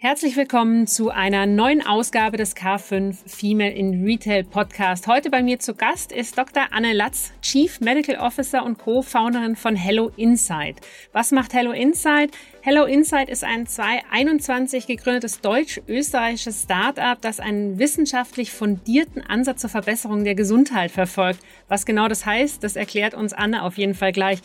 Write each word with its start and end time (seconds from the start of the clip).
Herzlich 0.00 0.36
willkommen 0.36 0.86
zu 0.86 1.10
einer 1.10 1.44
neuen 1.46 1.84
Ausgabe 1.84 2.36
des 2.36 2.54
K5 2.54 3.16
Female 3.26 3.72
in 3.72 4.04
Retail 4.04 4.44
Podcast. 4.44 5.08
Heute 5.08 5.28
bei 5.28 5.42
mir 5.42 5.58
zu 5.58 5.74
Gast 5.74 6.12
ist 6.12 6.38
Dr. 6.38 6.68
Anne 6.70 6.92
Latz, 6.92 7.32
Chief 7.42 7.80
Medical 7.80 8.14
Officer 8.24 8.64
und 8.64 8.78
Co-Founderin 8.78 9.56
von 9.56 9.74
Hello 9.74 10.12
Insight. 10.16 10.76
Was 11.12 11.32
macht 11.32 11.52
Hello 11.52 11.72
Insight? 11.72 12.30
Hello 12.70 12.84
Insight 12.84 13.30
ist 13.30 13.44
ein 13.44 13.66
2021 13.66 14.86
gegründetes 14.86 15.40
deutsch-österreichisches 15.40 16.64
Startup, 16.64 17.18
das 17.18 17.40
einen 17.40 17.78
wissenschaftlich 17.78 18.52
fundierten 18.52 19.22
Ansatz 19.22 19.62
zur 19.62 19.70
Verbesserung 19.70 20.22
der 20.22 20.34
Gesundheit 20.34 20.90
verfolgt. 20.90 21.40
Was 21.68 21.86
genau 21.86 22.08
das 22.08 22.26
heißt, 22.26 22.62
das 22.62 22.76
erklärt 22.76 23.14
uns 23.14 23.32
Anne 23.32 23.62
auf 23.62 23.78
jeden 23.78 23.94
Fall 23.94 24.12
gleich. 24.12 24.40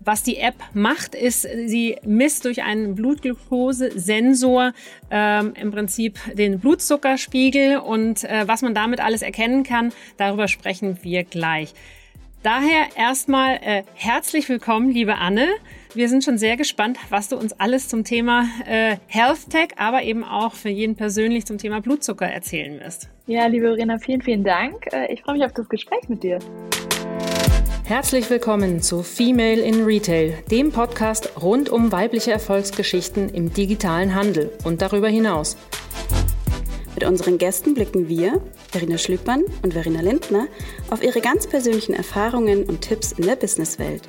Was 0.00 0.22
die 0.22 0.38
App 0.38 0.54
macht, 0.72 1.14
ist, 1.14 1.42
sie 1.42 1.98
misst 2.02 2.46
durch 2.46 2.62
einen 2.62 2.94
Blutglucose-Sensor 2.94 4.72
ähm, 5.10 5.52
im 5.60 5.70
Prinzip 5.70 6.18
den 6.32 6.60
Blutzuckerspiegel 6.60 7.76
und 7.76 8.24
äh, 8.24 8.48
was 8.48 8.62
man 8.62 8.72
damit 8.72 9.00
alles 9.00 9.20
erkennen 9.20 9.64
kann, 9.64 9.92
darüber 10.16 10.48
sprechen 10.48 10.96
wir 11.02 11.24
gleich. 11.24 11.74
Daher 12.46 12.86
erstmal 12.96 13.56
äh, 13.60 13.82
herzlich 13.94 14.48
willkommen, 14.48 14.88
liebe 14.92 15.16
Anne. 15.16 15.48
Wir 15.94 16.08
sind 16.08 16.22
schon 16.22 16.38
sehr 16.38 16.56
gespannt, 16.56 16.96
was 17.08 17.28
du 17.28 17.36
uns 17.36 17.52
alles 17.54 17.88
zum 17.88 18.04
Thema 18.04 18.44
äh, 18.68 18.98
Health 19.08 19.50
Tech, 19.50 19.70
aber 19.78 20.04
eben 20.04 20.22
auch 20.22 20.54
für 20.54 20.68
jeden 20.68 20.94
persönlich 20.94 21.44
zum 21.44 21.58
Thema 21.58 21.80
Blutzucker 21.80 22.26
erzählen 22.26 22.78
wirst. 22.78 23.08
Ja, 23.26 23.46
liebe 23.46 23.66
Verena, 23.66 23.98
vielen, 23.98 24.22
vielen 24.22 24.44
Dank. 24.44 24.86
Äh, 24.92 25.12
ich 25.12 25.22
freue 25.22 25.38
mich 25.38 25.44
auf 25.44 25.54
das 25.54 25.68
Gespräch 25.68 26.08
mit 26.08 26.22
dir. 26.22 26.38
Herzlich 27.82 28.30
willkommen 28.30 28.80
zu 28.80 29.02
Female 29.02 29.60
in 29.60 29.82
Retail, 29.82 30.34
dem 30.48 30.70
Podcast 30.70 31.42
rund 31.42 31.68
um 31.68 31.90
weibliche 31.90 32.30
Erfolgsgeschichten 32.30 33.28
im 33.28 33.52
digitalen 33.52 34.14
Handel 34.14 34.52
und 34.62 34.82
darüber 34.82 35.08
hinaus. 35.08 35.56
Mit 36.96 37.04
unseren 37.04 37.36
Gästen 37.36 37.74
blicken 37.74 38.08
wir, 38.08 38.40
Verena 38.70 38.96
Schlüppmann 38.96 39.42
und 39.60 39.74
Verena 39.74 40.00
Lindner, 40.00 40.48
auf 40.88 41.02
ihre 41.02 41.20
ganz 41.20 41.46
persönlichen 41.46 41.92
Erfahrungen 41.92 42.64
und 42.64 42.80
Tipps 42.80 43.12
in 43.12 43.26
der 43.26 43.36
Businesswelt. 43.36 44.08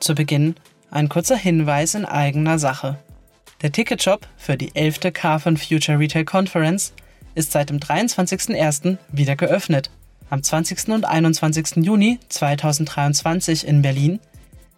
Zu 0.00 0.16
Beginn 0.16 0.56
ein 0.90 1.08
kurzer 1.08 1.36
Hinweis 1.36 1.94
in 1.94 2.04
eigener 2.04 2.58
Sache. 2.58 2.98
Der 3.62 3.70
Ticketshop 3.70 4.26
für 4.36 4.56
die 4.56 4.74
11. 4.74 5.12
Car 5.14 5.38
von 5.38 5.56
Future 5.56 6.00
Retail 6.00 6.24
Conference 6.24 6.92
ist 7.36 7.52
seit 7.52 7.70
dem 7.70 7.78
23.01. 7.78 8.98
wieder 9.12 9.36
geöffnet. 9.36 9.92
Am 10.30 10.42
20. 10.42 10.88
und 10.88 11.04
21. 11.04 11.84
Juni 11.84 12.18
2023 12.28 13.68
in 13.68 13.82
Berlin 13.82 14.18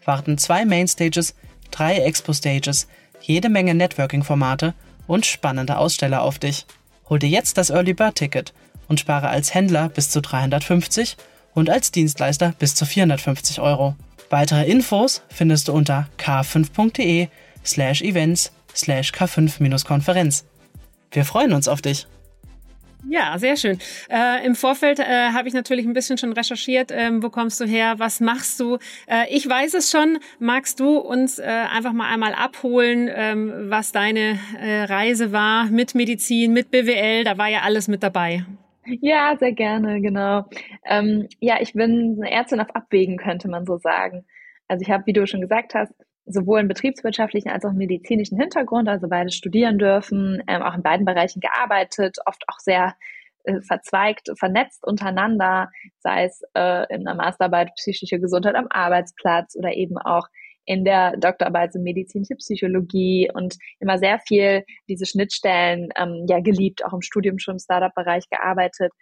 warten 0.05 0.37
zwei 0.37 0.67
Mainstages, 0.67 1.35
drei 1.71 1.97
Expo-Stages, 2.01 2.89
jede 3.23 3.49
Menge 3.49 3.75
Networking-Formate 3.75 4.75
und 5.09 5.27
spannende 5.27 5.79
Aussteller 5.79 6.23
auf 6.23 6.39
dich. 6.39 6.67
Hol 7.09 7.19
dir 7.19 7.29
jetzt 7.29 7.59
das 7.59 7.71
Early 7.71 7.95
Bird 7.95 8.15
Ticket 8.15 8.53
und 8.87 9.01
spare 9.01 9.29
als 9.29 9.53
Händler 9.55 9.89
bis 9.89 10.11
zu 10.11 10.21
350 10.21 11.17
und 11.55 11.69
als 11.69 11.91
Dienstleister 11.91 12.55
bis 12.61 12.77
zu 12.77 12.87
450 12.87 13.61
Euro. 13.61 13.97
Weitere 14.31 14.71
Infos 14.71 15.23
findest 15.29 15.67
du 15.67 15.73
unter 15.73 16.09
k5.de 16.19 17.29
slash 17.65 18.03
events 18.03 18.53
slash 18.75 19.11
k5-Konferenz. 19.11 20.45
Wir 21.11 21.25
freuen 21.25 21.53
uns 21.55 21.67
auf 21.67 21.83
dich. 21.83 22.07
Ja, 23.07 23.39
sehr 23.39 23.57
schön. 23.57 23.79
Äh, 24.11 24.45
Im 24.45 24.55
Vorfeld 24.55 24.99
äh, 24.99 25.05
habe 25.33 25.47
ich 25.47 25.55
natürlich 25.55 25.87
ein 25.87 25.93
bisschen 25.93 26.19
schon 26.19 26.33
recherchiert. 26.33 26.91
Ähm, 26.93 27.23
wo 27.23 27.31
kommst 27.31 27.61
du 27.61 27.65
her? 27.65 27.95
Was 27.99 28.21
machst 28.21 28.59
du? 28.61 28.79
Äh, 29.07 29.27
ich 29.31 29.49
weiß 29.49 29.75
es 29.75 29.91
schon. 29.91 30.19
Magst 30.41 30.81
du 30.81 30.99
uns 30.99 31.39
äh, 31.39 31.45
einfach 31.45 31.93
mal 31.93 32.13
einmal 32.13 32.35
abholen, 32.35 33.09
ähm, 33.13 33.71
was 33.71 33.93
deine 33.93 34.39
äh, 34.61 34.85
Reise 34.85 35.33
war 35.33 35.67
mit 35.67 35.95
Medizin, 35.95 36.53
mit 36.53 36.71
BWL? 36.71 37.25
Da 37.25 37.39
war 37.39 37.49
ja 37.49 37.61
alles 37.63 37.89
mit 37.89 38.03
dabei. 38.03 38.45
Ja, 39.01 39.37
sehr 39.39 39.53
gerne, 39.53 40.01
genau. 40.01 40.47
Ähm, 40.85 41.29
ja, 41.41 41.61
ich 41.61 41.75
bin 41.75 42.19
eine 42.21 42.31
Ärztin 42.31 42.61
auf 42.61 42.75
Abwägen, 42.75 43.19
könnte 43.19 43.49
man 43.49 43.67
so 43.67 43.77
sagen. 43.77 44.25
Also 44.67 44.83
ich 44.83 44.91
habe, 44.91 45.05
wie 45.07 45.13
du 45.13 45.27
schon 45.27 45.41
gesagt 45.41 45.75
hast, 45.75 45.93
sowohl 46.29 46.61
einen 46.61 46.69
betriebswirtschaftlichen 46.69 47.51
als 47.51 47.65
auch 47.65 47.71
einen 47.71 47.79
medizinischen 47.79 48.39
Hintergrund, 48.39 48.89
also 48.89 49.09
beide 49.09 49.31
studieren 49.31 49.79
dürfen, 49.79 50.43
ähm, 50.47 50.63
auch 50.63 50.75
in 50.75 50.83
beiden 50.83 51.07
Bereichen 51.07 51.41
gearbeitet, 51.41 52.19
oft 52.27 52.45
auch 52.49 52.59
sehr 52.59 52.95
äh, 53.45 53.61
verzweigt, 53.63 54.31
vernetzt 54.39 54.87
untereinander, 54.87 55.71
sei 56.01 56.25
es 56.25 56.43
äh, 56.55 56.95
in 56.95 57.05
der 57.05 57.15
Masterarbeit 57.15 57.75
psychische 57.77 58.21
Gesundheit 58.21 58.55
am 58.55 58.67
Arbeitsplatz 58.71 59.57
oder 59.57 59.73
eben 59.75 59.99
auch 59.99 60.27
in 60.65 60.85
der 60.85 61.17
Doktorarbeit 61.17 61.75
in 61.75 61.83
medizinische 61.83 62.35
Psychologie 62.35 63.31
und 63.33 63.57
immer 63.81 63.99
sehr 63.99 64.19
viel 64.19 64.65
diese 64.87 65.07
Schnittstellen 65.07 65.89
ähm, 65.97 66.27
ja 66.29 66.41
geliebt, 66.41 66.85
auch 66.85 66.93
im 66.93 67.01
Studium 67.01 67.39
schon 67.39 67.55
im 67.55 67.59
Startup-Bereich 67.59 68.29
gearbeitet, 68.29 68.93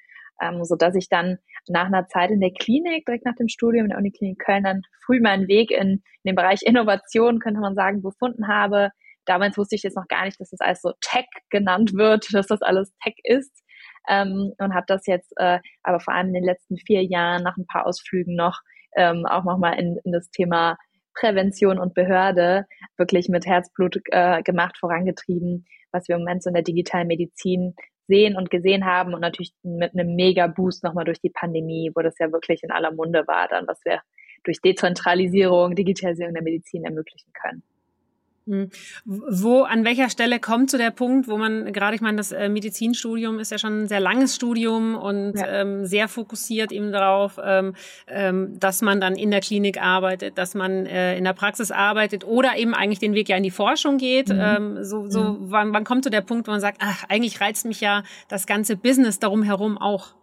ähm, 0.41 0.65
so 0.65 0.77
dass 0.77 0.95
ich 0.95 1.09
dann 1.09 1.39
nach 1.69 1.87
einer 1.87 2.07
Zeit 2.09 2.31
in 2.31 2.41
der 2.41 2.53
Klinik, 2.53 3.07
direkt 3.07 3.25
nach 3.25 3.35
dem 3.37 3.49
Studium 3.49 3.87
in 3.87 3.91
der 3.91 3.99
Uniklinik 3.99 4.39
Köln, 4.39 4.65
dann 4.65 4.83
früh 5.05 5.21
meinen 5.21 5.49
Weg 5.49 5.71
in, 5.71 5.79
in 5.89 6.03
den 6.25 6.35
Bereich 6.35 6.63
Innovation, 6.63 7.39
könnte 7.39 7.61
man 7.61 7.75
sagen, 7.75 8.03
gefunden 8.03 8.49
habe. 8.49 8.91
Damals 9.25 9.59
wusste 9.59 9.75
ich 9.75 9.83
jetzt 9.83 9.97
noch 9.97 10.09
gar 10.09 10.25
nicht, 10.25 10.41
dass 10.41 10.51
das 10.51 10.61
alles 10.61 10.81
so 10.83 10.93
Tech 11.01 11.27
genannt 11.51 11.95
wird, 11.95 12.27
dass 12.33 12.47
das 12.47 12.63
alles 12.63 12.93
Tech 13.03 13.17
ist. 13.25 13.63
Ähm, 14.09 14.53
und 14.59 14.75
habe 14.75 14.87
das 14.87 15.07
jetzt 15.07 15.33
äh, 15.37 15.59
aber 15.83 16.01
vor 16.01 16.15
allem 16.15 16.29
in 16.29 16.35
den 16.35 16.45
letzten 16.45 16.77
vier 16.77 17.05
Jahren 17.05 17.43
nach 17.43 17.57
ein 17.57 17.67
paar 17.67 17.87
Ausflügen 17.87 18.37
noch 18.37 18.61
ähm, 18.97 19.27
auch 19.27 19.45
nochmal 19.45 19.79
in, 19.81 19.99
in 20.05 20.13
das 20.13 20.31
Thema 20.31 20.77
Prävention 21.15 21.79
und 21.79 21.95
Behörde 21.95 22.67
wirklich 22.97 23.29
mit 23.29 23.47
Herzblut 23.47 24.01
äh, 24.11 24.43
gemacht, 24.43 24.79
vorangetrieben, 24.79 25.65
was 25.91 26.09
wir 26.09 26.17
im 26.17 26.23
Moment 26.23 26.43
so 26.43 26.51
in 26.51 26.55
der 26.55 26.63
digitalen 26.63 27.09
Medizin 27.09 27.75
sehen 28.09 28.37
und 28.37 28.51
gesehen 28.51 28.85
haben 28.85 29.15
und 29.15 29.21
natürlich 29.21 29.53
mit 29.63 29.95
einem 29.95 30.15
mega 30.15 30.47
Boost 30.47 30.85
nochmal 30.85 31.05
durch 31.05 31.21
die 31.21 31.31
Pandemie, 31.31 31.91
wo 31.95 32.03
das 32.03 32.19
ja 32.19 32.33
wirklich 32.33 32.63
in 32.63 32.71
aller 32.71 32.93
Munde 32.93 33.27
war, 33.27 33.49
dann 33.49 33.67
was 33.67 33.81
wir 33.85 34.01
durch 34.45 34.61
Dezentralisierung, 34.61 35.75
Digitalisierung 35.75 36.35
der 36.35 36.43
Medizin 36.43 36.85
ermöglichen 36.85 37.33
können. 37.33 37.63
Hm. 38.47 38.71
Wo, 39.05 39.63
an 39.63 39.85
welcher 39.85 40.09
Stelle 40.09 40.39
kommt 40.39 40.71
zu 40.71 40.79
der 40.79 40.93
Punkt, 40.93 41.27
wo 41.27 41.37
man 41.37 41.73
gerade, 41.73 41.97
ich 41.97 42.01
meine, 42.01 42.17
das 42.17 42.31
äh, 42.31 42.49
Medizinstudium 42.49 43.41
ist 43.41 43.51
ja 43.51 43.59
schon 43.59 43.83
ein 43.83 43.89
sehr 43.89 43.99
langes 43.99 44.37
Studium 44.37 44.95
und 44.95 45.35
ja. 45.35 45.63
ähm, 45.63 45.85
sehr 45.85 46.07
fokussiert 46.07 46.71
eben 46.71 46.93
darauf, 46.93 47.41
ähm, 47.43 47.75
ähm, 48.07 48.59
dass 48.61 48.83
man 48.83 49.01
dann 49.01 49.17
in 49.17 49.33
der 49.33 49.41
Klinik 49.41 49.83
arbeitet, 49.83 50.39
dass 50.39 50.55
man 50.55 50.87
äh, 50.87 51.19
in 51.19 51.25
der 51.25 51.33
Praxis 51.33 51.73
arbeitet 51.73 52.25
oder 52.25 52.57
eben 52.57 52.75
eigentlich 52.75 53.01
den 53.01 53.15
Weg 53.15 53.29
ja 53.29 53.37
in 53.37 53.43
die 53.43 53.51
Forschung 53.51 53.99
geht. 53.99 54.29
Mhm. 54.29 54.41
Ähm, 54.41 54.85
so, 54.85 55.09
so, 55.09 55.23
mhm. 55.23 55.37
wann, 55.51 55.75
wann 55.75 55.85
kommt 55.85 56.05
zu 56.05 56.11
der 56.11 56.21
Punkt, 56.21 56.47
wo 56.47 56.53
man 56.53 56.61
sagt, 56.61 56.79
ach, 56.81 57.05
eigentlich 57.09 57.41
reizt 57.41 57.67
mich 57.67 57.81
ja 57.81 58.05
das 58.29 58.47
ganze 58.47 58.77
Business 58.77 59.19
darum 59.19 59.43
herum 59.43 59.77
auch? 59.77 60.15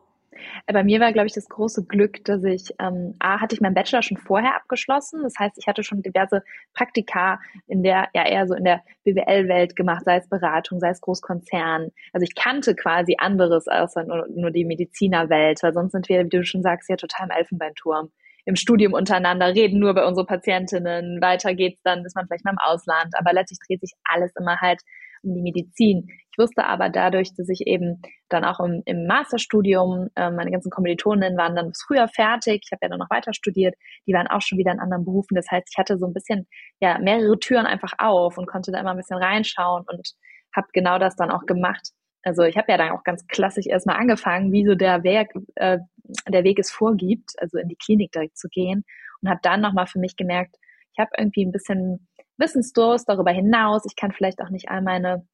Bei 0.68 0.84
mir 0.84 1.00
war, 1.00 1.12
glaube 1.14 1.28
ich, 1.28 1.34
das 1.34 1.50
große 1.50 1.86
Glück, 1.86 2.24
dass 2.26 2.44
ich, 2.44 2.70
ähm, 2.80 3.16
A, 3.20 3.40
hatte 3.40 3.56
ich 3.56 3.62
meinen 3.62 3.74
Bachelor 3.74 4.02
schon 4.02 4.18
vorher 4.18 4.56
abgeschlossen. 4.56 5.22
Das 5.24 5.36
heißt, 5.40 5.58
ich 5.58 5.68
hatte 5.68 5.84
schon 5.84 6.02
diverse 6.02 6.44
Praktika 6.74 7.40
in 7.68 7.84
der, 7.84 8.08
ja 8.14 8.26
eher 8.26 8.48
so 8.48 8.54
in 8.54 8.64
der 8.64 8.82
BWL-Welt 9.04 9.76
gemacht, 9.76 10.04
sei 10.06 10.18
es 10.18 10.30
Beratung, 10.30 10.80
sei 10.80 10.90
es 10.90 11.02
Großkonzern. 11.02 11.92
Also 12.14 12.24
ich 12.24 12.36
kannte 12.36 12.76
quasi 12.76 13.16
anderes 13.18 13.68
als 13.68 13.96
nur, 13.96 14.28
nur 14.30 14.52
die 14.52 14.66
Medizinerwelt, 14.66 15.62
weil 15.64 15.74
sonst 15.74 15.92
sind 15.92 16.10
wir, 16.10 16.24
wie 16.24 16.30
du 16.30 16.44
schon 16.46 16.64
sagst, 16.64 16.90
ja 16.90 16.96
total 16.96 17.28
im 17.28 17.38
Elfenbeinturm 17.38 18.10
im 18.46 18.56
Studium 18.56 18.94
untereinander, 18.94 19.48
reden 19.56 19.80
nur 19.80 19.94
bei 19.94 20.06
unseren 20.06 20.26
Patientinnen, 20.26 21.22
weiter 21.22 21.54
geht's 21.54 21.82
dann, 21.84 22.04
ist 22.04 22.16
man 22.16 22.28
vielleicht 22.28 22.44
mal 22.44 22.52
im 22.52 22.60
Ausland, 22.60 23.14
aber 23.18 23.34
letztlich 23.34 23.60
dreht 23.66 23.82
sich 23.82 23.94
alles 24.04 24.34
immer 24.38 24.60
halt 24.60 24.82
um 25.24 25.34
die 25.34 25.42
Medizin. 25.42 26.08
Ich 26.32 26.38
wusste 26.38 26.66
aber 26.66 26.90
dadurch, 26.90 27.34
dass 27.36 27.50
ich 27.50 27.68
eben 27.68 28.02
dann 28.30 28.44
auch 28.44 28.60
im, 28.60 28.82
im 28.86 29.06
Masterstudium, 29.06 30.10
äh, 30.16 30.32
meine 30.32 30.52
ganzen 30.52 30.70
Kommilitoninnen 30.70 31.38
waren 31.38 31.56
dann 31.56 31.74
früher 31.74 32.08
fertig, 32.08 32.64
ich 32.66 32.72
habe 32.72 32.80
ja 32.84 32.90
dann 32.90 33.00
noch 33.00 33.10
weiter 33.10 33.34
studiert, 33.34 33.76
die 34.08 34.14
waren 34.14 34.28
auch 34.28 34.42
schon 34.42 34.58
wieder 34.58 34.72
in 34.72 34.80
anderen 34.80 35.06
Berufen. 35.06 35.36
Das 35.36 35.50
heißt, 35.50 35.68
ich 35.72 35.78
hatte 35.78 35.98
so 35.98 36.06
ein 36.06 36.14
bisschen, 36.14 36.48
ja, 36.80 36.98
mehrere 37.00 37.40
Türen 37.40 37.66
einfach 37.66 37.94
auf 37.98 38.38
und 38.38 38.48
konnte 38.48 38.72
da 38.72 38.80
immer 38.80 38.92
ein 38.92 38.98
bisschen 38.98 39.18
reinschauen 39.18 39.86
und 39.88 40.14
habe 40.56 40.68
genau 40.74 41.00
das 41.00 41.16
dann 41.16 41.32
auch 41.32 41.46
gemacht. 41.46 41.90
Also 42.24 42.44
ich 42.44 42.58
habe 42.58 42.72
ja 42.72 42.78
dann 42.78 42.92
auch 42.92 43.04
ganz 43.04 43.28
klassisch 43.28 43.68
erstmal 43.68 43.98
angefangen, 43.98 44.52
wie 44.52 44.66
so 44.66 44.76
der 44.76 45.04
Weg, 45.04 45.30
äh, 45.56 45.80
der 46.28 46.44
Weg 46.44 46.60
es 46.60 46.72
vorgibt, 46.72 47.32
also 47.38 47.58
in 47.58 47.68
die 47.68 47.76
Klinik 47.76 48.12
direkt 48.12 48.38
zu 48.38 48.48
gehen 48.50 48.86
und 49.22 49.30
habe 49.30 49.40
dann 49.44 49.62
nochmal 49.62 49.88
für 49.88 50.00
mich 50.00 50.16
gemerkt, 50.16 50.56
ich 50.94 51.00
habe 51.00 51.12
irgendwie 51.18 51.46
ein 51.46 51.52
bisschen 51.52 52.08
Wissensdurst 52.38 53.08
darüber 53.08 53.32
hinaus. 53.32 53.84
Ich 53.86 53.96
kann 53.96 54.12
vielleicht 54.12 54.42
auch 54.42 54.50
nicht 54.50 54.70
all 54.70 54.82
meine 54.82 55.26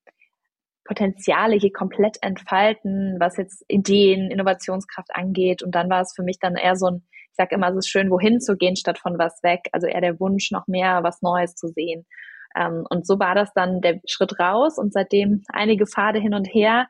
Potenziale 0.90 1.56
hier 1.56 1.72
komplett 1.72 2.18
entfalten, 2.22 3.18
was 3.19 3.38
jetzt 3.38 3.63
Ideen, 3.68 4.31
Innovationskraft 4.31 5.10
angeht. 5.13 5.62
Und 5.62 5.75
dann 5.75 5.90
war 5.90 6.01
es 6.01 6.13
für 6.16 6.24
mich 6.24 6.40
dann 6.40 6.56
eher 6.56 6.75
so 6.75 6.88
ein, 6.88 7.04
ich 7.30 7.36
sage 7.36 7.54
immer, 7.54 7.69
es 7.69 7.78
ist 7.78 7.90
schön, 7.90 8.10
wohin 8.10 8.42
zu 8.42 8.57
gehen, 8.57 8.75
statt 8.75 8.98
von 8.98 9.19
was 9.19 9.44
weg. 9.44 9.62
Also 9.72 9.86
eher 9.86 10.01
der 10.01 10.19
Wunsch, 10.19 10.50
noch 10.51 10.68
mehr 10.68 11.04
was 11.04 11.22
Neues 11.22 11.54
zu 11.54 11.68
sehen. 11.68 12.07
Ähm, 12.56 12.86
und 12.90 13.06
so 13.06 13.19
war 13.19 13.36
das 13.36 13.54
dann 13.54 13.81
der 13.81 14.01
Schritt 14.07 14.40
raus 14.40 14.80
und 14.80 14.92
seitdem 14.92 15.44
einige 15.50 15.86
Pfade 15.86 16.19
hin 16.19 16.34
und 16.34 16.46
her. 16.46 16.88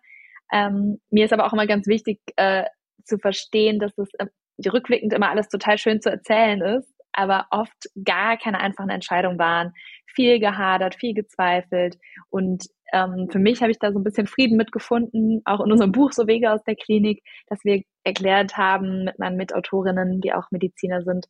Ähm, 0.51 1.01
mir 1.09 1.25
ist 1.25 1.33
aber 1.33 1.45
auch 1.45 1.53
immer 1.53 1.67
ganz 1.67 1.85
wichtig 1.87 2.21
äh, 2.37 2.63
zu 3.03 3.17
verstehen, 3.17 3.79
dass 3.79 3.97
es 3.97 4.07
äh, 4.17 4.27
rückblickend 4.69 5.11
immer 5.11 5.29
alles 5.29 5.49
total 5.49 5.77
schön 5.77 6.01
zu 6.01 6.09
erzählen 6.09 6.61
ist 6.61 6.89
aber 7.19 7.47
oft 7.51 7.89
gar 8.03 8.37
keine 8.37 8.59
einfachen 8.59 8.89
Entscheidungen 8.89 9.39
waren. 9.39 9.73
Viel 10.15 10.39
gehadert, 10.39 10.95
viel 10.95 11.13
gezweifelt 11.13 11.97
und 12.29 12.65
ähm, 12.91 13.27
für 13.31 13.39
mich 13.39 13.61
habe 13.61 13.71
ich 13.71 13.79
da 13.79 13.91
so 13.91 13.99
ein 13.99 14.03
bisschen 14.03 14.27
Frieden 14.27 14.57
mitgefunden, 14.57 15.41
auch 15.45 15.63
in 15.63 15.71
unserem 15.71 15.91
Buch 15.91 16.11
So 16.11 16.27
Wege 16.27 16.51
aus 16.51 16.63
der 16.63 16.75
Klinik, 16.75 17.23
dass 17.47 17.63
wir 17.63 17.83
erklärt 18.03 18.57
haben 18.57 19.05
mit 19.05 19.19
meinen 19.19 19.37
Mitautorinnen, 19.37 20.21
die 20.21 20.33
auch 20.33 20.49
Mediziner 20.51 21.03
sind, 21.03 21.27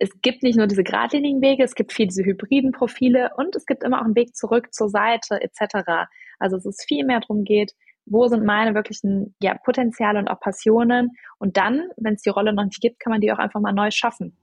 es 0.00 0.10
gibt 0.22 0.42
nicht 0.42 0.56
nur 0.56 0.66
diese 0.66 0.82
geradlinigen 0.82 1.42
Wege, 1.42 1.62
es 1.62 1.74
gibt 1.74 1.92
viel 1.92 2.06
diese 2.06 2.24
hybriden 2.24 2.72
Profile 2.72 3.30
und 3.36 3.54
es 3.54 3.66
gibt 3.66 3.84
immer 3.84 4.00
auch 4.00 4.06
einen 4.06 4.16
Weg 4.16 4.34
zurück 4.34 4.72
zur 4.72 4.88
Seite 4.88 5.40
etc. 5.42 6.08
Also 6.38 6.56
es 6.56 6.64
ist 6.64 6.86
viel 6.88 7.04
mehr 7.04 7.20
darum 7.20 7.44
geht, 7.44 7.72
wo 8.06 8.26
sind 8.26 8.44
meine 8.44 8.74
wirklichen 8.74 9.34
ja, 9.42 9.56
Potenziale 9.62 10.18
und 10.18 10.28
auch 10.28 10.40
Passionen 10.40 11.10
und 11.38 11.58
dann, 11.58 11.90
wenn 11.98 12.14
es 12.14 12.22
die 12.22 12.30
Rolle 12.30 12.54
noch 12.54 12.64
nicht 12.64 12.80
gibt, 12.80 12.98
kann 12.98 13.10
man 13.10 13.20
die 13.20 13.30
auch 13.30 13.38
einfach 13.38 13.60
mal 13.60 13.72
neu 13.72 13.90
schaffen. 13.90 14.36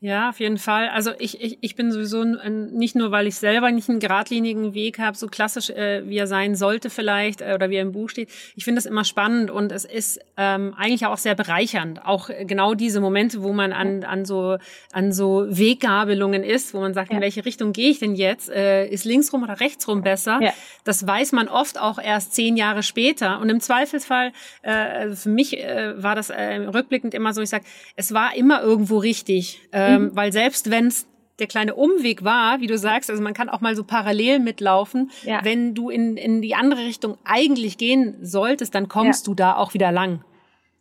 Ja, 0.00 0.30
auf 0.30 0.40
jeden 0.40 0.58
Fall. 0.58 0.88
Also 0.88 1.12
ich, 1.18 1.40
ich, 1.40 1.58
ich 1.60 1.76
bin 1.76 1.92
sowieso 1.92 2.24
nicht 2.24 2.96
nur, 2.96 3.10
weil 3.10 3.26
ich 3.26 3.36
selber 3.36 3.70
nicht 3.70 3.88
einen 3.88 4.00
geradlinigen 4.00 4.74
Weg 4.74 4.98
habe, 4.98 5.16
so 5.16 5.28
klassisch, 5.28 5.70
äh, 5.70 6.08
wie 6.08 6.18
er 6.18 6.26
sein 6.26 6.54
sollte 6.54 6.90
vielleicht 6.90 7.40
äh, 7.40 7.54
oder 7.54 7.70
wie 7.70 7.76
er 7.76 7.82
im 7.82 7.92
Buch 7.92 8.08
steht. 8.08 8.28
Ich 8.56 8.64
finde 8.64 8.78
das 8.78 8.86
immer 8.86 9.04
spannend 9.04 9.50
und 9.50 9.72
es 9.72 9.84
ist 9.84 10.20
ähm, 10.36 10.74
eigentlich 10.76 11.06
auch 11.06 11.18
sehr 11.18 11.34
bereichernd. 11.34 12.04
Auch 12.04 12.30
genau 12.40 12.74
diese 12.74 13.00
Momente, 13.00 13.42
wo 13.42 13.52
man 13.52 13.72
an, 13.72 14.04
an 14.04 14.24
so 14.24 14.58
an 14.92 15.12
so 15.12 15.46
Weggabelungen 15.48 16.42
ist, 16.42 16.74
wo 16.74 16.80
man 16.80 16.94
sagt, 16.94 17.10
ja. 17.10 17.16
in 17.16 17.22
welche 17.22 17.44
Richtung 17.44 17.72
gehe 17.72 17.90
ich 17.90 17.98
denn 17.98 18.14
jetzt? 18.14 18.50
Äh, 18.50 18.86
ist 18.88 19.04
links 19.04 19.32
rum 19.32 19.42
oder 19.42 19.60
rechts 19.60 19.86
rum 19.88 20.02
besser? 20.02 20.38
Ja. 20.40 20.52
Das 20.84 21.06
weiß 21.06 21.32
man 21.32 21.48
oft 21.48 21.80
auch 21.80 21.98
erst 21.98 22.34
zehn 22.34 22.56
Jahre 22.56 22.82
später. 22.82 23.40
Und 23.40 23.48
im 23.48 23.60
Zweifelsfall, 23.60 24.32
äh, 24.62 25.10
für 25.10 25.28
mich 25.28 25.58
äh, 25.58 26.02
war 26.02 26.14
das 26.14 26.30
äh, 26.30 26.56
rückblickend 26.56 27.14
immer 27.14 27.32
so, 27.32 27.40
ich 27.40 27.50
sage, 27.50 27.64
es 27.96 28.12
war 28.12 28.36
immer 28.36 28.62
irgendwo 28.62 28.98
richtig. 28.98 29.61
Ähm, 29.70 30.04
mhm. 30.04 30.16
Weil 30.16 30.32
selbst 30.32 30.70
wenn 30.70 30.86
es 30.86 31.06
der 31.38 31.46
kleine 31.46 31.74
Umweg 31.74 32.24
war, 32.24 32.60
wie 32.60 32.66
du 32.66 32.78
sagst, 32.78 33.10
also 33.10 33.22
man 33.22 33.34
kann 33.34 33.48
auch 33.48 33.60
mal 33.60 33.74
so 33.74 33.84
parallel 33.84 34.38
mitlaufen. 34.38 35.10
Ja. 35.22 35.40
Wenn 35.42 35.74
du 35.74 35.90
in, 35.90 36.16
in 36.16 36.42
die 36.42 36.54
andere 36.54 36.82
Richtung 36.82 37.18
eigentlich 37.24 37.78
gehen 37.78 38.16
solltest, 38.22 38.74
dann 38.74 38.88
kommst 38.88 39.26
ja. 39.26 39.30
du 39.30 39.34
da 39.34 39.56
auch 39.56 39.74
wieder 39.74 39.92
lang. 39.92 40.24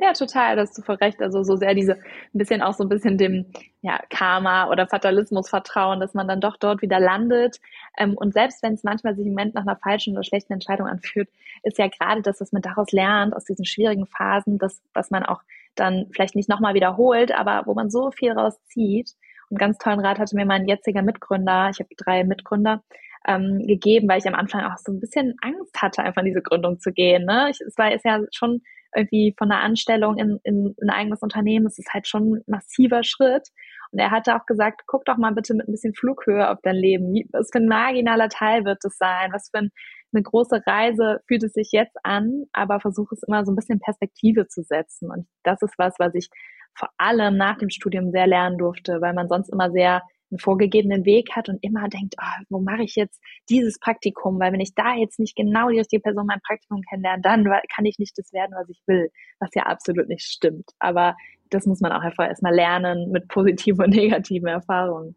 Ja, 0.01 0.13
total, 0.13 0.55
das 0.55 0.69
hast 0.69 0.79
du 0.79 0.81
voll 0.81 0.95
recht. 0.95 1.21
Also 1.21 1.43
so 1.43 1.55
sehr 1.55 1.75
diese, 1.75 1.93
ein 1.93 2.37
bisschen 2.37 2.63
auch 2.63 2.73
so 2.73 2.83
ein 2.83 2.89
bisschen 2.89 3.19
dem 3.19 3.45
ja, 3.81 3.99
Karma 4.09 4.67
oder 4.69 4.87
Fatalismus 4.87 5.47
vertrauen, 5.47 5.99
dass 5.99 6.15
man 6.15 6.27
dann 6.27 6.41
doch 6.41 6.57
dort 6.57 6.81
wieder 6.81 6.99
landet. 6.99 7.59
Ähm, 7.99 8.15
und 8.15 8.33
selbst 8.33 8.63
wenn 8.63 8.73
es 8.73 8.83
manchmal 8.83 9.15
sich 9.15 9.27
im 9.27 9.33
Moment 9.33 9.53
nach 9.53 9.61
einer 9.61 9.75
falschen 9.75 10.13
oder 10.13 10.23
schlechten 10.23 10.53
Entscheidung 10.53 10.87
anfühlt, 10.87 11.29
ist 11.61 11.77
ja 11.77 11.87
gerade 11.87 12.23
das, 12.23 12.41
was 12.41 12.51
man 12.51 12.63
daraus 12.63 12.91
lernt, 12.91 13.35
aus 13.35 13.45
diesen 13.45 13.63
schwierigen 13.63 14.07
Phasen, 14.07 14.57
das, 14.57 14.81
was 14.95 15.11
man 15.11 15.23
auch 15.23 15.41
dann 15.75 16.07
vielleicht 16.13 16.35
nicht 16.35 16.49
nochmal 16.49 16.73
wiederholt, 16.73 17.31
aber 17.31 17.63
wo 17.65 17.73
man 17.73 17.89
so 17.89 18.11
viel 18.11 18.31
rauszieht. 18.31 19.11
Und 19.49 19.59
ganz 19.59 19.77
tollen 19.77 19.99
Rat 19.99 20.19
hatte 20.19 20.35
mir 20.35 20.45
mein 20.45 20.67
jetziger 20.67 21.01
Mitgründer, 21.01 21.69
ich 21.71 21.79
habe 21.79 21.89
drei 21.97 22.23
Mitgründer, 22.23 22.83
ähm, 23.27 23.65
gegeben, 23.67 24.07
weil 24.09 24.19
ich 24.19 24.27
am 24.27 24.35
Anfang 24.35 24.63
auch 24.63 24.77
so 24.77 24.91
ein 24.91 24.99
bisschen 24.99 25.35
Angst 25.41 25.81
hatte, 25.81 26.03
einfach 26.03 26.21
in 26.21 26.29
diese 26.29 26.41
Gründung 26.41 26.79
zu 26.79 26.91
gehen. 26.91 27.25
Ne? 27.25 27.49
Ich, 27.51 27.59
es 27.61 27.77
war 27.77 27.93
ist 27.93 28.05
ja 28.05 28.21
schon 28.31 28.61
irgendwie 28.95 29.33
von 29.37 29.49
der 29.49 29.59
Anstellung 29.59 30.17
in, 30.17 30.39
in, 30.43 30.75
in 30.77 30.89
ein 30.89 30.95
eigenes 30.95 31.21
Unternehmen, 31.21 31.65
es 31.65 31.79
ist 31.79 31.93
halt 31.93 32.07
schon 32.07 32.35
ein 32.35 32.43
massiver 32.47 33.03
Schritt. 33.03 33.49
Und 33.91 33.99
er 33.99 34.11
hatte 34.11 34.35
auch 34.35 34.45
gesagt, 34.45 34.83
guck 34.87 35.05
doch 35.05 35.17
mal 35.17 35.33
bitte 35.33 35.53
mit 35.53 35.67
ein 35.67 35.71
bisschen 35.71 35.93
Flughöhe 35.93 36.49
auf 36.49 36.59
dein 36.63 36.75
Leben. 36.75 37.13
Was 37.31 37.49
für 37.51 37.59
ein 37.59 37.67
marginaler 37.67 38.29
Teil 38.29 38.65
wird 38.65 38.83
es 38.85 38.97
sein? 38.97 39.31
Was 39.33 39.49
für 39.49 39.59
ein, 39.59 39.71
eine 40.13 40.23
große 40.23 40.61
Reise 40.65 41.21
fühlt 41.27 41.43
es 41.43 41.53
sich 41.53 41.71
jetzt 41.71 41.97
an? 42.03 42.45
Aber 42.53 42.79
versuche 42.79 43.15
es 43.15 43.23
immer 43.23 43.45
so 43.45 43.51
ein 43.51 43.55
bisschen 43.55 43.79
Perspektive 43.79 44.47
zu 44.47 44.63
setzen. 44.63 45.11
Und 45.11 45.27
das 45.43 45.61
ist 45.61 45.73
was, 45.77 45.95
was 45.99 46.13
ich 46.15 46.29
vor 46.73 46.89
allem 46.97 47.37
nach 47.37 47.57
dem 47.57 47.69
Studium 47.69 48.11
sehr 48.11 48.27
lernen 48.27 48.57
durfte, 48.57 49.01
weil 49.01 49.13
man 49.13 49.27
sonst 49.27 49.49
immer 49.49 49.71
sehr 49.71 50.01
einen 50.31 50.39
vorgegebenen 50.39 51.05
Weg 51.05 51.35
hat 51.35 51.49
und 51.49 51.61
immer 51.61 51.89
denkt, 51.89 52.15
oh, 52.19 52.43
wo 52.49 52.59
mache 52.59 52.83
ich 52.83 52.95
jetzt 52.95 53.21
dieses 53.49 53.79
Praktikum? 53.79 54.39
Weil 54.39 54.53
wenn 54.53 54.61
ich 54.61 54.73
da 54.73 54.95
jetzt 54.95 55.19
nicht 55.19 55.35
genau 55.35 55.69
die 55.69 55.79
richtige 55.79 56.01
Person 56.01 56.25
mein 56.25 56.39
Praktikum 56.41 56.81
kennenlerne, 56.89 57.21
dann 57.21 57.43
kann 57.73 57.85
ich 57.85 57.99
nicht 57.99 58.17
das 58.17 58.31
werden, 58.31 58.55
was 58.55 58.69
ich 58.69 58.81
will, 58.87 59.11
was 59.39 59.49
ja 59.53 59.63
absolut 59.63 60.07
nicht 60.07 60.23
stimmt. 60.23 60.71
Aber 60.79 61.15
das 61.49 61.65
muss 61.65 61.81
man 61.81 61.91
auch 61.91 62.01
einfach 62.01 62.27
erstmal 62.27 62.55
lernen 62.55 63.11
mit 63.11 63.27
positiven 63.27 63.83
und 63.83 63.89
negativen 63.95 64.47
Erfahrungen. 64.47 65.15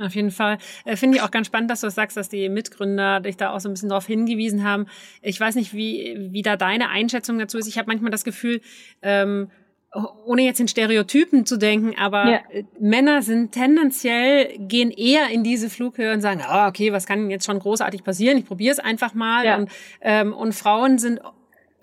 Auf 0.00 0.14
jeden 0.14 0.30
Fall. 0.30 0.58
Äh, 0.84 0.96
Finde 0.96 1.18
ich 1.18 1.22
auch 1.22 1.30
ganz 1.30 1.46
spannend, 1.46 1.70
dass 1.70 1.80
du 1.80 1.90
sagst, 1.90 2.16
dass 2.16 2.28
die 2.28 2.48
Mitgründer 2.48 3.20
dich 3.20 3.36
da 3.36 3.50
auch 3.50 3.60
so 3.60 3.68
ein 3.68 3.74
bisschen 3.74 3.88
darauf 3.88 4.06
hingewiesen 4.06 4.64
haben. 4.64 4.86
Ich 5.22 5.38
weiß 5.38 5.54
nicht, 5.54 5.72
wie, 5.72 6.28
wie 6.32 6.42
da 6.42 6.56
deine 6.56 6.88
Einschätzung 6.88 7.38
dazu 7.38 7.58
ist. 7.58 7.68
Ich 7.68 7.78
habe 7.78 7.86
manchmal 7.86 8.10
das 8.10 8.24
Gefühl, 8.24 8.60
ähm, 9.02 9.50
ohne 10.26 10.42
jetzt 10.42 10.58
in 10.58 10.66
Stereotypen 10.66 11.46
zu 11.46 11.56
denken, 11.56 11.94
aber 11.96 12.28
ja. 12.28 12.40
Männer 12.80 13.22
sind 13.22 13.52
tendenziell, 13.52 14.48
gehen 14.58 14.90
eher 14.90 15.28
in 15.28 15.44
diese 15.44 15.70
Flughöhe 15.70 16.12
und 16.12 16.20
sagen, 16.20 16.42
ah, 16.44 16.66
okay, 16.66 16.92
was 16.92 17.06
kann 17.06 17.30
jetzt 17.30 17.46
schon 17.46 17.60
großartig 17.60 18.02
passieren? 18.02 18.38
Ich 18.38 18.44
probiere 18.44 18.72
es 18.72 18.80
einfach 18.80 19.14
mal. 19.14 19.44
Ja. 19.44 19.56
Und, 19.56 19.70
ähm, 20.00 20.32
und 20.32 20.52
Frauen 20.52 20.98
sind 20.98 21.20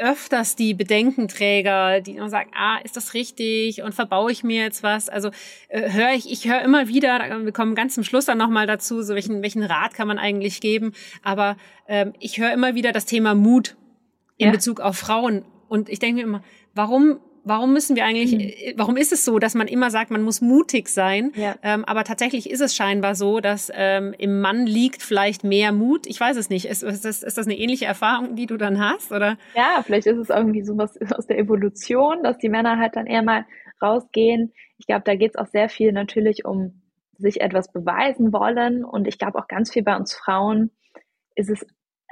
öfters 0.02 0.56
die 0.56 0.74
Bedenkenträger, 0.74 2.02
die 2.02 2.16
immer 2.16 2.30
sagen, 2.30 2.52
ah, 2.56 2.80
ist 2.84 2.98
das 2.98 3.14
richtig 3.14 3.84
und 3.84 3.94
verbaue 3.94 4.32
ich 4.32 4.44
mir 4.44 4.64
jetzt 4.64 4.84
was? 4.84 5.08
Also 5.08 5.30
äh, 5.70 5.92
höre 5.92 6.14
ich, 6.14 6.32
ich 6.32 6.50
höre 6.50 6.62
immer 6.62 6.88
wieder, 6.88 7.20
wir 7.44 7.52
kommen 7.52 7.76
ganz 7.76 7.96
zum 7.96 8.04
Schluss 8.04 8.26
dann 8.26 8.38
nochmal 8.38 8.68
dazu, 8.68 9.02
so 9.04 9.14
welchen, 9.14 9.42
welchen 9.42 9.64
Rat 9.64 9.94
kann 9.94 10.08
man 10.08 10.18
eigentlich 10.18 10.60
geben, 10.62 10.94
aber 11.24 11.56
ähm, 11.88 12.14
ich 12.20 12.40
höre 12.40 12.52
immer 12.52 12.76
wieder 12.76 12.92
das 12.92 13.06
Thema 13.06 13.36
Mut 13.36 13.76
in 14.38 14.48
ja. 14.48 14.52
Bezug 14.52 14.80
auf 14.80 14.98
Frauen 14.98 15.46
und 15.70 15.88
ich 15.88 16.00
denke 16.00 16.18
mir 16.18 16.24
immer, 16.24 16.44
warum 16.74 17.20
warum 17.44 17.74
müssen 17.74 17.96
wir 17.96 18.06
eigentlich, 18.06 18.34
mhm. 18.34 18.74
warum 18.78 18.98
ist 18.98 19.12
es 19.12 19.26
so, 19.26 19.40
dass 19.40 19.56
man 19.56 19.68
immer 19.68 19.90
sagt, 19.90 20.12
man 20.12 20.22
muss 20.22 20.42
mutig 20.42 20.90
sein, 20.90 21.32
ja. 21.36 21.56
ähm, 21.64 21.86
aber 21.86 22.04
tatsächlich 22.04 22.50
ist 22.50 22.62
es 22.62 22.76
scheinbar 22.76 23.16
so, 23.16 23.40
dass 23.40 23.72
ähm, 23.74 24.14
im 24.18 24.42
Mann 24.42 24.66
liegt 24.66 25.02
vielleicht 25.02 25.44
mehr 25.44 25.72
Mut. 25.72 26.08
Ich 26.08 26.20
weiß 26.20 26.38
es 26.38 26.50
nicht. 26.50 26.66
Ist, 26.66 26.84
ist, 26.84 27.06
das, 27.06 27.24
ist 27.24 27.38
das 27.38 27.46
eine 27.46 27.58
ähnliche 27.58 27.86
Erfahrung, 27.86 28.36
die 28.36 28.46
du 28.46 28.58
dann 28.58 28.80
hast, 28.80 29.12
oder? 29.12 29.38
Ja, 29.56 29.82
vielleicht 29.84 30.08
ist 30.08 30.18
es 30.18 30.30
irgendwie 30.30 30.64
so 30.64 30.78
was 30.78 30.98
aus 31.14 31.28
der 31.28 31.38
Evolution, 31.38 32.24
dass 32.24 32.38
die 32.38 32.50
Männer 32.50 32.78
halt 32.78 32.96
dann 32.96 33.08
eher 33.08 33.24
mal 33.24 33.46
rausgehen. 33.82 34.54
Ich 34.78 34.88
glaube, 34.88 35.04
da 35.06 35.16
geht 35.16 35.32
es 35.32 35.36
auch 35.36 35.48
sehr 35.48 35.70
viel 35.70 35.92
natürlich 35.92 36.46
um 36.46 36.82
sich 37.18 37.42
etwas 37.42 37.72
beweisen 37.72 38.34
wollen 38.34 38.84
und 38.84 39.08
ich 39.08 39.20
glaube 39.20 39.38
auch 39.38 39.48
ganz 39.48 39.72
viel 39.72 39.84
bei 39.84 39.96
uns 39.96 40.14
Frauen 40.14 40.72
ist 41.36 41.52
es 41.52 41.66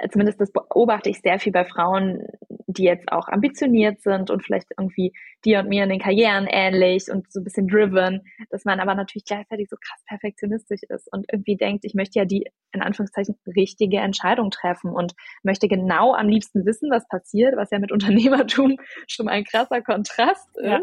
zumindest 0.08 0.40
das 0.40 0.52
beobachte 0.52 1.10
ich 1.10 1.20
sehr 1.20 1.38
viel 1.38 1.52
bei 1.52 1.64
Frauen, 1.64 2.26
die 2.72 2.84
jetzt 2.84 3.10
auch 3.10 3.28
ambitioniert 3.28 4.00
sind 4.00 4.30
und 4.30 4.44
vielleicht 4.44 4.68
irgendwie 4.76 5.12
dir 5.44 5.60
und 5.60 5.68
mir 5.68 5.84
in 5.84 5.90
den 5.90 6.00
Karrieren 6.00 6.46
ähnlich 6.48 7.10
und 7.10 7.30
so 7.32 7.40
ein 7.40 7.44
bisschen 7.44 7.68
driven, 7.68 8.22
dass 8.50 8.64
man 8.64 8.80
aber 8.80 8.94
natürlich 8.94 9.24
gleichzeitig 9.24 9.68
so 9.68 9.76
krass 9.76 10.02
perfektionistisch 10.06 10.82
ist 10.88 11.10
und 11.12 11.26
irgendwie 11.32 11.56
denkt, 11.56 11.84
ich 11.84 11.94
möchte 11.94 12.18
ja 12.18 12.24
die 12.24 12.46
in 12.72 12.82
Anführungszeichen 12.82 13.36
richtige 13.46 13.98
Entscheidung 13.98 14.50
treffen 14.50 14.90
und 14.90 15.14
möchte 15.42 15.68
genau 15.68 16.14
am 16.14 16.28
liebsten 16.28 16.64
wissen, 16.66 16.90
was 16.90 17.06
passiert, 17.08 17.56
was 17.56 17.70
ja 17.70 17.78
mit 17.78 17.92
Unternehmertum 17.92 18.76
schon 19.06 19.28
ein 19.28 19.44
krasser 19.44 19.82
Kontrast 19.82 20.48
ist. 20.56 20.64
Ja. 20.64 20.80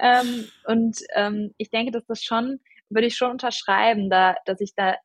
Ähm, 0.00 0.44
und 0.66 0.98
ähm, 1.14 1.52
ich 1.56 1.70
denke, 1.70 1.92
dass 1.92 2.04
das 2.06 2.22
schon 2.22 2.60
würde 2.88 3.06
ich 3.06 3.16
schon 3.16 3.32
unterschreiben, 3.32 4.10
da, 4.10 4.36
dass 4.44 4.60
ich 4.60 4.74
da 4.74 4.96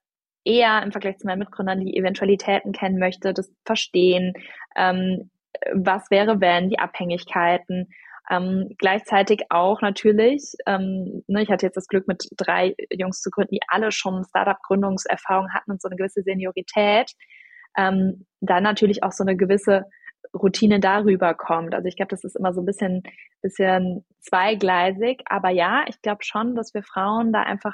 eher 0.44 0.82
im 0.84 0.92
Vergleich 0.92 1.18
zu 1.18 1.28
meinen 1.28 1.40
Mitgründern 1.40 1.80
die 1.80 1.96
Eventualitäten 1.96 2.72
kennen 2.72 3.00
möchte, 3.00 3.34
das 3.34 3.52
Verstehen, 3.66 4.34
ähm, 4.76 5.30
was 5.74 6.10
wäre 6.10 6.42
wenn, 6.42 6.70
die 6.70 6.80
Abhängigkeiten. 6.80 7.90
Ähm, 8.30 8.70
gleichzeitig 8.78 9.44
auch 9.50 9.82
natürlich, 9.82 10.54
ähm, 10.66 11.24
ne, 11.28 11.42
ich 11.42 11.50
hatte 11.50 11.66
jetzt 11.66 11.76
das 11.76 11.88
Glück, 11.88 12.08
mit 12.08 12.30
drei 12.38 12.76
Jungs 12.92 13.20
zu 13.20 13.30
gründen, 13.30 13.56
die 13.56 13.62
alle 13.68 13.92
schon 13.92 14.24
Startup-Gründungserfahrung 14.24 15.54
hatten 15.54 15.72
und 15.72 15.82
so 15.82 15.90
eine 15.90 15.98
gewisse 15.98 16.22
Seniorität. 16.22 17.12
Ähm, 17.78 18.26
dann 18.40 18.64
natürlich 18.64 19.04
auch 19.04 19.12
so 19.12 19.24
eine 19.24 19.36
gewisse 19.36 19.86
Routine 20.34 20.80
darüber 20.80 21.34
kommt. 21.34 21.74
Also 21.74 21.88
ich 21.88 21.96
glaube, 21.96 22.10
das 22.10 22.24
ist 22.24 22.38
immer 22.38 22.54
so 22.54 22.62
ein 22.62 22.66
bisschen, 22.66 23.04
bisschen 23.42 24.06
zweigleisig. 24.20 25.22
Aber 25.26 25.50
ja, 25.50 25.84
ich 25.88 26.02
glaube 26.02 26.24
schon, 26.24 26.56
dass 26.56 26.74
wir 26.74 26.84
Frauen 26.84 27.34
da 27.34 27.42
einfach 27.42 27.74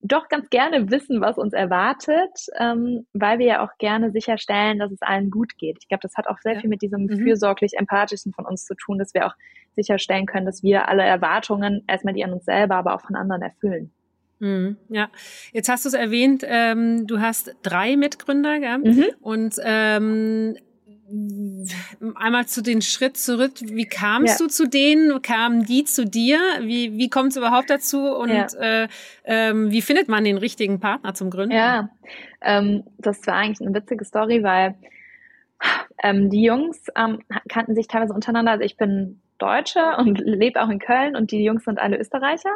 doch 0.00 0.28
ganz 0.28 0.48
gerne 0.50 0.90
wissen, 0.90 1.20
was 1.20 1.38
uns 1.38 1.52
erwartet, 1.52 2.46
ähm, 2.58 3.06
weil 3.12 3.38
wir 3.38 3.46
ja 3.46 3.64
auch 3.64 3.76
gerne 3.78 4.12
sicherstellen, 4.12 4.78
dass 4.78 4.92
es 4.92 5.02
allen 5.02 5.30
gut 5.30 5.58
geht. 5.58 5.78
Ich 5.80 5.88
glaube, 5.88 6.02
das 6.02 6.16
hat 6.16 6.28
auch 6.28 6.38
sehr 6.38 6.54
ja. 6.54 6.60
viel 6.60 6.70
mit 6.70 6.82
diesem 6.82 7.06
mhm. 7.06 7.18
fürsorglich 7.18 7.72
empathischen 7.76 8.32
von 8.32 8.46
uns 8.46 8.64
zu 8.64 8.74
tun, 8.74 8.98
dass 8.98 9.14
wir 9.14 9.26
auch 9.26 9.34
sicherstellen 9.74 10.26
können, 10.26 10.46
dass 10.46 10.62
wir 10.62 10.88
alle 10.88 11.02
Erwartungen, 11.02 11.84
erstmal 11.88 12.14
die 12.14 12.24
an 12.24 12.32
uns 12.32 12.44
selber, 12.44 12.76
aber 12.76 12.94
auch 12.94 13.00
von 13.00 13.16
anderen 13.16 13.42
erfüllen. 13.42 13.90
Mhm, 14.40 14.76
ja, 14.88 15.10
jetzt 15.52 15.68
hast 15.68 15.84
du 15.84 15.88
es 15.88 15.94
erwähnt, 15.94 16.44
ähm, 16.46 17.08
du 17.08 17.20
hast 17.20 17.56
drei 17.62 17.96
Mitgründer 17.96 18.60
gell? 18.60 18.78
Mhm. 18.78 19.06
und 19.20 19.56
ähm, 19.64 20.56
einmal 22.14 22.46
zu 22.46 22.62
den 22.62 22.82
Schritt 22.82 23.16
zurück. 23.16 23.52
Wie 23.60 23.86
kamst 23.86 24.40
ja. 24.40 24.46
du 24.46 24.50
zu 24.50 24.68
denen? 24.68 25.22
Kamen 25.22 25.64
die 25.64 25.84
zu 25.84 26.04
dir? 26.04 26.38
Wie, 26.60 26.96
wie 26.96 27.08
kommt 27.08 27.30
es 27.30 27.36
überhaupt 27.36 27.70
dazu? 27.70 28.06
Und 28.06 28.30
ja. 28.30 28.46
äh, 28.58 28.88
ähm, 29.24 29.70
wie 29.70 29.82
findet 29.82 30.08
man 30.08 30.24
den 30.24 30.38
richtigen 30.38 30.80
Partner 30.80 31.14
zum 31.14 31.30
Gründen? 31.30 31.54
Ja, 31.54 31.88
ähm, 32.42 32.84
das 32.98 33.26
war 33.26 33.34
eigentlich 33.34 33.66
eine 33.66 33.74
witzige 33.74 34.04
Story, 34.04 34.42
weil 34.42 34.74
ähm, 36.02 36.30
die 36.30 36.42
Jungs 36.42 36.86
ähm, 36.96 37.20
kannten 37.48 37.74
sich 37.74 37.88
teilweise 37.88 38.12
untereinander. 38.12 38.52
Also 38.52 38.64
ich 38.64 38.76
bin 38.76 39.20
Deutsche 39.38 39.96
und 39.96 40.18
lebe 40.18 40.62
auch 40.62 40.68
in 40.68 40.78
Köln 40.78 41.16
und 41.16 41.30
die 41.30 41.42
Jungs 41.42 41.64
sind 41.64 41.78
alle 41.78 41.98
Österreicher. 41.98 42.50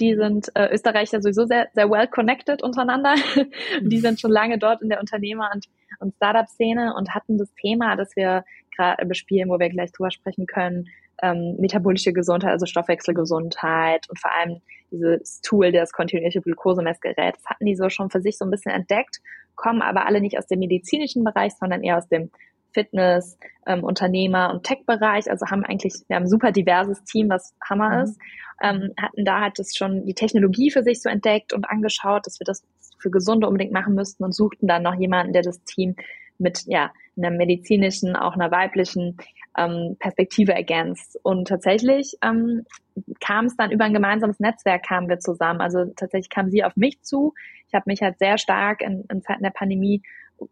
Die 0.00 0.14
sind 0.14 0.50
äh, 0.54 0.72
Österreicher 0.72 1.20
sowieso 1.20 1.44
sehr, 1.44 1.68
sehr 1.74 1.90
well 1.90 2.08
connected 2.08 2.62
untereinander. 2.62 3.14
die 3.80 3.98
sind 3.98 4.20
schon 4.20 4.30
lange 4.30 4.58
dort 4.58 4.82
in 4.82 4.88
der 4.88 5.00
Unternehmer- 5.00 5.50
und, 5.54 5.66
und 6.02 6.14
Startup-Szene 6.16 6.94
und 6.96 7.14
hatten 7.14 7.38
das 7.38 7.52
Thema, 7.54 7.96
das 7.96 8.14
wir 8.16 8.44
gerade 8.76 9.06
bespielen, 9.06 9.48
wo 9.48 9.58
wir 9.58 9.70
gleich 9.70 9.92
drüber 9.92 10.10
sprechen 10.10 10.46
können, 10.46 10.88
ähm, 11.22 11.56
metabolische 11.58 12.12
Gesundheit, 12.12 12.50
also 12.50 12.66
Stoffwechselgesundheit 12.66 14.08
und 14.10 14.18
vor 14.18 14.32
allem 14.32 14.60
dieses 14.90 15.40
Tool, 15.40 15.72
das 15.72 15.92
kontinuierliche 15.92 16.42
Glukosemessgerät, 16.42 17.36
das 17.36 17.46
hatten 17.46 17.64
die 17.64 17.76
so 17.76 17.88
schon 17.88 18.10
für 18.10 18.20
sich 18.20 18.36
so 18.36 18.44
ein 18.44 18.50
bisschen 18.50 18.72
entdeckt, 18.72 19.20
kommen 19.54 19.82
aber 19.82 20.06
alle 20.06 20.20
nicht 20.20 20.36
aus 20.36 20.46
dem 20.46 20.58
medizinischen 20.58 21.24
Bereich, 21.24 21.52
sondern 21.54 21.82
eher 21.82 21.98
aus 21.98 22.08
dem 22.08 22.30
Fitness, 22.72 23.38
ähm, 23.66 23.84
Unternehmer 23.84 24.50
und 24.52 24.64
Tech-Bereich. 24.64 25.30
Also 25.30 25.46
haben 25.46 25.64
eigentlich, 25.64 25.94
wir 26.08 26.16
haben 26.16 26.24
ein 26.24 26.28
super 26.28 26.52
diverses 26.52 27.04
Team, 27.04 27.28
was 27.28 27.54
Hammer 27.68 27.96
mhm. 27.96 28.02
ist. 28.04 28.20
Ähm, 28.62 28.92
hatten 28.98 29.24
da 29.24 29.40
halt 29.40 29.58
das 29.58 29.74
schon 29.76 30.06
die 30.06 30.14
Technologie 30.14 30.70
für 30.70 30.82
sich 30.82 31.02
so 31.02 31.08
entdeckt 31.08 31.52
und 31.52 31.64
angeschaut, 31.64 32.26
dass 32.26 32.40
wir 32.40 32.44
das 32.44 32.62
für 33.02 33.10
Gesunde 33.10 33.46
unbedingt 33.46 33.72
machen 33.72 33.94
müssten 33.94 34.24
und 34.24 34.34
suchten 34.34 34.66
dann 34.66 34.82
noch 34.82 34.94
jemanden, 34.94 35.32
der 35.32 35.42
das 35.42 35.62
Team 35.64 35.96
mit 36.38 36.64
ja 36.66 36.92
einer 37.16 37.30
medizinischen, 37.30 38.16
auch 38.16 38.34
einer 38.34 38.50
weiblichen 38.50 39.16
ähm, 39.56 39.96
Perspektive 39.98 40.52
ergänzt. 40.54 41.18
Und 41.22 41.48
tatsächlich 41.48 42.16
ähm, 42.22 42.64
kam 43.20 43.46
es 43.46 43.56
dann 43.56 43.70
über 43.70 43.84
ein 43.84 43.94
gemeinsames 43.94 44.40
Netzwerk 44.40 44.84
kamen 44.84 45.08
wir 45.08 45.18
zusammen. 45.18 45.60
Also 45.60 45.86
tatsächlich 45.96 46.30
kam 46.30 46.50
sie 46.50 46.64
auf 46.64 46.76
mich 46.76 47.02
zu. 47.02 47.34
Ich 47.68 47.74
habe 47.74 47.84
mich 47.86 48.00
halt 48.02 48.18
sehr 48.18 48.38
stark 48.38 48.82
in, 48.82 49.04
in 49.10 49.22
Zeiten 49.22 49.42
der 49.42 49.50
Pandemie 49.50 50.02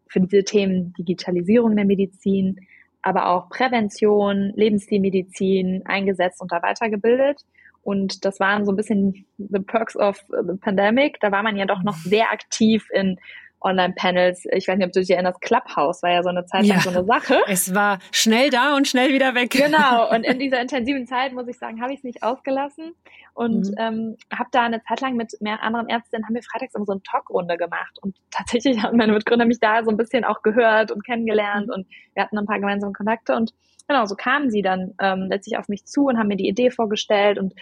für 0.07 0.21
diese 0.21 0.43
Themen 0.43 0.93
Digitalisierung 0.93 1.75
der 1.75 1.85
Medizin, 1.85 2.59
aber 3.01 3.27
auch 3.29 3.49
Prävention, 3.49 4.53
Lebensstilmedizin 4.55 5.83
eingesetzt 5.85 6.41
und 6.41 6.51
da 6.51 6.61
weitergebildet. 6.61 7.41
Und 7.83 8.25
das 8.25 8.39
waren 8.39 8.65
so 8.65 8.71
ein 8.71 8.75
bisschen 8.75 9.25
the 9.37 9.59
perks 9.59 9.95
of 9.95 10.23
the 10.29 10.57
pandemic. 10.59 11.19
Da 11.19 11.31
war 11.31 11.43
man 11.43 11.57
ja 11.57 11.65
doch 11.65 11.83
noch 11.83 11.95
sehr 11.95 12.31
aktiv 12.31 12.87
in 12.93 13.19
Online-Panels. 13.61 14.45
Ich 14.53 14.67
weiß 14.67 14.77
nicht, 14.77 14.87
ob 14.87 14.93
du 14.93 14.99
dich 14.99 15.09
erinnerst, 15.11 15.41
Clubhouse 15.41 16.03
war 16.03 16.11
ja 16.11 16.23
so 16.23 16.29
eine 16.29 16.45
Zeit 16.45 16.65
lang 16.65 16.77
ja, 16.77 16.83
so 16.83 16.89
eine 16.89 17.05
Sache. 17.05 17.41
Es 17.47 17.73
war 17.75 17.99
schnell 18.11 18.49
da 18.49 18.75
und 18.75 18.87
schnell 18.87 19.13
wieder 19.13 19.35
weg. 19.35 19.51
Genau. 19.51 20.09
Und 20.11 20.23
in 20.23 20.39
dieser 20.39 20.59
intensiven 20.59 21.07
Zeit, 21.07 21.33
muss 21.33 21.47
ich 21.47 21.57
sagen, 21.57 21.81
habe 21.81 21.93
ich 21.93 21.99
es 21.99 22.03
nicht 22.03 22.23
ausgelassen 22.23 22.93
und 23.33 23.67
mhm. 23.67 23.75
ähm, 23.77 24.17
habe 24.33 24.49
da 24.51 24.63
eine 24.63 24.83
Zeit 24.83 24.99
lang 25.01 25.15
mit 25.15 25.33
mehr 25.39 25.63
anderen 25.63 25.87
Ärztinnen, 25.87 26.25
haben 26.25 26.35
wir 26.35 26.43
freitags 26.43 26.75
immer 26.75 26.85
so 26.85 26.91
eine 26.91 27.01
Talkrunde 27.03 27.57
gemacht. 27.57 27.97
Und 28.01 28.17
tatsächlich 28.31 28.81
haben 28.83 28.97
meine 28.97 29.13
Mitgründer 29.13 29.45
mich 29.45 29.59
da 29.59 29.83
so 29.83 29.89
ein 29.89 29.97
bisschen 29.97 30.25
auch 30.25 30.41
gehört 30.41 30.91
und 30.91 31.05
kennengelernt 31.05 31.67
mhm. 31.67 31.73
und 31.73 31.87
wir 32.13 32.23
hatten 32.23 32.37
ein 32.37 32.45
paar 32.45 32.59
gemeinsame 32.59 32.93
Kontakte 32.93 33.35
und 33.35 33.53
genau, 33.87 34.05
so 34.05 34.15
kamen 34.15 34.51
sie 34.51 34.61
dann 34.61 34.93
ähm, 35.01 35.27
letztlich 35.29 35.57
auf 35.57 35.69
mich 35.69 35.85
zu 35.85 36.05
und 36.05 36.17
haben 36.17 36.27
mir 36.27 36.37
die 36.37 36.47
Idee 36.47 36.71
vorgestellt 36.71 37.39
und 37.39 37.53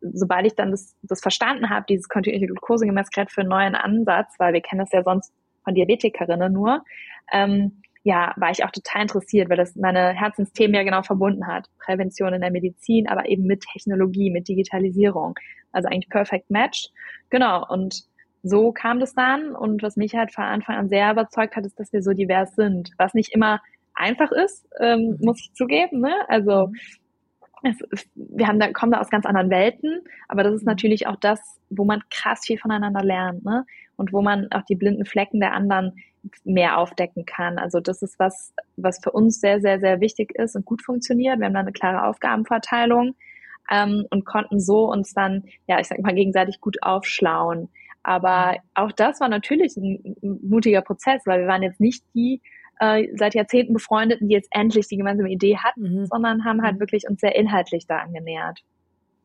sobald 0.00 0.46
ich 0.46 0.54
dann 0.54 0.70
das, 0.70 0.96
das 1.02 1.20
verstanden 1.20 1.70
habe, 1.70 1.86
dieses 1.88 2.08
kontinuierliche 2.08 2.52
Glukosegemessgerät 2.52 3.30
für 3.30 3.40
einen 3.42 3.50
neuen 3.50 3.74
Ansatz, 3.74 4.34
weil 4.38 4.52
wir 4.52 4.60
kennen 4.60 4.80
das 4.80 4.92
ja 4.92 5.02
sonst 5.02 5.32
von 5.68 5.74
Diabetikerinnen 5.74 6.50
nur, 6.50 6.82
ähm, 7.30 7.82
ja, 8.02 8.32
war 8.36 8.50
ich 8.50 8.64
auch 8.64 8.70
total 8.70 9.02
interessiert, 9.02 9.50
weil 9.50 9.58
das 9.58 9.76
meine 9.76 10.14
Herzensthemen 10.14 10.74
ja 10.74 10.82
genau 10.82 11.02
verbunden 11.02 11.46
hat. 11.46 11.66
Prävention 11.78 12.32
in 12.32 12.40
der 12.40 12.50
Medizin, 12.50 13.06
aber 13.06 13.28
eben 13.28 13.44
mit 13.44 13.64
Technologie, 13.70 14.30
mit 14.30 14.48
Digitalisierung. 14.48 15.34
Also 15.72 15.88
eigentlich 15.88 16.08
perfect 16.08 16.50
match. 16.50 16.88
Genau. 17.28 17.66
Und 17.68 18.04
so 18.42 18.72
kam 18.72 18.98
das 18.98 19.14
dann. 19.14 19.54
Und 19.54 19.82
was 19.82 19.96
mich 19.96 20.14
halt 20.14 20.32
von 20.32 20.44
Anfang 20.44 20.76
an 20.76 20.88
sehr 20.88 21.12
überzeugt 21.12 21.54
hat, 21.54 21.66
ist, 21.66 21.78
dass 21.78 21.92
wir 21.92 22.02
so 22.02 22.12
divers 22.12 22.54
sind. 22.54 22.92
Was 22.96 23.12
nicht 23.12 23.34
immer 23.34 23.60
einfach 23.94 24.32
ist, 24.32 24.66
ähm, 24.80 25.18
mhm. 25.18 25.18
muss 25.20 25.40
ich 25.40 25.52
zugeben. 25.52 26.00
Ne? 26.00 26.14
Also 26.28 26.70
es, 27.62 28.08
wir 28.14 28.46
haben 28.46 28.58
da, 28.58 28.72
kommen 28.72 28.92
da 28.92 29.00
aus 29.00 29.10
ganz 29.10 29.26
anderen 29.26 29.50
Welten, 29.50 30.00
aber 30.28 30.44
das 30.44 30.54
ist 30.54 30.62
mhm. 30.62 30.68
natürlich 30.68 31.06
auch 31.08 31.16
das, 31.16 31.40
wo 31.68 31.84
man 31.84 32.02
krass 32.10 32.40
viel 32.46 32.58
voneinander 32.58 33.04
lernt. 33.04 33.44
Ne? 33.44 33.66
Und 33.98 34.12
wo 34.12 34.22
man 34.22 34.50
auch 34.52 34.62
die 34.62 34.76
blinden 34.76 35.04
Flecken 35.04 35.40
der 35.40 35.52
anderen 35.52 35.96
mehr 36.44 36.78
aufdecken 36.78 37.26
kann. 37.26 37.58
Also 37.58 37.80
das 37.80 38.00
ist 38.00 38.18
was, 38.18 38.54
was 38.76 39.00
für 39.02 39.10
uns 39.10 39.40
sehr, 39.40 39.60
sehr, 39.60 39.80
sehr 39.80 40.00
wichtig 40.00 40.34
ist 40.34 40.56
und 40.56 40.64
gut 40.64 40.82
funktioniert. 40.82 41.38
Wir 41.38 41.46
haben 41.46 41.54
da 41.54 41.60
eine 41.60 41.72
klare 41.72 42.04
Aufgabenverteilung 42.04 43.14
ähm, 43.70 44.06
und 44.10 44.24
konnten 44.24 44.60
so 44.60 44.90
uns 44.90 45.12
dann, 45.14 45.44
ja, 45.66 45.80
ich 45.80 45.88
sag 45.88 45.98
mal, 46.00 46.14
gegenseitig 46.14 46.60
gut 46.60 46.82
aufschlauen. 46.82 47.68
Aber 48.02 48.56
auch 48.74 48.92
das 48.92 49.20
war 49.20 49.28
natürlich 49.28 49.76
ein 49.76 50.16
mutiger 50.22 50.82
Prozess, 50.82 51.22
weil 51.26 51.40
wir 51.40 51.48
waren 51.48 51.62
jetzt 51.62 51.80
nicht 51.80 52.04
die 52.14 52.40
äh, 52.80 53.08
seit 53.16 53.34
Jahrzehnten 53.34 53.74
Befreundeten, 53.74 54.28
die 54.28 54.34
jetzt 54.34 54.50
endlich 54.52 54.86
die 54.86 54.96
gemeinsame 54.96 55.30
Idee 55.30 55.56
hatten, 55.58 55.82
mhm. 55.82 56.06
sondern 56.06 56.44
haben 56.44 56.62
halt 56.62 56.76
mhm. 56.76 56.80
wirklich 56.80 57.08
uns 57.08 57.20
sehr 57.20 57.34
inhaltlich 57.34 57.86
da 57.86 57.98
angenähert. 57.98 58.60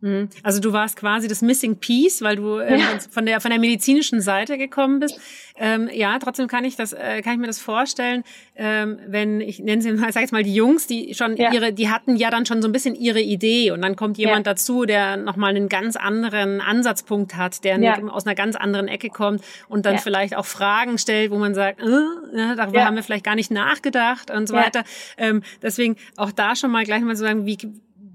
Mhm. 0.04 0.28
Also 0.44 0.60
du 0.60 0.74
warst 0.74 0.98
quasi 0.98 1.30
das 1.30 1.42
Missing 1.42 1.78
Piece, 1.78 2.22
weil 2.22 2.36
du 2.36 2.60
ähm, 2.60 2.78
ja. 2.78 2.86
von 3.10 3.26
der 3.26 3.40
von 3.40 3.52
der 3.52 3.60
medizinischen 3.60 4.20
Seite 4.20 4.58
gekommen 4.58 5.00
bist. 5.00 5.18
Ähm, 5.56 5.90
ja, 5.94 6.20
trotzdem 6.20 6.48
kann 6.50 6.66
ich 6.66 6.76
das 6.76 6.92
äh, 6.92 7.22
kann 7.22 7.36
ich 7.36 7.40
mir 7.40 7.48
das 7.48 7.60
vorstellen, 7.60 8.26
ähm, 8.58 9.00
wenn 9.08 9.40
ich 9.40 9.60
nenne 9.60 9.82
sie 9.82 9.94
mal, 9.94 10.12
sag 10.12 10.20
jetzt 10.20 10.34
mal 10.34 10.44
die 10.44 10.54
Jungs, 10.54 10.88
die 10.88 11.14
schon 11.14 11.38
ja. 11.38 11.54
ihre, 11.54 11.72
die 11.72 11.88
hatten 11.88 12.18
ja 12.18 12.30
dann 12.30 12.46
schon 12.46 12.62
so 12.62 12.68
ein 12.68 12.74
bisschen 12.74 12.96
ihre 12.96 13.22
Idee 13.22 13.72
und 13.72 13.82
dann 13.82 13.96
kommt 13.96 14.18
jemand 14.18 14.46
ja. 14.46 14.52
dazu, 14.52 14.84
der 14.84 15.16
noch 15.16 15.38
mal 15.38 15.56
einen 15.56 15.70
ganz 15.70 15.96
anderen 15.96 16.60
Ansatzpunkt 16.60 17.38
hat, 17.38 17.64
der 17.64 17.78
aus 18.14 18.26
einer 18.26 18.36
ganz 18.36 18.58
anderen 18.58 18.90
Ecke 18.90 19.08
kommt 19.08 19.42
und 19.70 19.86
dann 19.86 20.00
vielleicht 20.00 20.36
auch 20.36 20.46
Fragen 20.46 20.98
stellt, 20.98 21.32
wo 21.32 21.38
man 21.38 21.56
sagt, 21.56 21.80
äh, 21.80 22.56
darüber 22.58 22.84
haben 22.84 22.98
wir 22.98 23.04
vielleicht 23.04 23.24
gar 23.24 23.36
nicht 23.36 23.52
nachgedacht 23.52 24.32
und 24.32 24.50
so 24.50 24.54
weiter. 24.54 24.84
Ähm, 25.18 25.44
deswegen 25.62 25.96
auch 26.18 26.34
da 26.34 26.58
schon 26.58 26.72
mal 26.72 26.84
gleich 26.84 27.02
mal 27.04 27.16
so 27.16 27.24
sagen, 27.24 27.46
wie 27.46 27.58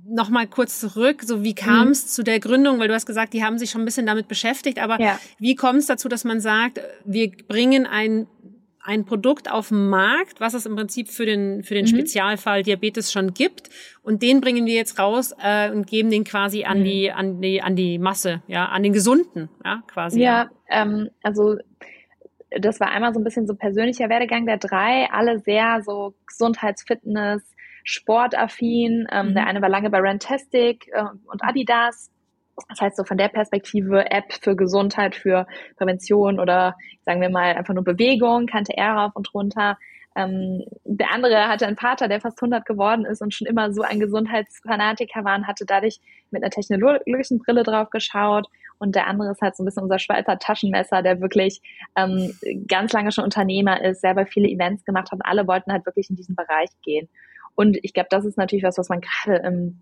noch 0.08 0.30
mal 0.30 0.46
kurz 0.46 0.80
zurück, 0.80 1.22
so 1.22 1.42
wie 1.44 1.54
kam 1.54 1.88
es 1.88 2.04
mhm. 2.04 2.08
zu 2.08 2.22
der 2.24 2.40
Gründung, 2.40 2.78
weil 2.78 2.88
du 2.88 2.94
hast 2.94 3.06
gesagt, 3.06 3.32
die 3.32 3.44
haben 3.44 3.58
sich 3.58 3.70
schon 3.70 3.82
ein 3.82 3.84
bisschen 3.84 4.06
damit 4.06 4.28
beschäftigt, 4.28 4.78
aber 4.78 5.00
ja. 5.00 5.18
wie 5.38 5.54
kommt 5.54 5.78
es 5.78 5.86
dazu, 5.86 6.08
dass 6.08 6.24
man 6.24 6.40
sagt, 6.40 6.80
wir 7.04 7.30
bringen 7.46 7.86
ein 7.86 8.26
ein 8.80 9.04
Produkt 9.04 9.50
auf 9.50 9.68
den 9.68 9.90
Markt, 9.90 10.40
was 10.40 10.54
es 10.54 10.64
im 10.64 10.74
Prinzip 10.74 11.08
für 11.08 11.26
den 11.26 11.62
für 11.62 11.74
den 11.74 11.84
mhm. 11.84 11.88
Spezialfall 11.88 12.62
Diabetes 12.62 13.12
schon 13.12 13.34
gibt 13.34 13.68
und 14.02 14.22
den 14.22 14.40
bringen 14.40 14.64
wir 14.64 14.74
jetzt 14.74 14.98
raus 14.98 15.34
äh, 15.42 15.70
und 15.70 15.86
geben 15.86 16.10
den 16.10 16.24
quasi 16.24 16.64
an 16.64 16.80
mhm. 16.80 16.84
die 16.84 17.12
an 17.12 17.40
die 17.42 17.60
an 17.60 17.76
die 17.76 17.98
Masse, 17.98 18.42
ja, 18.46 18.64
an 18.66 18.82
den 18.82 18.94
Gesunden, 18.94 19.50
ja, 19.62 19.82
quasi. 19.88 20.22
Ja, 20.22 20.48
ähm, 20.70 21.10
also 21.22 21.56
das 22.50 22.80
war 22.80 22.90
einmal 22.90 23.12
so 23.12 23.20
ein 23.20 23.24
bisschen 23.24 23.46
so 23.46 23.54
persönlicher 23.54 24.08
Werdegang 24.08 24.46
der 24.46 24.56
drei, 24.56 25.08
alle 25.12 25.40
sehr 25.40 25.82
so 25.84 26.14
Gesundheitsfitness, 26.26 27.42
sportaffin. 27.88 29.06
Ähm, 29.10 29.28
mhm. 29.28 29.34
Der 29.34 29.46
eine 29.46 29.62
war 29.62 29.68
lange 29.68 29.90
bei 29.90 29.98
Rantastic 29.98 30.88
äh, 30.92 31.04
und 31.26 31.42
Adidas. 31.42 32.10
Das 32.68 32.80
heißt, 32.80 32.96
so 32.96 33.04
von 33.04 33.16
der 33.16 33.28
Perspektive 33.28 34.10
App 34.10 34.32
für 34.32 34.56
Gesundheit, 34.56 35.14
für 35.14 35.46
Prävention 35.76 36.40
oder 36.40 36.74
sagen 37.04 37.20
wir 37.20 37.30
mal 37.30 37.54
einfach 37.54 37.74
nur 37.74 37.84
Bewegung, 37.84 38.46
kannte 38.46 38.76
er 38.76 38.94
rauf 38.94 39.12
und 39.14 39.32
runter. 39.32 39.78
Ähm, 40.16 40.64
der 40.84 41.12
andere 41.12 41.48
hatte 41.48 41.66
einen 41.66 41.76
Vater, 41.76 42.08
der 42.08 42.20
fast 42.20 42.42
100 42.42 42.66
geworden 42.66 43.04
ist 43.04 43.22
und 43.22 43.32
schon 43.32 43.46
immer 43.46 43.72
so 43.72 43.82
ein 43.82 44.00
Gesundheitsfanatiker 44.00 45.24
war 45.24 45.36
und 45.36 45.46
hatte 45.46 45.64
dadurch 45.64 46.00
mit 46.30 46.42
einer 46.42 46.50
technologischen 46.50 47.38
Brille 47.38 47.62
drauf 47.62 47.90
geschaut. 47.90 48.48
Und 48.78 48.96
der 48.96 49.06
andere 49.06 49.30
ist 49.30 49.40
halt 49.40 49.56
so 49.56 49.62
ein 49.62 49.66
bisschen 49.66 49.84
unser 49.84 49.98
Schweizer 49.98 50.38
Taschenmesser, 50.38 51.02
der 51.02 51.20
wirklich 51.20 51.60
ähm, 51.96 52.36
ganz 52.66 52.92
lange 52.92 53.12
schon 53.12 53.24
Unternehmer 53.24 53.82
ist, 53.82 54.00
selber 54.00 54.26
viele 54.26 54.48
Events 54.48 54.84
gemacht 54.84 55.10
hat 55.10 55.18
und 55.18 55.26
alle 55.26 55.46
wollten 55.46 55.72
halt 55.72 55.86
wirklich 55.86 56.10
in 56.10 56.16
diesen 56.16 56.34
Bereich 56.34 56.70
gehen. 56.82 57.08
Und 57.58 57.76
ich 57.82 57.92
glaube, 57.92 58.06
das 58.08 58.24
ist 58.24 58.38
natürlich 58.38 58.62
was, 58.62 58.78
was 58.78 58.88
man 58.88 59.00
gerade 59.00 59.44
im 59.44 59.80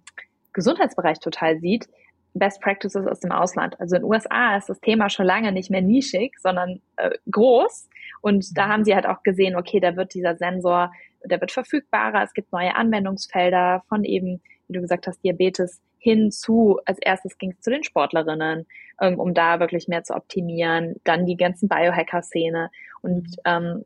Gesundheitsbereich 0.54 1.20
total 1.20 1.60
sieht. 1.60 1.86
Best 2.32 2.62
Practices 2.62 3.06
aus 3.06 3.20
dem 3.20 3.32
Ausland. 3.32 3.78
Also 3.78 3.96
in 3.96 4.02
den 4.02 4.10
USA 4.10 4.56
ist 4.56 4.70
das 4.70 4.80
Thema 4.80 5.10
schon 5.10 5.26
lange 5.26 5.52
nicht 5.52 5.70
mehr 5.70 5.82
nischig, 5.82 6.32
sondern 6.40 6.80
äh, 6.96 7.10
groß. 7.30 7.90
Und 8.22 8.56
da 8.56 8.68
haben 8.68 8.84
sie 8.84 8.94
halt 8.94 9.04
auch 9.04 9.22
gesehen, 9.22 9.56
okay, 9.56 9.78
da 9.78 9.94
wird 9.94 10.14
dieser 10.14 10.36
Sensor, 10.36 10.90
der 11.22 11.38
wird 11.38 11.52
verfügbarer. 11.52 12.22
Es 12.22 12.32
gibt 12.32 12.50
neue 12.50 12.74
Anwendungsfelder 12.74 13.82
von 13.90 14.04
eben, 14.04 14.40
wie 14.68 14.72
du 14.72 14.80
gesagt 14.80 15.06
hast, 15.06 15.22
Diabetes 15.22 15.82
hin 15.98 16.30
zu, 16.30 16.80
als 16.86 16.98
erstes 16.98 17.36
ging 17.36 17.50
es 17.50 17.60
zu 17.60 17.68
den 17.68 17.84
Sportlerinnen, 17.84 18.66
ähm, 19.02 19.20
um 19.20 19.34
da 19.34 19.60
wirklich 19.60 19.86
mehr 19.86 20.02
zu 20.02 20.14
optimieren. 20.14 20.94
Dann 21.04 21.26
die 21.26 21.36
ganzen 21.36 21.68
Biohacker-Szene. 21.68 22.70
Und 23.02 23.36
ähm, 23.44 23.84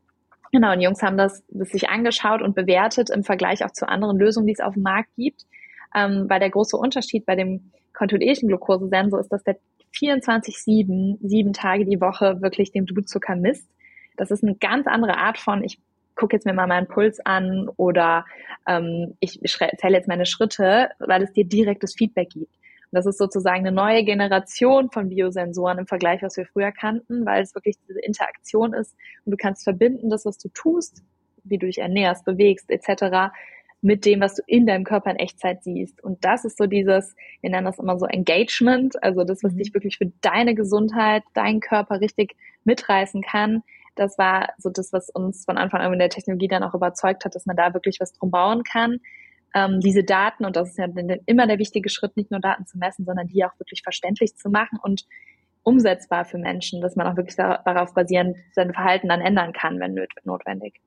Genau, 0.51 0.73
und 0.73 0.81
Jungs 0.81 1.01
haben 1.01 1.17
das, 1.17 1.43
das 1.49 1.69
sich 1.69 1.89
angeschaut 1.89 2.41
und 2.41 2.55
bewertet 2.55 3.09
im 3.09 3.23
Vergleich 3.23 3.63
auch 3.63 3.71
zu 3.71 3.87
anderen 3.87 4.17
Lösungen, 4.17 4.47
die 4.47 4.53
es 4.53 4.59
auf 4.59 4.73
dem 4.73 4.83
Markt 4.83 5.09
gibt. 5.15 5.45
Ähm, 5.95 6.25
weil 6.29 6.39
der 6.39 6.49
große 6.49 6.77
Unterschied 6.77 7.25
bei 7.25 7.35
dem 7.35 7.71
kontinuierlichen 7.93 8.47
Glukosesensor 8.47 9.19
ist, 9.19 9.29
dass 9.29 9.43
der 9.43 9.57
24-7, 9.93 11.17
sieben 11.21 11.53
Tage 11.53 11.85
die 11.85 11.99
Woche 11.99 12.41
wirklich 12.41 12.71
den 12.71 12.85
Blutzucker 12.85 13.35
misst. 13.35 13.67
Das 14.17 14.31
ist 14.31 14.43
eine 14.43 14.55
ganz 14.55 14.87
andere 14.87 15.17
Art 15.17 15.37
von, 15.37 15.63
ich 15.63 15.79
gucke 16.15 16.35
jetzt 16.35 16.45
mir 16.45 16.53
mal 16.53 16.67
meinen 16.67 16.87
Puls 16.87 17.19
an 17.25 17.69
oder 17.77 18.25
ähm, 18.67 19.15
ich 19.19 19.39
zähle 19.41 19.97
jetzt 19.97 20.07
meine 20.07 20.25
Schritte, 20.25 20.89
weil 20.99 21.23
es 21.23 21.33
dir 21.33 21.45
direktes 21.45 21.93
Feedback 21.95 22.29
gibt. 22.29 22.55
Das 22.91 23.05
ist 23.05 23.17
sozusagen 23.17 23.65
eine 23.65 23.71
neue 23.71 24.03
Generation 24.03 24.89
von 24.91 25.09
Biosensoren 25.09 25.79
im 25.79 25.87
Vergleich, 25.87 26.21
was 26.21 26.35
wir 26.37 26.45
früher 26.45 26.71
kannten, 26.71 27.25
weil 27.25 27.41
es 27.41 27.55
wirklich 27.55 27.77
diese 27.87 28.01
Interaktion 28.01 28.73
ist 28.73 28.95
und 29.25 29.31
du 29.31 29.37
kannst 29.37 29.63
verbinden, 29.63 30.09
das, 30.09 30.25
was 30.25 30.37
du 30.37 30.49
tust, 30.49 31.01
wie 31.43 31.57
du 31.57 31.67
dich 31.67 31.79
ernährst, 31.79 32.25
bewegst 32.25 32.69
etc., 32.69 33.31
mit 33.83 34.05
dem, 34.05 34.21
was 34.21 34.35
du 34.35 34.43
in 34.45 34.67
deinem 34.67 34.83
Körper 34.83 35.09
in 35.09 35.17
Echtzeit 35.17 35.63
siehst. 35.63 36.03
Und 36.03 36.23
das 36.23 36.45
ist 36.45 36.57
so 36.57 36.67
dieses, 36.67 37.15
wir 37.41 37.49
nennen 37.49 37.65
das 37.65 37.79
immer 37.79 37.97
so 37.97 38.05
Engagement, 38.05 39.01
also 39.03 39.23
das, 39.23 39.43
was 39.43 39.53
mhm. 39.53 39.57
dich 39.57 39.73
wirklich 39.73 39.97
für 39.97 40.11
deine 40.21 40.53
Gesundheit, 40.53 41.23
deinen 41.33 41.61
Körper 41.61 41.99
richtig 41.99 42.35
mitreißen 42.63 43.23
kann. 43.23 43.63
Das 43.95 44.17
war 44.17 44.49
so 44.57 44.69
das, 44.69 44.93
was 44.93 45.09
uns 45.09 45.45
von 45.45 45.57
Anfang 45.57 45.81
an 45.81 45.93
in 45.93 45.99
der 45.99 46.09
Technologie 46.09 46.47
dann 46.47 46.63
auch 46.63 46.75
überzeugt 46.75 47.25
hat, 47.25 47.33
dass 47.33 47.47
man 47.47 47.57
da 47.57 47.73
wirklich 47.73 47.99
was 47.99 48.13
drum 48.13 48.29
bauen 48.29 48.63
kann. 48.63 48.99
Ähm, 49.53 49.79
diese 49.81 50.03
Daten, 50.03 50.45
und 50.45 50.55
das 50.55 50.69
ist 50.69 50.77
ja 50.77 50.87
immer 51.25 51.47
der 51.47 51.59
wichtige 51.59 51.89
Schritt, 51.89 52.15
nicht 52.15 52.31
nur 52.31 52.39
Daten 52.39 52.65
zu 52.65 52.77
messen, 52.77 53.05
sondern 53.05 53.27
die 53.27 53.43
auch 53.43 53.57
wirklich 53.59 53.81
verständlich 53.83 54.35
zu 54.35 54.49
machen 54.49 54.79
und 54.81 55.05
umsetzbar 55.63 56.25
für 56.25 56.37
Menschen, 56.37 56.81
dass 56.81 56.95
man 56.95 57.07
auch 57.07 57.17
wirklich 57.17 57.35
darauf 57.35 57.93
basierend 57.93 58.37
sein 58.53 58.73
Verhalten 58.73 59.09
dann 59.09 59.21
ändern 59.21 59.53
kann, 59.53 59.79
wenn 59.79 59.93
notwendig. 60.23 60.81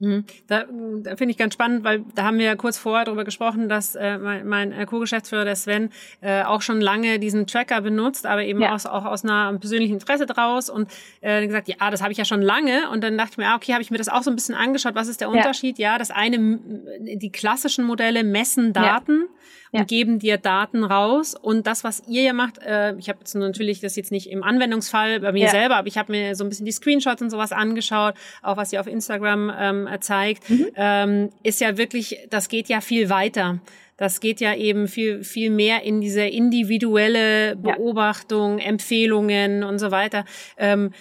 Mhm. 0.00 0.24
Da, 0.46 0.64
da 1.02 1.16
finde 1.16 1.32
ich 1.32 1.36
ganz 1.36 1.54
spannend, 1.54 1.84
weil 1.84 2.04
da 2.14 2.24
haben 2.24 2.38
wir 2.38 2.46
ja 2.46 2.56
kurz 2.56 2.78
vorher 2.78 3.04
darüber 3.04 3.24
gesprochen, 3.24 3.68
dass 3.68 3.94
äh, 3.94 4.16
mein, 4.16 4.48
mein 4.48 4.72
äh, 4.72 4.86
Co-Geschäftsführer, 4.86 5.44
der 5.44 5.56
Sven, 5.56 5.90
äh, 6.22 6.42
auch 6.42 6.62
schon 6.62 6.80
lange 6.80 7.18
diesen 7.18 7.46
Tracker 7.46 7.82
benutzt, 7.82 8.26
aber 8.26 8.42
eben 8.42 8.62
ja. 8.62 8.74
aus, 8.74 8.86
auch 8.86 9.04
aus 9.04 9.24
einer 9.24 9.52
persönlichen 9.58 9.94
Interesse 9.94 10.24
draus 10.24 10.70
und 10.70 10.90
äh, 11.20 11.46
gesagt, 11.46 11.68
ja, 11.68 11.90
das 11.90 12.00
habe 12.00 12.12
ich 12.12 12.18
ja 12.18 12.24
schon 12.24 12.40
lange. 12.40 12.88
Und 12.90 13.04
dann 13.04 13.18
dachte 13.18 13.32
ich 13.32 13.38
mir, 13.38 13.48
ah, 13.48 13.56
okay, 13.56 13.72
habe 13.72 13.82
ich 13.82 13.90
mir 13.90 13.98
das 13.98 14.08
auch 14.08 14.22
so 14.22 14.30
ein 14.30 14.36
bisschen 14.36 14.54
angeschaut. 14.54 14.94
Was 14.94 15.08
ist 15.08 15.20
der 15.20 15.28
Unterschied? 15.28 15.78
Ja, 15.78 15.92
ja 15.92 15.98
das 15.98 16.10
eine, 16.10 16.58
die 17.00 17.30
klassischen 17.30 17.84
Modelle 17.84 18.24
messen 18.24 18.72
Daten. 18.72 19.20
Ja 19.20 19.40
und 19.72 19.88
geben 19.88 20.18
dir 20.18 20.36
Daten 20.36 20.84
raus. 20.84 21.34
Und 21.34 21.66
das, 21.66 21.84
was 21.84 22.02
ihr 22.08 22.22
ja 22.22 22.32
macht, 22.32 22.58
äh, 22.58 22.94
ich 22.96 23.08
habe 23.08 23.20
jetzt 23.20 23.34
natürlich 23.34 23.80
das 23.80 23.96
jetzt 23.96 24.10
nicht 24.10 24.28
im 24.30 24.42
Anwendungsfall 24.42 25.20
bei 25.20 25.32
mir 25.32 25.44
ja. 25.44 25.50
selber, 25.50 25.76
aber 25.76 25.88
ich 25.88 25.98
habe 25.98 26.12
mir 26.12 26.34
so 26.34 26.44
ein 26.44 26.48
bisschen 26.48 26.66
die 26.66 26.72
Screenshots 26.72 27.22
und 27.22 27.30
sowas 27.30 27.52
angeschaut, 27.52 28.14
auch 28.42 28.56
was 28.56 28.72
ihr 28.72 28.80
auf 28.80 28.86
Instagram 28.86 29.52
ähm, 29.56 29.88
zeigt, 30.00 30.48
mhm. 30.50 30.66
ähm, 30.76 31.30
ist 31.42 31.60
ja 31.60 31.76
wirklich, 31.76 32.18
das 32.30 32.48
geht 32.48 32.68
ja 32.68 32.80
viel 32.80 33.10
weiter. 33.10 33.60
Das 33.96 34.20
geht 34.20 34.40
ja 34.40 34.54
eben 34.54 34.88
viel, 34.88 35.24
viel 35.24 35.50
mehr 35.50 35.82
in 35.82 36.00
diese 36.00 36.22
individuelle 36.22 37.54
Beobachtung, 37.56 38.58
ja. 38.58 38.64
Empfehlungen 38.64 39.62
und 39.62 39.78
so 39.78 39.90
weiter. 39.90 40.24
Ähm, 40.56 40.92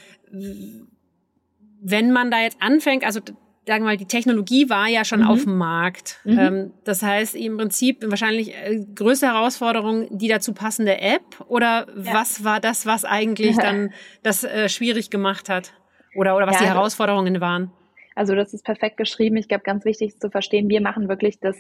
wenn 1.82 2.12
man 2.12 2.30
da 2.30 2.42
jetzt 2.42 2.58
anfängt, 2.60 3.06
also 3.06 3.22
sagen 3.70 3.84
wir 3.84 3.92
mal, 3.92 3.98
die 3.98 4.06
Technologie 4.06 4.68
war 4.70 4.88
ja 4.88 5.06
schon 5.06 5.22
mhm. 5.22 5.28
auf 5.28 5.44
dem 5.44 5.58
Markt. 5.58 6.20
Mhm. 6.24 6.40
Ähm, 6.40 6.74
das 6.86 7.04
heißt 7.04 7.36
im 7.36 7.58
Prinzip 7.58 8.04
wahrscheinlich 8.10 8.56
äh, 8.56 8.84
größte 8.96 9.28
Herausforderung 9.28 10.08
die 10.18 10.28
dazu 10.28 10.54
passende 10.54 11.00
App 11.00 11.22
oder 11.48 11.86
ja. 11.96 12.14
was 12.14 12.44
war 12.44 12.60
das, 12.60 12.88
was 12.88 13.06
eigentlich 13.06 13.58
dann 13.58 13.94
das 14.24 14.44
äh, 14.44 14.70
schwierig 14.70 15.12
gemacht 15.12 15.50
hat? 15.50 15.74
Oder, 16.16 16.36
oder 16.36 16.48
was 16.48 16.56
ja, 16.56 16.62
die 16.62 16.68
Herausforderungen 16.68 17.40
waren? 17.40 17.72
Also 18.16 18.34
das 18.34 18.56
ist 18.56 18.66
perfekt 18.66 18.98
geschrieben. 18.98 19.38
Ich 19.38 19.48
glaube, 19.48 19.64
ganz 19.64 19.86
wichtig 19.86 20.20
zu 20.20 20.32
verstehen, 20.32 20.68
wir 20.68 20.82
machen 20.82 21.08
wirklich 21.08 21.40
das, 21.40 21.56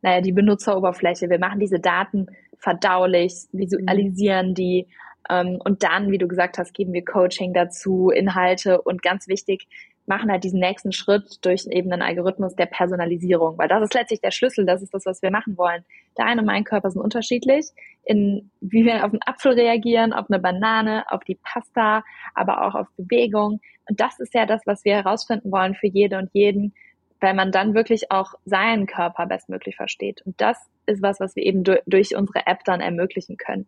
naja, 0.00 0.20
die 0.20 0.32
Benutzeroberfläche. 0.32 1.28
Wir 1.28 1.40
machen 1.40 1.58
diese 1.58 1.80
Daten 1.80 2.28
verdaulich, 2.56 3.34
visualisieren 3.52 4.54
die 4.54 4.86
ähm, 5.28 5.58
und 5.62 5.82
dann, 5.82 6.10
wie 6.10 6.18
du 6.18 6.26
gesagt 6.26 6.58
hast, 6.58 6.72
geben 6.72 6.92
wir 6.92 7.04
Coaching 7.04 7.52
dazu, 7.52 8.10
Inhalte 8.10 8.80
und 8.80 9.02
ganz 9.02 9.28
wichtig, 9.28 9.66
machen 10.08 10.30
halt 10.30 10.44
diesen 10.44 10.60
nächsten 10.60 10.92
Schritt 10.92 11.44
durch 11.44 11.66
eben 11.70 11.92
einen 11.92 12.02
Algorithmus 12.02 12.56
der 12.56 12.66
Personalisierung, 12.66 13.58
weil 13.58 13.68
das 13.68 13.82
ist 13.82 13.94
letztlich 13.94 14.20
der 14.20 14.30
Schlüssel, 14.30 14.66
das 14.66 14.82
ist 14.82 14.94
das, 14.94 15.06
was 15.06 15.22
wir 15.22 15.30
machen 15.30 15.56
wollen. 15.56 15.84
Dein 16.14 16.38
und 16.38 16.46
mein 16.46 16.64
Körper 16.64 16.90
sind 16.90 17.02
unterschiedlich, 17.02 17.66
in 18.04 18.50
wie 18.60 18.84
wir 18.84 19.04
auf 19.04 19.12
einen 19.12 19.22
Apfel 19.24 19.52
reagieren, 19.52 20.12
auf 20.12 20.30
eine 20.30 20.40
Banane, 20.40 21.04
auf 21.10 21.22
die 21.24 21.36
Pasta, 21.36 22.02
aber 22.34 22.66
auch 22.66 22.74
auf 22.74 22.86
Bewegung. 22.96 23.60
Und 23.88 24.00
das 24.00 24.18
ist 24.18 24.34
ja 24.34 24.46
das, 24.46 24.62
was 24.66 24.84
wir 24.84 24.94
herausfinden 24.96 25.52
wollen 25.52 25.74
für 25.74 25.86
jede 25.86 26.18
und 26.18 26.30
jeden, 26.32 26.74
weil 27.20 27.34
man 27.34 27.52
dann 27.52 27.74
wirklich 27.74 28.10
auch 28.10 28.34
seinen 28.44 28.86
Körper 28.86 29.26
bestmöglich 29.26 29.76
versteht. 29.76 30.22
Und 30.24 30.40
das 30.40 30.58
ist 30.86 31.02
was, 31.02 31.20
was 31.20 31.36
wir 31.36 31.44
eben 31.44 31.64
durch 31.64 32.16
unsere 32.16 32.46
App 32.46 32.64
dann 32.64 32.80
ermöglichen 32.80 33.36
können. 33.36 33.66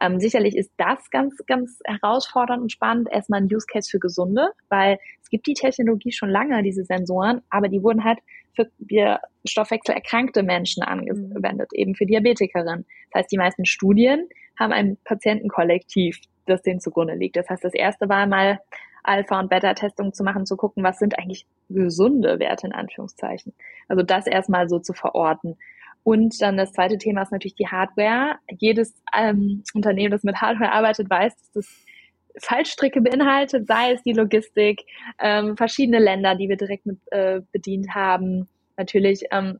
Ähm, 0.00 0.18
sicherlich 0.20 0.56
ist 0.56 0.72
das 0.76 1.10
ganz, 1.10 1.36
ganz 1.46 1.80
herausfordernd 1.84 2.62
und 2.62 2.72
spannend. 2.72 3.08
Erstmal 3.10 3.40
ein 3.40 3.48
Use 3.52 3.66
Case 3.70 3.88
für 3.90 3.98
Gesunde, 3.98 4.50
weil 4.68 4.98
gibt 5.32 5.46
die 5.46 5.54
Technologie 5.54 6.12
schon 6.12 6.30
lange, 6.30 6.62
diese 6.62 6.84
Sensoren, 6.84 7.40
aber 7.50 7.68
die 7.68 7.82
wurden 7.82 8.04
halt 8.04 8.18
für 8.54 8.68
stoffwechselerkrankte 9.44 10.42
Menschen 10.42 10.82
angewendet, 10.82 11.70
mhm. 11.72 11.78
eben 11.78 11.94
für 11.94 12.06
Diabetikerinnen. 12.06 12.84
Das 13.10 13.20
heißt, 13.20 13.32
die 13.32 13.38
meisten 13.38 13.64
Studien 13.64 14.28
haben 14.60 14.72
ein 14.72 14.98
Patientenkollektiv, 15.04 16.20
das 16.46 16.62
denen 16.62 16.80
zugrunde 16.80 17.14
liegt. 17.14 17.36
Das 17.36 17.48
heißt, 17.48 17.64
das 17.64 17.74
erste 17.74 18.08
war 18.08 18.26
mal 18.26 18.60
Alpha- 19.02 19.40
und 19.40 19.48
Beta-Testung 19.48 20.12
zu 20.12 20.22
machen, 20.22 20.46
zu 20.46 20.56
gucken, 20.56 20.84
was 20.84 20.98
sind 20.98 21.18
eigentlich 21.18 21.46
gesunde 21.70 22.38
Werte 22.38 22.66
in 22.66 22.74
Anführungszeichen. 22.74 23.54
Also 23.88 24.02
das 24.02 24.26
erstmal 24.26 24.68
so 24.68 24.78
zu 24.78 24.92
verorten. 24.92 25.56
Und 26.04 26.40
dann 26.42 26.56
das 26.56 26.72
zweite 26.72 26.98
Thema 26.98 27.22
ist 27.22 27.32
natürlich 27.32 27.54
die 27.54 27.68
Hardware. 27.68 28.36
Jedes 28.58 28.94
ähm, 29.16 29.62
Unternehmen, 29.72 30.10
das 30.10 30.24
mit 30.24 30.40
Hardware 30.40 30.72
arbeitet, 30.72 31.08
weiß, 31.08 31.34
dass 31.36 31.52
das 31.52 31.84
Fallstricke 32.38 33.00
beinhaltet, 33.00 33.66
sei 33.66 33.92
es 33.92 34.02
die 34.02 34.12
Logistik, 34.12 34.84
ähm, 35.18 35.56
verschiedene 35.56 35.98
Länder, 35.98 36.34
die 36.34 36.48
wir 36.48 36.56
direkt 36.56 36.86
mit 36.86 36.98
äh, 37.10 37.40
bedient 37.52 37.94
haben, 37.94 38.48
natürlich 38.76 39.24
ähm, 39.30 39.58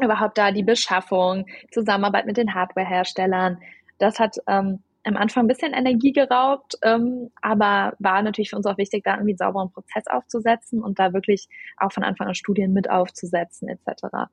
überhaupt 0.00 0.38
da 0.38 0.52
die 0.52 0.62
Beschaffung, 0.62 1.46
Zusammenarbeit 1.70 2.26
mit 2.26 2.36
den 2.36 2.54
Hardwareherstellern. 2.54 3.58
Das 3.98 4.18
hat 4.18 4.36
ähm, 4.46 4.80
am 5.04 5.16
Anfang 5.16 5.44
ein 5.44 5.48
bisschen 5.48 5.72
Energie 5.72 6.12
geraubt, 6.12 6.76
ähm, 6.82 7.30
aber 7.40 7.94
war 7.98 8.22
natürlich 8.22 8.50
für 8.50 8.56
uns 8.56 8.66
auch 8.66 8.78
wichtig, 8.78 9.04
da 9.04 9.14
irgendwie 9.14 9.32
einen 9.32 9.38
sauberen 9.38 9.70
Prozess 9.70 10.06
aufzusetzen 10.06 10.82
und 10.82 10.98
da 10.98 11.12
wirklich 11.12 11.48
auch 11.78 11.92
von 11.92 12.04
Anfang 12.04 12.28
an 12.28 12.34
Studien 12.34 12.72
mit 12.72 12.90
aufzusetzen 12.90 13.68
etc. 13.68 14.28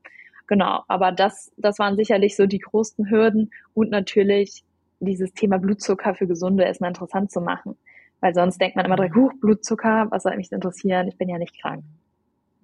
Genau, 0.48 0.84
aber 0.88 1.12
das, 1.12 1.52
das 1.58 1.80
waren 1.80 1.96
sicherlich 1.96 2.36
so 2.36 2.46
die 2.46 2.60
größten 2.60 3.10
Hürden 3.10 3.52
und 3.74 3.90
natürlich 3.90 4.64
dieses 5.06 5.34
Thema 5.34 5.58
Blutzucker 5.58 6.16
für 6.16 6.28
Gesunde 6.28 6.64
erstmal 6.64 6.90
interessant 6.90 7.32
zu 7.32 7.42
machen. 7.42 7.78
Weil 8.20 8.34
sonst 8.34 8.60
denkt 8.60 8.76
man 8.76 8.86
immer 8.86 8.96
direkt, 8.96 9.16
huch, 9.16 9.34
Blutzucker, 9.40 10.08
was 10.10 10.24
soll 10.24 10.36
mich 10.38 10.52
interessieren? 10.52 11.08
Ich 11.08 11.18
bin 11.18 11.30
ja 11.30 11.38
nicht 11.38 11.60
krank. 11.62 11.84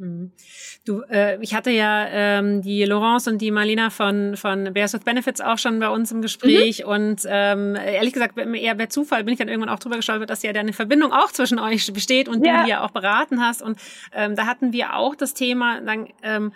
Mhm. 0.01 0.31
Du, 0.83 1.01
äh, 1.11 1.39
ich 1.41 1.53
hatte 1.53 1.69
ja 1.69 2.07
ähm, 2.09 2.63
die 2.63 2.83
Laurence 2.85 3.27
und 3.27 3.39
die 3.39 3.51
Marlena 3.51 3.91
von 3.91 4.35
von 4.35 4.73
Bears 4.73 4.93
with 4.93 5.01
Benefits 5.01 5.41
auch 5.41 5.59
schon 5.59 5.79
bei 5.79 5.89
uns 5.89 6.11
im 6.11 6.23
Gespräch 6.23 6.83
mhm. 6.83 6.89
und 6.89 7.21
ähm, 7.27 7.75
ehrlich 7.75 8.13
gesagt 8.13 8.35
eher 8.37 8.73
per 8.73 8.89
Zufall 8.89 9.23
bin 9.23 9.33
ich 9.33 9.37
dann 9.37 9.47
irgendwann 9.47 9.69
auch 9.69 9.77
drüber 9.77 9.97
gestolpert, 9.97 10.31
dass 10.31 10.41
ja 10.41 10.53
da 10.53 10.59
eine 10.59 10.73
Verbindung 10.73 11.11
auch 11.11 11.31
zwischen 11.31 11.59
euch 11.59 11.93
besteht 11.93 12.27
und 12.27 12.43
ja. 12.43 12.57
du 12.57 12.63
die 12.63 12.69
ja 12.71 12.83
auch 12.83 12.91
beraten 12.91 13.41
hast 13.41 13.61
und 13.61 13.77
ähm, 14.13 14.35
da 14.35 14.47
hatten 14.47 14.73
wir 14.73 14.95
auch 14.95 15.13
das 15.13 15.35
Thema 15.35 15.81
dann 15.81 16.07
ähm, 16.23 16.51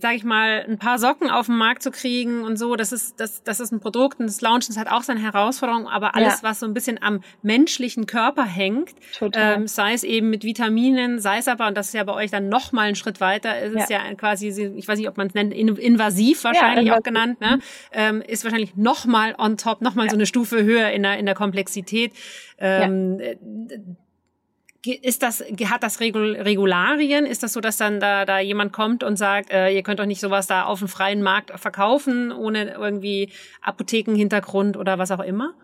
sage 0.00 0.16
ich 0.16 0.24
mal, 0.24 0.64
ein 0.68 0.78
paar 0.78 0.98
Socken 0.98 1.30
auf 1.30 1.46
den 1.46 1.56
Markt 1.56 1.82
zu 1.82 1.90
kriegen 1.90 2.42
und 2.42 2.56
so, 2.56 2.76
das 2.76 2.92
ist, 2.92 3.20
das, 3.20 3.42
das 3.42 3.60
ist 3.60 3.72
ein 3.72 3.80
Produkt 3.80 4.18
und 4.18 4.26
das 4.26 4.40
Launchen 4.40 4.70
ist 4.70 4.78
halt 4.78 4.90
auch 4.90 5.02
seine 5.02 5.20
Herausforderung, 5.20 5.86
aber 5.86 6.14
alles, 6.14 6.42
ja. 6.42 6.48
was 6.48 6.60
so 6.60 6.66
ein 6.66 6.74
bisschen 6.74 7.00
am 7.02 7.20
menschlichen 7.42 8.06
Körper 8.06 8.44
hängt, 8.44 8.90
ähm, 9.34 9.66
sei 9.66 9.92
es 9.92 10.02
eben 10.02 10.30
mit 10.30 10.44
Vitaminen, 10.44 11.20
sei 11.20 11.38
es 11.38 11.48
aber, 11.48 11.68
und 11.68 11.76
das 11.76 11.88
ist 11.88 11.94
ja 11.94 12.04
bei 12.04 12.14
euch 12.14 12.30
dann 12.30 12.48
noch 12.48 12.72
mal 12.72 12.82
einen 12.82 12.96
Schritt 12.96 13.20
weiter, 13.20 13.60
ist 13.60 13.74
ja. 13.74 13.82
es 13.82 13.88
ja 13.88 14.14
quasi, 14.14 14.48
ich 14.48 14.88
weiß 14.88 14.98
nicht, 14.98 15.08
ob 15.08 15.16
man 15.16 15.28
es 15.28 15.34
nennt, 15.34 15.54
invasiv 15.54 16.42
wahrscheinlich 16.44 16.88
ja, 16.88 16.96
auch 16.96 17.02
genannt, 17.02 17.40
ne? 17.40 17.60
Ähm, 17.92 18.22
ist 18.22 18.44
wahrscheinlich 18.44 18.76
noch 18.76 19.06
mal 19.06 19.34
on 19.38 19.56
top, 19.56 19.82
noch 19.82 19.94
mal 19.94 20.08
so 20.10 20.16
eine 20.16 20.26
Stufe 20.26 20.64
höher 20.64 20.90
in 20.90 21.02
der, 21.02 21.18
in 21.18 21.26
der 21.26 21.34
Komplexität. 21.34 22.12
Ähm, 22.58 23.20
ist 24.84 25.22
das, 25.22 25.40
hat 25.40 25.82
das 25.82 26.00
Regularien? 26.00 27.26
Ist 27.26 27.42
das 27.42 27.52
so, 27.52 27.60
dass 27.60 27.76
dann 27.76 28.00
da, 28.00 28.24
da 28.24 28.38
jemand 28.38 28.72
kommt 28.72 29.02
und 29.02 29.16
sagt, 29.16 29.50
äh, 29.52 29.70
ihr 29.70 29.82
könnt 29.82 30.00
doch 30.00 30.06
nicht 30.06 30.20
sowas 30.20 30.46
da 30.46 30.64
auf 30.64 30.78
dem 30.78 30.88
freien 30.88 31.22
Markt 31.22 31.50
verkaufen, 31.58 32.32
ohne 32.32 32.74
irgendwie 32.74 33.32
Apothekenhintergrund 33.62 34.76
oder 34.76 34.98
was 34.98 35.10
auch 35.10 35.20
immer? 35.20 35.54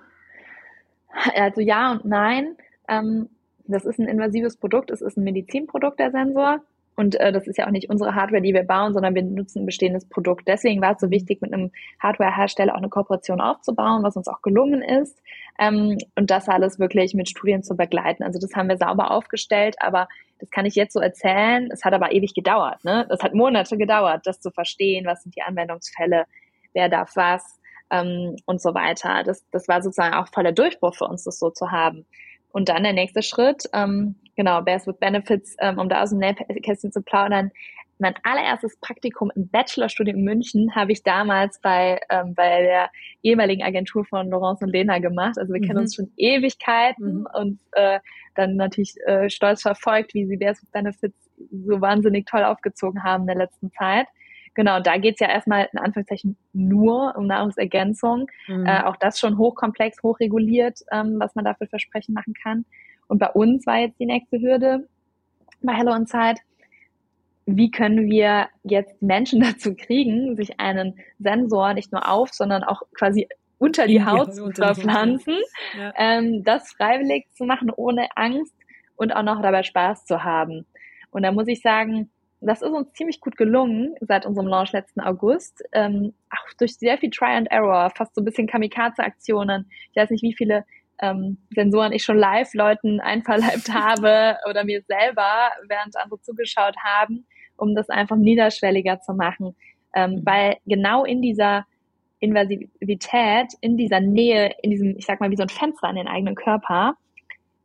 Also 1.35 1.61
ja 1.61 1.93
und 1.93 2.05
nein. 2.05 2.57
Ähm, 2.89 3.29
das 3.67 3.85
ist 3.85 3.99
ein 3.99 4.09
invasives 4.09 4.57
Produkt, 4.57 4.91
es 4.91 5.03
ist 5.03 5.17
ein 5.17 5.25
Medizinprodukt, 5.25 5.99
der 5.99 6.11
Sensor. 6.11 6.61
Und 6.95 7.19
äh, 7.21 7.33
das 7.33 7.47
ist 7.47 7.57
ja 7.59 7.67
auch 7.67 7.71
nicht 7.71 7.89
unsere 7.89 8.15
Hardware, 8.15 8.43
die 8.43 8.53
wir 8.53 8.65
bauen, 8.65 8.93
sondern 8.93 9.15
wir 9.15 9.23
nutzen 9.23 9.63
ein 9.63 9.67
bestehendes 9.67 10.05
Produkt. 10.05 10.47
Deswegen 10.47 10.83
war 10.83 10.93
es 10.93 11.01
so 11.01 11.11
wichtig, 11.11 11.41
mit 11.41 11.53
einem 11.53 11.71
Hardware-Hersteller 12.01 12.75
auch 12.75 12.79
eine 12.79 12.91
Kooperation 12.91 13.41
aufzubauen, 13.41 14.03
was 14.03 14.17
uns 14.17 14.29
auch 14.29 14.43
gelungen 14.43 14.83
ist. 14.83 15.22
Ähm, 15.63 15.99
und 16.17 16.31
das 16.31 16.49
alles 16.49 16.79
wirklich 16.79 17.15
mit 17.15 17.29
Studien 17.29 17.63
zu 17.63 17.77
begleiten. 17.77 18.25
Also 18.25 18.41
das 18.41 18.55
haben 18.55 18.69
wir 18.69 18.77
sauber 18.77 19.11
aufgestellt, 19.11 19.77
aber 19.79 20.09
das 20.41 20.51
kann 20.51 20.67
ich 20.67 20.75
jetzt 20.75 20.93
so 20.93 21.01
erzählen. 21.01 21.69
Es 21.73 21.85
hat 21.85 21.95
aber 21.95 22.13
ewig 22.13 22.35
gedauert. 22.35 22.83
Ne? 22.85 23.07
Das 23.09 23.23
hat 23.23 23.35
Monate 23.35 23.77
gedauert, 23.77 24.23
das 24.27 24.41
zu 24.41 24.51
verstehen, 24.51 25.07
was 25.07 25.23
sind 25.23 25.37
die 25.37 25.43
Anwendungsfälle, 25.43 26.25
wer 26.73 26.89
darf 26.89 27.15
was 27.15 27.61
ähm, 27.91 28.37
und 28.47 28.61
so 28.61 28.75
weiter. 28.75 29.23
Das, 29.23 29.47
das 29.53 29.69
war 29.69 29.83
sozusagen 29.83 30.15
auch 30.15 30.27
voller 30.29 30.53
Durchbruch 30.53 30.97
für 30.97 31.05
uns, 31.05 31.23
das 31.23 31.39
so 31.39 31.51
zu 31.51 31.71
haben. 31.71 32.07
Und 32.51 32.69
dann 32.69 32.83
der 32.83 32.93
nächste 32.93 33.23
Schritt, 33.23 33.69
ähm, 33.73 34.17
genau, 34.35 34.63
Bears 34.63 34.87
with 34.87 34.99
Benefits, 34.99 35.55
ähm, 35.61 35.79
um 35.79 35.89
da 35.89 36.03
aus 36.03 36.11
dem 36.11 36.19
Nähkästchen 36.19 36.91
zu 36.91 37.03
plaudern. 37.03 37.53
Mein 37.99 38.15
allererstes 38.25 38.77
Praktikum 38.81 39.31
im 39.35 39.49
Bachelorstudium 39.49 40.19
in 40.19 40.25
München 40.25 40.75
habe 40.75 40.93
ich 40.93 41.03
damals 41.03 41.61
bei, 41.61 42.01
ähm, 42.11 42.35
bei 42.35 42.63
der 42.63 42.91
ehemaligen 43.23 43.63
Agentur 43.63 44.05
von 44.05 44.29
Laurence 44.29 44.63
und 44.63 44.71
Lena 44.71 44.99
gemacht. 44.99 45.39
Also 45.39 45.53
wir 45.53 45.61
mhm. 45.61 45.67
kennen 45.67 45.79
uns 45.79 45.95
schon 45.95 46.11
Ewigkeiten 46.17 47.21
mhm. 47.21 47.29
und 47.33 47.61
äh, 47.73 48.01
dann 48.35 48.57
natürlich 48.57 48.97
äh, 49.07 49.31
stolz 49.31 49.63
verfolgt, 49.63 50.15
wie 50.15 50.27
sie 50.27 50.37
Bears 50.37 50.63
with 50.63 50.71
Benefits 50.71 51.31
so 51.51 51.81
wahnsinnig 51.81 52.27
toll 52.27 52.45
aufgezogen 52.45 53.05
haben 53.05 53.23
in 53.23 53.29
der 53.29 53.37
letzten 53.37 53.71
Zeit. 53.73 54.07
Genau, 54.55 54.81
da 54.81 54.99
geht's 54.99 55.21
ja 55.21 55.29
erstmal 55.29 55.69
in 55.73 55.79
Anführungszeichen 55.79 56.37
nur 56.53 57.15
um 57.17 57.27
Nahrungsergänzung. 57.27 58.27
Mhm. 58.49 58.67
Äh, 58.67 58.83
auch 58.83 58.97
das 58.97 59.19
schon 59.19 59.39
hochkomplex, 59.39 60.03
hochreguliert, 60.03 60.81
ähm, 60.91 61.17
was 61.19 61.35
man 61.35 61.45
dafür 61.45 61.69
Versprechen 61.69 62.15
machen 62.15 62.35
kann. 62.35 62.65
Und 63.09 63.19
bei 63.19 63.31
uns 63.31 63.67
war 63.67 63.79
jetzt 63.79 63.99
die 63.99 64.07
nächste 64.07 64.41
Hürde 64.41 64.89
bei 65.63 65.75
Hello 65.75 65.95
Inside, 65.95 66.41
wie 67.47 67.71
können 67.71 68.11
wir 68.11 68.49
jetzt 68.63 69.01
Menschen 69.03 69.41
dazu 69.43 69.75
kriegen, 69.75 70.37
sich 70.37 70.61
einen 70.61 70.99
Sensor 71.19 71.75
nicht 71.75 71.93
nur 71.93 72.09
auf, 72.09 72.33
sondern 72.33 72.65
auch 72.65 72.83
quasi 72.95 73.29
unter 73.59 73.87
die 73.87 74.05
Haut 74.05 74.35
zu 74.35 74.51
verpflanzen, 74.51 75.37
ja. 75.79 75.93
ähm, 75.97 76.43
das 76.43 76.73
freiwillig 76.73 77.27
zu 77.33 77.45
machen, 77.45 77.71
ohne 77.71 78.09
Angst 78.17 78.55
und 78.97 79.15
auch 79.15 79.23
noch 79.23 79.41
dabei 79.41 79.63
Spaß 79.63 80.05
zu 80.05 80.25
haben. 80.25 80.67
Und 81.11 81.23
da 81.23 81.31
muss 81.31 81.47
ich 81.47 81.61
sagen, 81.63 82.11
das 82.41 82.61
ist 82.61 82.71
uns 82.71 82.93
ziemlich 82.95 83.21
gut 83.21 83.37
gelungen 83.37 83.95
seit 84.01 84.27
unserem 84.27 84.49
Launch 84.49 84.73
letzten 84.73 85.01
August. 85.01 85.63
Ähm, 85.73 86.13
auch 86.31 86.53
durch 86.59 86.77
sehr 86.77 86.99
viel 86.99 87.11
Try 87.11 87.37
and 87.37 87.51
Error, 87.51 87.91
fast 87.91 88.15
so 88.17 88.21
ein 88.21 88.25
bisschen 88.25 88.49
Kamikaze-Aktionen. 88.49 89.71
Ich 89.91 89.97
weiß 89.97 90.11
nicht, 90.11 90.25
wie 90.25 90.35
viele 90.35 90.65
ähm, 91.01 91.39
Sensoren 91.55 91.93
ich 91.93 92.05
schon 92.05 92.19
live 92.19 92.53
Leuten 92.55 93.01
einverleibt 93.03 93.73
habe 93.73 94.39
oder 94.49 94.65
mir 94.65 94.83
selber, 94.89 95.53
während 95.69 95.97
andere 95.97 96.21
zugeschaut 96.21 96.75
haben, 96.83 97.27
um 97.63 97.77
das 97.77 97.89
einfach 97.89 98.17
niederschwelliger 98.17 99.01
zu 99.01 99.15
machen. 99.15 99.55
Ähm, 99.95 100.17
mhm. 100.17 100.27
Weil 100.27 100.57
genau 100.67 101.05
in 101.05 101.23
dieser 101.23 101.65
Invasivität, 102.19 103.53
in 103.61 103.77
dieser 103.77 104.01
Nähe, 104.01 104.53
in 104.63 104.71
diesem, 104.71 104.97
ich 104.97 105.07
sag 105.07 105.21
mal, 105.21 105.31
wie 105.31 105.37
so 105.37 105.45
ein 105.45 105.49
Fenster 105.49 105.87
an 105.87 105.95
den 105.95 106.09
eigenen 106.09 106.35
Körper, 106.35 106.95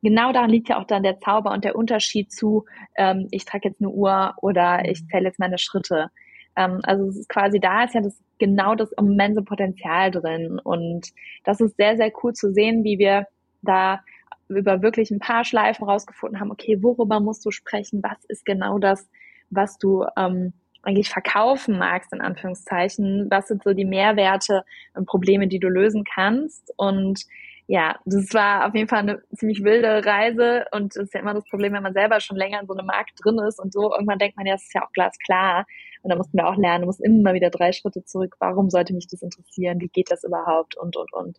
genau 0.03 0.31
daran 0.31 0.51
liegt 0.51 0.69
ja 0.69 0.79
auch 0.79 0.85
dann 0.85 1.01
der 1.01 1.19
Zauber 1.19 1.51
und 1.51 1.63
der 1.63 1.75
Unterschied 1.75 2.31
zu, 2.31 2.65
ähm, 2.95 3.27
ich 3.31 3.45
trage 3.45 3.69
jetzt 3.69 3.81
eine 3.81 3.89
Uhr 3.89 4.35
oder 4.41 4.85
ich 4.85 5.01
mhm. 5.01 5.07
zähle 5.09 5.25
jetzt 5.25 5.39
meine 5.39 5.57
Schritte. 5.57 6.09
Ähm, 6.55 6.79
also 6.83 7.07
es 7.07 7.17
ist 7.17 7.29
quasi, 7.29 7.59
da 7.59 7.85
ist 7.85 7.95
ja 7.95 8.01
das 8.01 8.21
genau 8.37 8.75
das 8.75 8.91
immense 8.91 9.41
Potenzial 9.41 10.11
drin. 10.11 10.59
Und 10.63 11.07
das 11.43 11.59
ist 11.59 11.75
sehr, 11.77 11.97
sehr 11.97 12.11
cool 12.23 12.33
zu 12.33 12.53
sehen, 12.53 12.83
wie 12.83 12.99
wir 12.99 13.25
da 13.63 14.01
über 14.47 14.81
wirklich 14.81 15.11
ein 15.11 15.19
paar 15.19 15.43
Schleifen 15.43 15.87
rausgefunden 15.87 16.39
haben, 16.39 16.51
okay, 16.51 16.81
worüber 16.81 17.19
musst 17.19 17.45
du 17.45 17.51
sprechen? 17.51 18.01
Was 18.03 18.23
ist 18.27 18.45
genau 18.45 18.79
das, 18.79 19.09
was 19.49 19.77
du 19.77 20.05
ähm, 20.17 20.53
eigentlich 20.83 21.09
verkaufen 21.09 21.77
magst, 21.77 22.13
in 22.13 22.21
Anführungszeichen? 22.21 23.27
Was 23.29 23.47
sind 23.47 23.63
so 23.63 23.73
die 23.73 23.85
Mehrwerte 23.85 24.63
und 24.93 25.05
Probleme, 25.05 25.47
die 25.47 25.59
du 25.59 25.67
lösen 25.67 26.03
kannst? 26.03 26.71
Und 26.77 27.25
ja, 27.67 27.97
das 28.05 28.33
war 28.33 28.65
auf 28.65 28.73
jeden 28.73 28.87
Fall 28.87 28.99
eine 28.99 29.21
ziemlich 29.35 29.61
wilde 29.63 30.05
Reise 30.05 30.65
und 30.71 30.95
das 30.95 31.03
ist 31.03 31.13
ja 31.13 31.19
immer 31.19 31.33
das 31.33 31.43
Problem, 31.49 31.73
wenn 31.73 31.83
man 31.83 31.93
selber 31.93 32.21
schon 32.21 32.37
länger 32.37 32.61
in 32.61 32.67
so 32.67 32.73
einem 32.73 32.85
Markt 32.85 33.19
drin 33.21 33.37
ist 33.39 33.59
und 33.59 33.73
so, 33.73 33.91
irgendwann 33.91 34.19
denkt 34.19 34.37
man 34.37 34.45
ja, 34.45 34.53
das 34.53 34.63
ist 34.63 34.73
ja 34.73 34.85
auch 34.85 34.91
glasklar. 34.93 35.65
Und 36.01 36.11
da 36.11 36.15
mussten 36.15 36.37
wir 36.37 36.47
auch 36.47 36.55
lernen, 36.55 36.83
du 36.83 36.85
musst 36.85 37.03
immer 37.03 37.33
wieder 37.33 37.49
drei 37.49 37.73
Schritte 37.73 38.05
zurück. 38.05 38.35
Warum 38.39 38.69
sollte 38.69 38.93
mich 38.93 39.07
das 39.07 39.21
interessieren? 39.21 39.81
Wie 39.81 39.89
geht 39.89 40.09
das 40.09 40.23
überhaupt? 40.23 40.77
Und, 40.77 40.95
und, 40.95 41.11
und. 41.11 41.37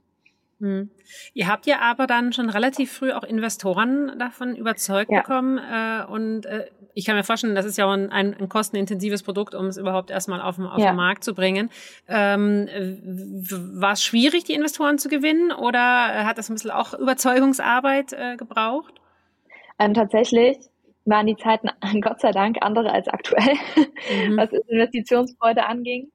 Hm. 0.61 0.91
Ihr 1.35 1.47
habt 1.47 1.67
ja 1.67 1.79
aber 1.81 2.09
dann 2.09 2.33
schon 2.33 2.51
relativ 2.51 2.93
früh 2.93 3.13
auch 3.13 3.23
Investoren 3.23 4.19
davon 4.19 4.57
überzeugt 4.57 5.11
ja. 5.11 5.21
bekommen. 5.21 5.59
Äh, 5.59 6.05
und 6.11 6.47
äh, 6.47 6.67
ich 6.95 7.05
kann 7.05 7.15
mir 7.15 7.23
vorstellen, 7.23 7.55
das 7.55 7.65
ist 7.65 7.79
ja 7.79 7.87
auch 7.87 7.93
ein, 7.93 8.11
ein, 8.11 8.35
ein 8.35 8.49
kostenintensives 8.49 9.23
Produkt, 9.23 9.55
um 9.55 9.67
es 9.67 9.77
überhaupt 9.77 10.11
erstmal 10.11 10.41
auf, 10.41 10.59
auf 10.59 10.79
ja. 10.79 10.91
den 10.91 10.97
Markt 10.97 11.23
zu 11.23 11.33
bringen. 11.33 11.71
Ähm, 12.09 12.69
war 13.79 13.93
es 13.93 14.03
schwierig, 14.03 14.45
die 14.45 14.55
Investoren 14.55 14.99
zu 14.99 15.09
gewinnen 15.09 15.53
oder 15.53 16.25
hat 16.27 16.39
das 16.39 16.51
ein 16.51 16.55
bisschen 16.55 16.73
auch 16.73 16.93
Überzeugungsarbeit 16.93 18.13
äh, 18.15 18.37
gebraucht? 18.37 18.95
Ähm, 19.79 19.95
tatsächlich 19.95 20.59
waren 21.05 21.27
die 21.27 21.37
Zeiten 21.37 21.69
Gott 22.01 22.21
sei 22.21 22.33
Dank 22.33 22.57
andere 22.63 22.91
als 22.91 23.07
aktuell, 23.07 23.55
mhm. 24.27 24.37
was 24.37 24.51
Investitionsfreude 24.67 25.67
anging. 25.67 26.11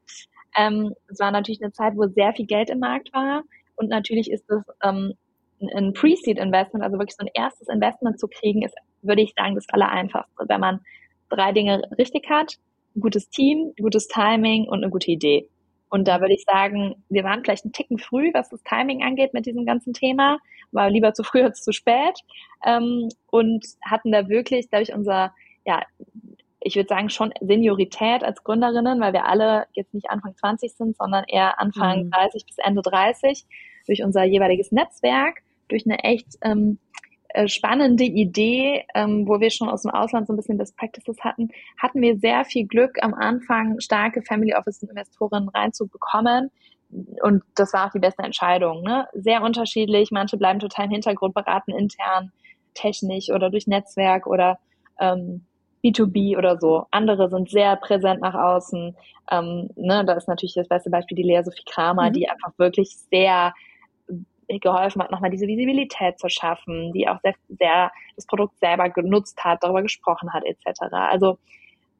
Ähm, 0.57 0.93
es 1.07 1.17
war 1.19 1.31
natürlich 1.31 1.63
eine 1.63 1.71
Zeit, 1.71 1.93
wo 1.95 2.07
sehr 2.07 2.33
viel 2.33 2.45
Geld 2.45 2.69
im 2.69 2.79
Markt 2.79 3.13
war 3.13 3.43
und 3.75 3.89
natürlich 3.89 4.31
ist 4.31 4.45
das 4.47 4.63
ähm, 4.83 5.13
ein 5.75 5.93
Pre-Seed-Investment, 5.93 6.83
also 6.83 6.97
wirklich 6.97 7.15
so 7.15 7.25
ein 7.25 7.31
erstes 7.33 7.67
Investment 7.67 8.19
zu 8.19 8.27
kriegen, 8.27 8.63
ist, 8.63 8.75
würde 9.01 9.21
ich 9.21 9.33
sagen, 9.37 9.55
das 9.55 9.69
Allereinfachste, 9.69 10.45
wenn 10.47 10.59
man 10.59 10.79
drei 11.29 11.51
Dinge 11.51 11.81
richtig 11.97 12.29
hat, 12.29 12.57
ein 12.95 13.01
gutes 13.01 13.29
Team, 13.29 13.73
gutes 13.79 14.07
Timing 14.07 14.67
und 14.67 14.83
eine 14.83 14.89
gute 14.89 15.11
Idee. 15.11 15.49
Und 15.89 16.07
da 16.07 16.19
würde 16.21 16.33
ich 16.33 16.43
sagen, 16.43 17.03
wir 17.09 17.23
waren 17.23 17.43
vielleicht 17.43 17.65
einen 17.65 17.73
Ticken 17.73 17.99
früh, 17.99 18.31
was 18.33 18.49
das 18.49 18.63
Timing 18.63 19.03
angeht 19.03 19.33
mit 19.33 19.45
diesem 19.45 19.65
ganzen 19.65 19.93
Thema, 19.93 20.39
war 20.71 20.89
lieber 20.89 21.13
zu 21.13 21.23
früh 21.23 21.41
als 21.43 21.61
zu 21.61 21.71
spät. 21.71 22.19
Ähm, 22.65 23.09
und 23.27 23.65
hatten 23.83 24.11
da 24.11 24.27
wirklich 24.27 24.69
dadurch 24.69 24.93
unser 24.93 25.33
ja, 25.65 25.81
ich 26.63 26.75
würde 26.75 26.87
sagen, 26.87 27.09
schon 27.09 27.33
Seniorität 27.41 28.23
als 28.23 28.43
Gründerinnen, 28.43 28.99
weil 29.01 29.13
wir 29.13 29.25
alle 29.25 29.65
jetzt 29.73 29.93
nicht 29.93 30.09
Anfang 30.09 30.35
20 30.35 30.73
sind, 30.73 30.97
sondern 30.97 31.25
eher 31.27 31.59
Anfang 31.59 32.05
mhm. 32.05 32.11
30 32.11 32.45
bis 32.45 32.57
Ende 32.57 32.81
30, 32.81 33.45
durch 33.85 34.03
unser 34.03 34.23
jeweiliges 34.23 34.71
Netzwerk, 34.71 35.41
durch 35.67 35.85
eine 35.85 35.99
echt 35.99 36.37
ähm, 36.41 36.79
äh, 37.29 37.47
spannende 37.47 38.05
Idee, 38.05 38.85
ähm, 38.95 39.27
wo 39.27 39.39
wir 39.39 39.49
schon 39.51 39.69
aus 39.69 39.81
dem 39.81 39.91
Ausland 39.91 40.27
so 40.27 40.33
ein 40.33 40.37
bisschen 40.37 40.57
Best 40.57 40.77
Practices 40.77 41.17
hatten, 41.21 41.49
hatten 41.77 42.01
wir 42.01 42.17
sehr 42.17 42.45
viel 42.45 42.65
Glück, 42.65 42.97
am 43.01 43.13
Anfang 43.13 43.79
starke 43.79 44.21
Family 44.21 44.53
Office 44.55 44.83
Investoren 44.83 45.49
reinzubekommen. 45.49 46.49
Und 47.23 47.43
das 47.55 47.73
war 47.73 47.87
auch 47.87 47.91
die 47.91 47.99
beste 47.99 48.23
Entscheidung. 48.23 48.83
Ne? 48.83 49.07
Sehr 49.13 49.41
unterschiedlich. 49.41 50.11
Manche 50.11 50.37
bleiben 50.37 50.59
total 50.59 50.85
im 50.85 50.91
Hintergrund, 50.91 51.33
beraten 51.33 51.71
intern, 51.71 52.31
technisch 52.73 53.29
oder 53.29 53.49
durch 53.49 53.67
Netzwerk 53.67 54.27
oder 54.27 54.59
ähm, 54.99 55.45
B2B 55.83 56.37
oder 56.37 56.59
so. 56.59 56.85
Andere 56.91 57.29
sind 57.29 57.49
sehr 57.49 57.75
präsent 57.75 58.21
nach 58.21 58.35
außen. 58.35 58.95
Ähm, 59.31 59.69
ne, 59.75 60.03
da 60.05 60.13
ist 60.13 60.27
natürlich 60.27 60.55
das 60.55 60.67
beste 60.67 60.89
Beispiel 60.89 61.15
die 61.15 61.23
Lea 61.23 61.43
Sophie 61.43 61.65
Kramer, 61.65 62.09
mhm. 62.09 62.13
die 62.13 62.29
einfach 62.29 62.51
wirklich 62.57 62.95
sehr 63.11 63.53
geholfen 64.47 65.01
hat, 65.01 65.11
nochmal 65.11 65.31
diese 65.31 65.47
Visibilität 65.47 66.19
zu 66.19 66.29
schaffen, 66.29 66.91
die 66.93 67.07
auch 67.07 67.19
sehr, 67.21 67.33
sehr 67.47 67.91
das 68.15 68.25
Produkt 68.25 68.59
selber 68.59 68.89
genutzt 68.89 69.43
hat, 69.43 69.63
darüber 69.63 69.81
gesprochen 69.81 70.33
hat, 70.33 70.43
etc. 70.43 70.81
Also 70.91 71.37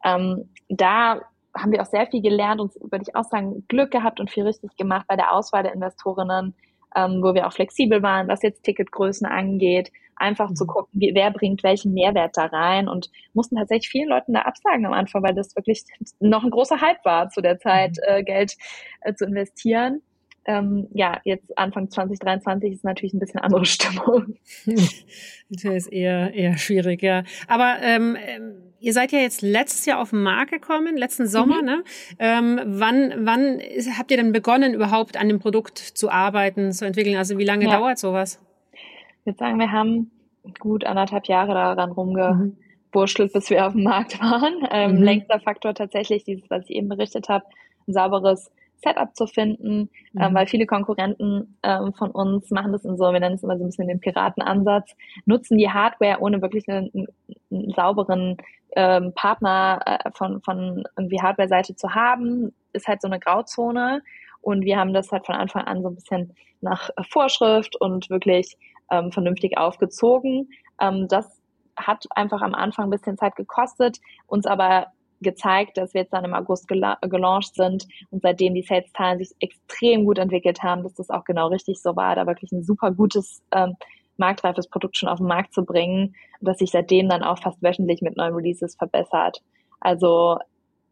ähm, 0.04 0.50
da 0.69 1.22
haben 1.56 1.72
wir 1.72 1.82
auch 1.82 1.88
sehr 1.88 2.08
viel 2.08 2.22
gelernt 2.22 2.60
und 2.60 2.74
würde 2.91 3.06
ich 3.08 3.15
auch 3.15 3.24
sagen, 3.24 3.65
Glück 3.67 3.91
gehabt 3.91 4.19
und 4.19 4.30
viel 4.30 4.46
richtig 4.46 4.76
gemacht 4.76 5.06
bei 5.08 5.15
der 5.15 5.34
Auswahl 5.34 5.63
der 5.63 5.74
Investorinnen, 5.74 6.54
ähm, 6.96 7.22
wo 7.24 7.34
wir 7.34 7.48
auch 7.48 7.54
flexibel 7.54 8.02
waren, 8.02 8.28
was 8.28 8.41
jetzt 8.41 8.63
Ticketgrößen 8.63 9.28
angeht, 9.28 9.91
einfach 10.15 10.49
mhm. 10.49 10.56
zu 10.56 10.65
gucken, 10.65 10.99
wie, 10.99 11.13
wer 11.13 11.32
bringt 11.32 11.63
welchen 11.63 11.93
Mehrwert 11.93 12.38
da 12.38 12.45
rein 12.45 12.88
und 12.88 13.10
mussten 13.34 13.56
tatsächlich 13.56 13.89
vielen 13.89 14.10
Leuten 14.10 14.34
da 14.34 14.41
absagen 14.41 14.86
am 14.86 14.93
Anfang, 14.93 15.23
weil 15.23 15.34
das 15.34 15.56
wirklich 15.56 15.84
noch 16.19 16.43
ein 16.43 16.52
großer 16.52 16.82
Hype 16.82 17.04
war 17.06 17.30
zu 17.30 17.41
der 17.41 17.60
Zeit, 17.60 17.97
mhm. 17.97 18.15
äh, 18.15 18.23
Geld 18.23 18.56
äh, 19.02 19.13
zu 19.13 19.26
investieren. 19.26 20.02
Ähm, 20.45 20.88
ja, 20.93 21.21
jetzt 21.23 21.58
Anfang 21.58 21.89
2023 21.89 22.73
ist 22.73 22.84
natürlich 22.84 23.13
ein 23.13 23.19
bisschen 23.19 23.39
andere 23.39 23.65
Stimmung. 23.65 24.36
das 24.65 25.63
ist 25.63 25.88
eher, 25.88 26.34
eher 26.34 26.58
schwierig, 26.58 27.02
ja. 27.02 27.23
Aber 27.47 27.78
ähm, 27.82 28.17
ähm, 28.28 28.56
ihr 28.80 28.91
seid 28.91 29.13
ja 29.13 29.19
jetzt 29.19 29.41
letztes 29.41 29.86
Jahr 29.86 29.99
auf 29.99 30.10
den 30.10 30.21
Markt 30.21 30.52
gekommen, 30.52 30.97
letzten 30.97 31.28
Sommer, 31.28 31.62
mhm. 31.62 31.65
ne? 31.65 31.84
Ähm, 32.19 32.60
wann 32.65 33.26
wann 33.26 33.60
ist, 33.60 33.97
habt 33.97 34.12
ihr 34.12 34.17
denn 34.17 34.34
begonnen, 34.34 34.73
überhaupt 34.73 35.15
an 35.15 35.30
dem 35.30 35.39
Produkt 35.39 35.78
zu 35.78 36.10
arbeiten, 36.10 36.73
zu 36.73 36.86
entwickeln? 36.86 37.15
Also 37.15 37.38
wie 37.38 37.45
lange 37.45 37.65
ja. 37.65 37.78
dauert 37.78 37.97
sowas? 37.97 38.39
Ich 39.23 39.27
würde 39.27 39.38
sagen, 39.38 39.57
wir 39.57 39.71
haben 39.71 40.12
gut 40.59 40.86
anderthalb 40.86 41.27
Jahre 41.27 41.53
daran 41.53 41.91
rumgewurschtelt, 41.91 43.31
bis 43.31 43.49
wir 43.49 43.65
auf 43.65 43.71
dem 43.71 43.83
Markt 43.83 44.19
waren. 44.19 44.67
Ähm, 44.69 44.97
mhm. 44.97 45.03
Längster 45.03 45.39
Faktor 45.39 45.73
tatsächlich 45.73 46.25
dieses, 46.25 46.49
was 46.49 46.69
ich 46.69 46.75
eben 46.75 46.89
berichtet 46.89 47.29
habe, 47.29 47.45
ein 47.88 47.93
sauberes 47.93 48.51
Setup 48.83 49.15
zu 49.15 49.25
finden, 49.25 49.71
ähm, 49.71 49.89
mhm. 50.12 50.21
ähm, 50.21 50.33
weil 50.33 50.47
viele 50.47 50.65
Konkurrenten 50.65 51.57
ähm, 51.63 51.93
von 51.93 52.12
uns 52.12 52.51
machen 52.51 52.73
das 52.73 52.83
in 52.83 52.97
so, 52.97 53.13
wir 53.13 53.19
nennen 53.21 53.36
es 53.36 53.43
immer 53.43 53.57
so 53.57 53.63
ein 53.63 53.67
bisschen 53.67 53.88
den 53.88 54.01
Piratenansatz, 54.01 54.93
nutzen 55.25 55.57
die 55.57 55.69
Hardware 55.69 56.19
ohne 56.19 56.41
wirklich 56.41 56.67
einen, 56.67 57.07
einen 57.49 57.69
sauberen 57.69 58.36
ähm, 58.75 59.13
Partner 59.15 59.79
äh, 59.86 60.12
von, 60.13 60.41
von 60.41 60.83
irgendwie 60.97 61.21
Hardware-Seite 61.21 61.77
zu 61.77 61.95
haben, 61.95 62.53
ist 62.73 62.89
halt 62.89 63.01
so 63.01 63.07
eine 63.07 63.21
Grauzone. 63.21 64.01
Und 64.41 64.65
wir 64.65 64.77
haben 64.77 64.93
das 64.93 65.09
halt 65.13 65.25
von 65.25 65.36
Anfang 65.36 65.63
an 65.63 65.81
so 65.81 65.88
ein 65.88 65.95
bisschen 65.95 66.33
nach 66.59 66.89
Vorschrift 67.09 67.79
und 67.79 68.09
wirklich 68.09 68.57
ähm, 68.93 69.12
vernünftig 69.12 69.58
aufgezogen. 69.58 70.49
Ähm, 70.79 71.08
das 71.08 71.41
hat 71.75 72.06
einfach 72.12 72.41
am 72.41 72.53
Anfang 72.53 72.86
ein 72.86 72.91
bisschen 72.91 73.17
Zeit 73.17 73.36
gekostet, 73.36 73.97
uns 74.27 74.45
aber 74.45 74.88
gezeigt, 75.21 75.77
dass 75.77 75.93
wir 75.93 76.01
jetzt 76.01 76.13
dann 76.13 76.25
im 76.25 76.34
August 76.34 76.67
gela 76.67 76.97
gelauncht 77.01 77.56
sind 77.56 77.88
und 78.12 78.21
seitdem 78.21 78.53
die 78.53 78.62
Sales-Zahlen 78.62 79.19
sich 79.19 79.32
extrem 79.39 80.06
gut 80.06 80.19
entwickelt 80.19 80.62
haben, 80.62 80.84
dass 80.84 80.93
das 80.93 81.10
auch 81.10 81.23
genau 81.23 81.47
richtig 81.47 81.82
so 81.82 81.95
war, 81.95 82.15
da 82.15 82.27
wirklich 82.27 82.51
ein 82.51 82.63
super 82.63 82.91
gutes 82.91 83.41
ähm, 83.51 83.75
marktreifes 84.17 84.67
Produkt 84.67 84.97
schon 84.97 85.10
auf 85.10 85.17
den 85.17 85.27
Markt 85.27 85.53
zu 85.53 85.63
bringen 85.63 86.15
und 86.39 86.47
das 86.47 86.60
sich 86.60 86.71
seitdem 86.71 87.10
dann 87.10 87.23
auch 87.23 87.39
fast 87.39 87.63
wöchentlich 87.63 88.01
mit 88.01 88.17
neuen 88.17 88.36
Releases 88.36 88.75
verbessert. 88.75 89.41
Also 89.79 90.38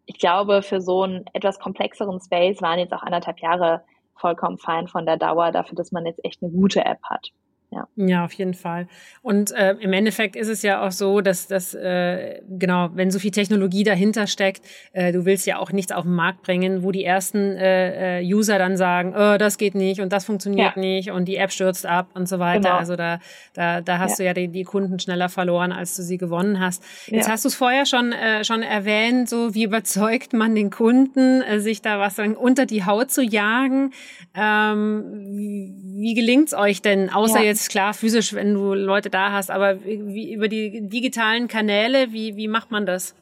ich 0.06 0.18
glaube, 0.18 0.64
für 0.64 0.82
so 0.82 1.04
einen 1.04 1.26
etwas 1.34 1.60
komplexeren 1.60 2.20
Space 2.20 2.62
waren 2.62 2.80
jetzt 2.80 2.94
auch 2.94 3.04
anderthalb 3.04 3.40
Jahre 3.40 3.84
vollkommen 4.16 4.58
fein 4.58 4.88
von 4.88 5.06
der 5.06 5.18
Dauer 5.18 5.52
dafür, 5.52 5.76
dass 5.76 5.92
man 5.92 6.06
jetzt 6.06 6.24
echt 6.24 6.42
eine 6.42 6.52
gute 6.52 6.84
App 6.86 7.04
hat. 7.04 7.32
Ja. 7.74 7.88
ja, 7.96 8.26
auf 8.26 8.34
jeden 8.34 8.54
Fall. 8.54 8.90
Und 9.22 9.52
äh, 9.52 9.76
im 9.80 9.94
Endeffekt 9.94 10.36
ist 10.36 10.50
es 10.50 10.62
ja 10.62 10.86
auch 10.86 10.92
so, 10.92 11.22
dass 11.22 11.48
dass 11.48 11.74
äh, 11.74 12.42
genau, 12.50 12.90
wenn 12.96 13.12
so 13.12 13.18
viel 13.18 13.32
Technologie 13.32 13.86
dahinter 13.86 14.28
steckt, 14.28 14.62
äh, 14.92 15.14
du 15.14 15.24
willst 15.24 15.48
ja 15.48 15.58
auch 15.58 15.72
nichts 15.72 15.94
auf 15.94 16.04
den 16.04 16.14
Markt 16.14 16.44
bringen, 16.44 16.84
wo 16.84 16.92
die 16.92 17.06
ersten 17.06 17.56
äh, 17.56 18.20
äh, 18.20 18.26
User 18.26 18.60
dann 18.60 18.76
sagen, 18.76 19.14
oh, 19.16 19.38
das 19.38 19.58
geht 19.58 19.74
nicht 19.74 20.02
und 20.02 20.12
das 20.12 20.26
funktioniert 20.26 20.76
ja. 20.76 20.82
nicht 20.82 21.12
und 21.12 21.30
die 21.30 21.38
App 21.38 21.54
stürzt 21.54 21.86
ab 21.86 22.10
und 22.14 22.28
so 22.28 22.40
weiter. 22.40 22.60
Genau. 22.60 22.76
Also 22.76 22.98
da 22.98 23.20
da 23.54 23.80
da 23.80 24.00
hast 24.00 24.20
ja. 24.20 24.24
du 24.24 24.26
ja 24.26 24.34
die, 24.34 24.48
die 24.50 24.64
Kunden 24.66 25.00
schneller 25.00 25.30
verloren, 25.30 25.72
als 25.72 25.96
du 25.96 26.02
sie 26.02 26.18
gewonnen 26.18 26.60
hast. 26.60 26.84
Jetzt 27.08 27.30
hast 27.30 27.46
du 27.46 27.48
es 27.48 27.56
vorher 27.56 27.86
schon 27.86 28.12
äh, 28.12 28.44
schon 28.44 28.64
erwähnt, 28.64 29.30
so 29.30 29.56
wie 29.56 29.64
überzeugt 29.64 30.34
man 30.34 30.56
den 30.56 30.72
Kunden, 30.72 31.42
äh, 31.42 31.62
sich 31.62 31.82
da 31.82 32.00
was 32.00 32.18
sagen, 32.18 32.36
unter 32.36 32.66
die 32.66 32.84
Haut 32.84 33.12
zu 33.12 33.24
jagen. 33.24 33.92
Ähm, 34.36 35.04
wie, 35.36 35.74
wie 35.96 36.14
gelingt's 36.16 36.54
euch 36.54 36.82
denn, 36.82 37.10
außer 37.10 37.42
jetzt 37.42 37.61
ist 37.64 37.70
klar 37.70 37.94
physisch, 37.94 38.34
wenn 38.34 38.54
du 38.54 38.74
Leute 38.74 39.10
da 39.10 39.32
hast, 39.32 39.52
aber 39.52 39.84
wie, 39.84 40.34
über 40.34 40.48
die 40.48 40.88
digitalen 40.88 41.48
Kanäle, 41.48 42.12
wie, 42.12 42.36
wie 42.36 42.48
macht 42.48 42.72
man 42.72 42.86
das? 42.86 43.16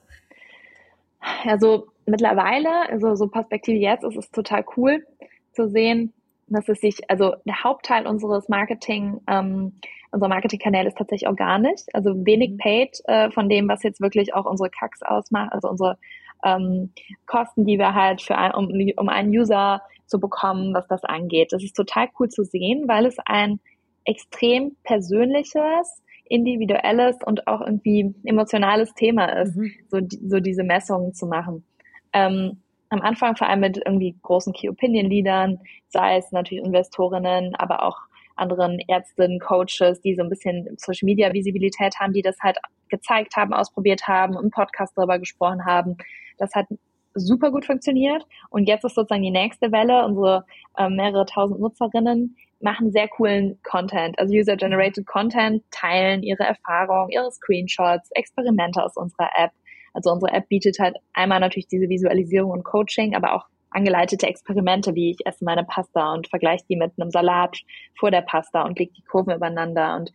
Also 1.46 1.88
mittlerweile, 2.06 2.90
also 2.90 3.16
so 3.16 3.28
Perspektive 3.28 3.78
jetzt, 3.78 4.04
ist 4.04 4.18
es 4.18 4.32
total 4.32 4.66
cool 4.78 5.06
zu 5.54 5.68
sehen, 5.70 6.14
dass 6.48 6.68
es 6.70 6.80
sich, 6.80 7.10
also 7.10 7.36
der 7.46 7.64
Hauptteil 7.64 8.08
unseres 8.08 8.50
Marketing, 8.50 9.22
ähm, 9.28 9.74
unserer 10.12 10.30
Marketingkanäle 10.30 10.88
ist 10.88 10.98
tatsächlich 10.98 11.28
organisch, 11.28 11.82
also 11.94 12.26
wenig 12.26 12.52
mhm. 12.52 12.58
paid 12.58 13.00
äh, 13.06 13.30
von 13.32 13.50
dem, 13.50 13.68
was 13.68 13.84
jetzt 13.84 14.02
wirklich 14.02 14.34
auch 14.34 14.46
unsere 14.46 14.70
Kacks 14.70 15.02
ausmacht, 15.04 15.54
also 15.54 15.70
unsere 15.70 15.98
ähm, 16.44 16.92
Kosten, 17.26 17.66
die 17.66 17.78
wir 17.78 17.94
halt 17.94 18.22
für 18.22 18.38
ein, 18.38 18.54
um, 18.54 18.70
um 18.98 19.10
einen 19.10 19.30
User 19.30 19.82
zu 20.06 20.20
bekommen, 20.20 20.74
was 20.74 20.88
das 20.88 21.04
angeht. 21.04 21.52
Das 21.52 21.64
ist 21.64 21.76
total 21.76 22.08
cool 22.20 22.30
zu 22.30 22.44
sehen, 22.44 22.88
weil 22.88 23.06
es 23.06 23.18
ein 23.26 23.60
extrem 24.06 24.76
persönliches, 24.84 26.02
individuelles 26.26 27.18
und 27.26 27.48
auch 27.48 27.62
irgendwie 27.62 28.14
emotionales 28.24 28.94
Thema 28.94 29.26
ist, 29.42 29.56
mhm. 29.56 29.72
so, 29.90 30.00
so 30.28 30.40
diese 30.40 30.64
Messungen 30.64 31.14
zu 31.14 31.26
machen. 31.26 31.66
Ähm, 32.14 32.62
am 32.90 33.02
Anfang 33.02 33.36
vor 33.36 33.48
allem 33.48 33.60
mit 33.60 33.78
irgendwie 33.78 34.16
großen 34.22 34.54
Key 34.54 34.70
Opinion 34.70 35.10
Leadern, 35.10 35.60
sei 35.90 36.18
es 36.18 36.32
natürlich 36.32 36.64
Investorinnen, 36.64 37.56
aber 37.56 37.84
auch 37.84 37.98
anderen 38.36 38.80
Ärztinnen, 38.88 39.40
Coaches, 39.40 40.02
die 40.02 40.16
so 40.16 40.24
ein 40.24 40.30
bisschen 40.30 40.76
Social 40.78 41.06
Media 41.06 41.32
Visibilität 41.34 42.00
haben, 42.00 42.14
die 42.14 42.22
das 42.22 42.38
halt 42.42 42.58
gezeigt 42.90 43.36
haben, 43.36 43.54
ausprobiert 43.54 44.08
haben, 44.08 44.38
im 44.38 44.50
Podcast 44.50 44.94
darüber 44.96 45.20
gesprochen 45.20 45.66
haben. 45.66 45.98
Das 46.38 46.56
hat 46.56 46.68
super 47.14 47.52
gut 47.52 47.66
funktioniert. 47.66 48.26
Und 48.50 48.68
jetzt 48.68 48.86
ist 48.86 48.96
sozusagen 48.96 49.24
die 49.24 49.32
nächste 49.32 49.72
Welle, 49.72 50.06
unsere 50.06 50.46
äh, 50.78 50.90
mehrere 50.90 51.26
tausend 51.26 51.60
Nutzerinnen, 51.60 52.38
machen 52.62 52.92
sehr 52.92 53.08
coolen 53.08 53.60
Content, 53.64 54.18
also 54.20 54.34
User-Generated 54.34 55.06
Content, 55.06 55.64
teilen 55.72 56.24
ihre 56.24 56.44
Erfahrungen, 56.44 57.10
ihre 57.10 57.32
Screenshots, 57.32 58.12
Experimente 58.12 58.84
aus 58.84 58.96
unserer 58.98 59.30
App. 59.36 59.52
Also 59.94 60.12
unsere 60.12 60.34
App 60.34 60.48
bietet 60.50 60.78
halt 60.80 60.98
einmal 61.14 61.40
natürlich 61.40 61.68
diese 61.68 61.90
Visualisierung 61.90 62.52
und 62.52 62.64
Coaching, 62.64 63.16
aber 63.16 63.34
auch 63.34 63.46
angeleitete 63.72 64.28
Experimente, 64.28 64.96
wie 64.96 65.12
ich 65.12 65.26
esse 65.26 65.46
meine 65.46 65.64
Pasta 65.64 66.14
und 66.14 66.28
vergleiche 66.28 66.66
die 66.70 66.76
mit 66.76 66.92
einem 66.98 67.12
Salat 67.12 67.58
vor 67.98 68.12
der 68.12 68.22
Pasta 68.22 68.64
und 68.64 68.80
lege 68.80 68.94
die 68.94 69.04
Kurven 69.04 69.36
übereinander. 69.36 69.96
Und 69.96 70.12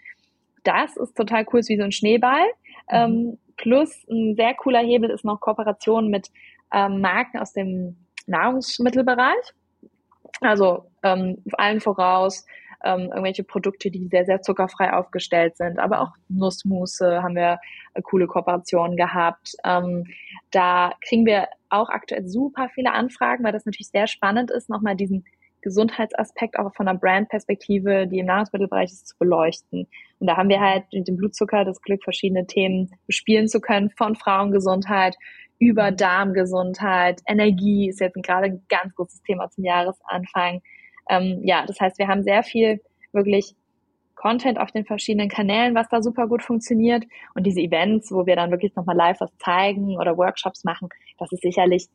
das 0.64 0.96
ist 0.96 1.16
total 1.16 1.46
cool, 1.52 1.60
ist 1.60 1.68
wie 1.68 1.76
so 1.76 1.84
ein 1.84 1.92
Schneeball. 1.92 2.46
Mhm. 2.90 2.96
Ähm, 2.96 3.38
plus 3.56 4.04
ein 4.08 4.34
sehr 4.36 4.54
cooler 4.54 4.80
Hebel 4.80 5.10
ist 5.10 5.24
noch 5.24 5.40
Kooperation 5.40 6.08
mit 6.08 6.30
ähm, 6.72 7.00
Marken 7.00 7.38
aus 7.38 7.52
dem 7.52 7.96
Nahrungsmittelbereich. 8.26 9.52
Also 10.40 10.90
ähm, 11.02 11.42
allen 11.52 11.80
voraus 11.80 12.44
ähm, 12.84 13.08
irgendwelche 13.10 13.44
Produkte, 13.44 13.90
die 13.90 14.08
sehr, 14.08 14.26
sehr 14.26 14.42
zuckerfrei 14.42 14.92
aufgestellt 14.92 15.56
sind, 15.56 15.78
aber 15.78 16.00
auch 16.00 16.12
Nussmusse 16.28 17.22
haben 17.22 17.34
wir 17.34 17.58
äh, 17.94 18.02
coole 18.02 18.26
Kooperationen 18.26 18.96
gehabt. 18.96 19.52
Ähm, 19.64 20.04
da 20.50 20.92
kriegen 21.06 21.24
wir 21.24 21.48
auch 21.70 21.88
aktuell 21.88 22.28
super 22.28 22.68
viele 22.74 22.92
Anfragen, 22.92 23.42
weil 23.42 23.52
das 23.52 23.64
natürlich 23.64 23.88
sehr 23.88 24.06
spannend 24.06 24.50
ist, 24.50 24.68
nochmal 24.68 24.96
diesen 24.96 25.24
Gesundheitsaspekt 25.62 26.58
auch 26.58 26.74
von 26.74 26.86
einer 26.86 26.98
Brandperspektive, 26.98 28.06
die 28.06 28.18
im 28.18 28.26
Nahrungsmittelbereich 28.26 28.92
ist, 28.92 29.08
zu 29.08 29.16
beleuchten. 29.18 29.88
Und 30.18 30.26
da 30.26 30.36
haben 30.36 30.50
wir 30.50 30.60
halt 30.60 30.84
mit 30.92 31.08
dem 31.08 31.16
Blutzucker 31.16 31.64
das 31.64 31.80
Glück, 31.80 32.04
verschiedene 32.04 32.46
Themen 32.46 32.90
bespielen 33.06 33.48
zu 33.48 33.60
können, 33.62 33.88
von 33.88 34.14
Frauengesundheit 34.14 35.16
über 35.58 35.90
Darmgesundheit, 35.90 37.20
Energie 37.26 37.88
ist 37.88 38.00
jetzt 38.00 38.14
gerade 38.22 38.46
ein 38.46 38.62
ganz 38.68 38.94
großes 38.94 39.22
Thema 39.22 39.48
zum 39.50 39.64
Jahresanfang. 39.64 40.62
Ähm, 41.08 41.40
ja, 41.44 41.64
das 41.66 41.80
heißt, 41.80 41.98
wir 41.98 42.08
haben 42.08 42.22
sehr 42.22 42.42
viel 42.42 42.80
wirklich 43.12 43.54
Content 44.14 44.58
auf 44.58 44.70
den 44.72 44.84
verschiedenen 44.84 45.28
Kanälen, 45.28 45.74
was 45.74 45.88
da 45.88 46.02
super 46.02 46.26
gut 46.26 46.42
funktioniert. 46.42 47.04
Und 47.34 47.46
diese 47.46 47.60
Events, 47.60 48.10
wo 48.10 48.26
wir 48.26 48.36
dann 48.36 48.50
wirklich 48.50 48.74
nochmal 48.74 48.96
live 48.96 49.20
was 49.20 49.30
zeigen 49.38 49.96
oder 49.98 50.16
Workshops 50.16 50.64
machen, 50.64 50.88
das 51.18 51.30
ist 51.32 51.42
sicherlich 51.42 51.88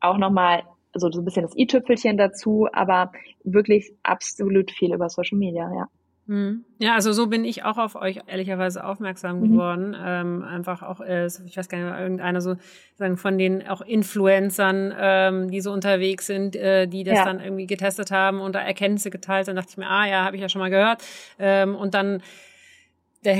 auch 0.00 0.18
nochmal 0.18 0.64
so 0.94 1.08
ein 1.08 1.24
bisschen 1.24 1.42
das 1.42 1.56
i-Tüpfelchen 1.56 2.16
dazu, 2.16 2.68
aber 2.72 3.12
wirklich 3.42 3.92
absolut 4.02 4.70
viel 4.70 4.94
über 4.94 5.08
Social 5.08 5.38
Media, 5.38 5.70
ja. 5.74 5.88
Mhm. 6.26 6.64
Ja, 6.78 6.94
also 6.94 7.12
so 7.12 7.26
bin 7.26 7.44
ich 7.44 7.64
auch 7.64 7.76
auf 7.76 7.96
euch 7.96 8.20
ehrlicherweise 8.26 8.84
aufmerksam 8.84 9.40
mhm. 9.40 9.52
geworden. 9.52 9.88
Mhm. 9.88 9.96
Ähm, 10.04 10.42
einfach 10.42 10.82
auch, 10.82 11.00
äh, 11.00 11.26
ich 11.26 11.56
weiß 11.56 11.68
gar 11.68 11.78
nicht, 11.78 12.00
irgendeiner 12.00 12.40
so 12.40 12.56
sagen 12.96 13.16
von 13.16 13.36
den 13.36 13.66
auch 13.66 13.82
Influencern, 13.82 14.94
ähm, 14.98 15.50
die 15.50 15.60
so 15.60 15.72
unterwegs 15.72 16.26
sind, 16.26 16.56
äh, 16.56 16.86
die 16.86 17.04
das 17.04 17.18
ja. 17.18 17.24
dann 17.24 17.40
irgendwie 17.40 17.66
getestet 17.66 18.10
haben 18.10 18.40
und 18.40 18.54
da 18.54 18.60
Erkenntnisse 18.60 19.10
geteilt. 19.10 19.48
Dann 19.48 19.56
dachte 19.56 19.70
ich 19.70 19.76
mir, 19.76 19.88
ah 19.88 20.06
ja, 20.06 20.24
habe 20.24 20.36
ich 20.36 20.42
ja 20.42 20.48
schon 20.48 20.60
mal 20.60 20.70
gehört. 20.70 21.02
Ähm, 21.38 21.74
und 21.74 21.94
dann 21.94 22.22
der, 23.24 23.36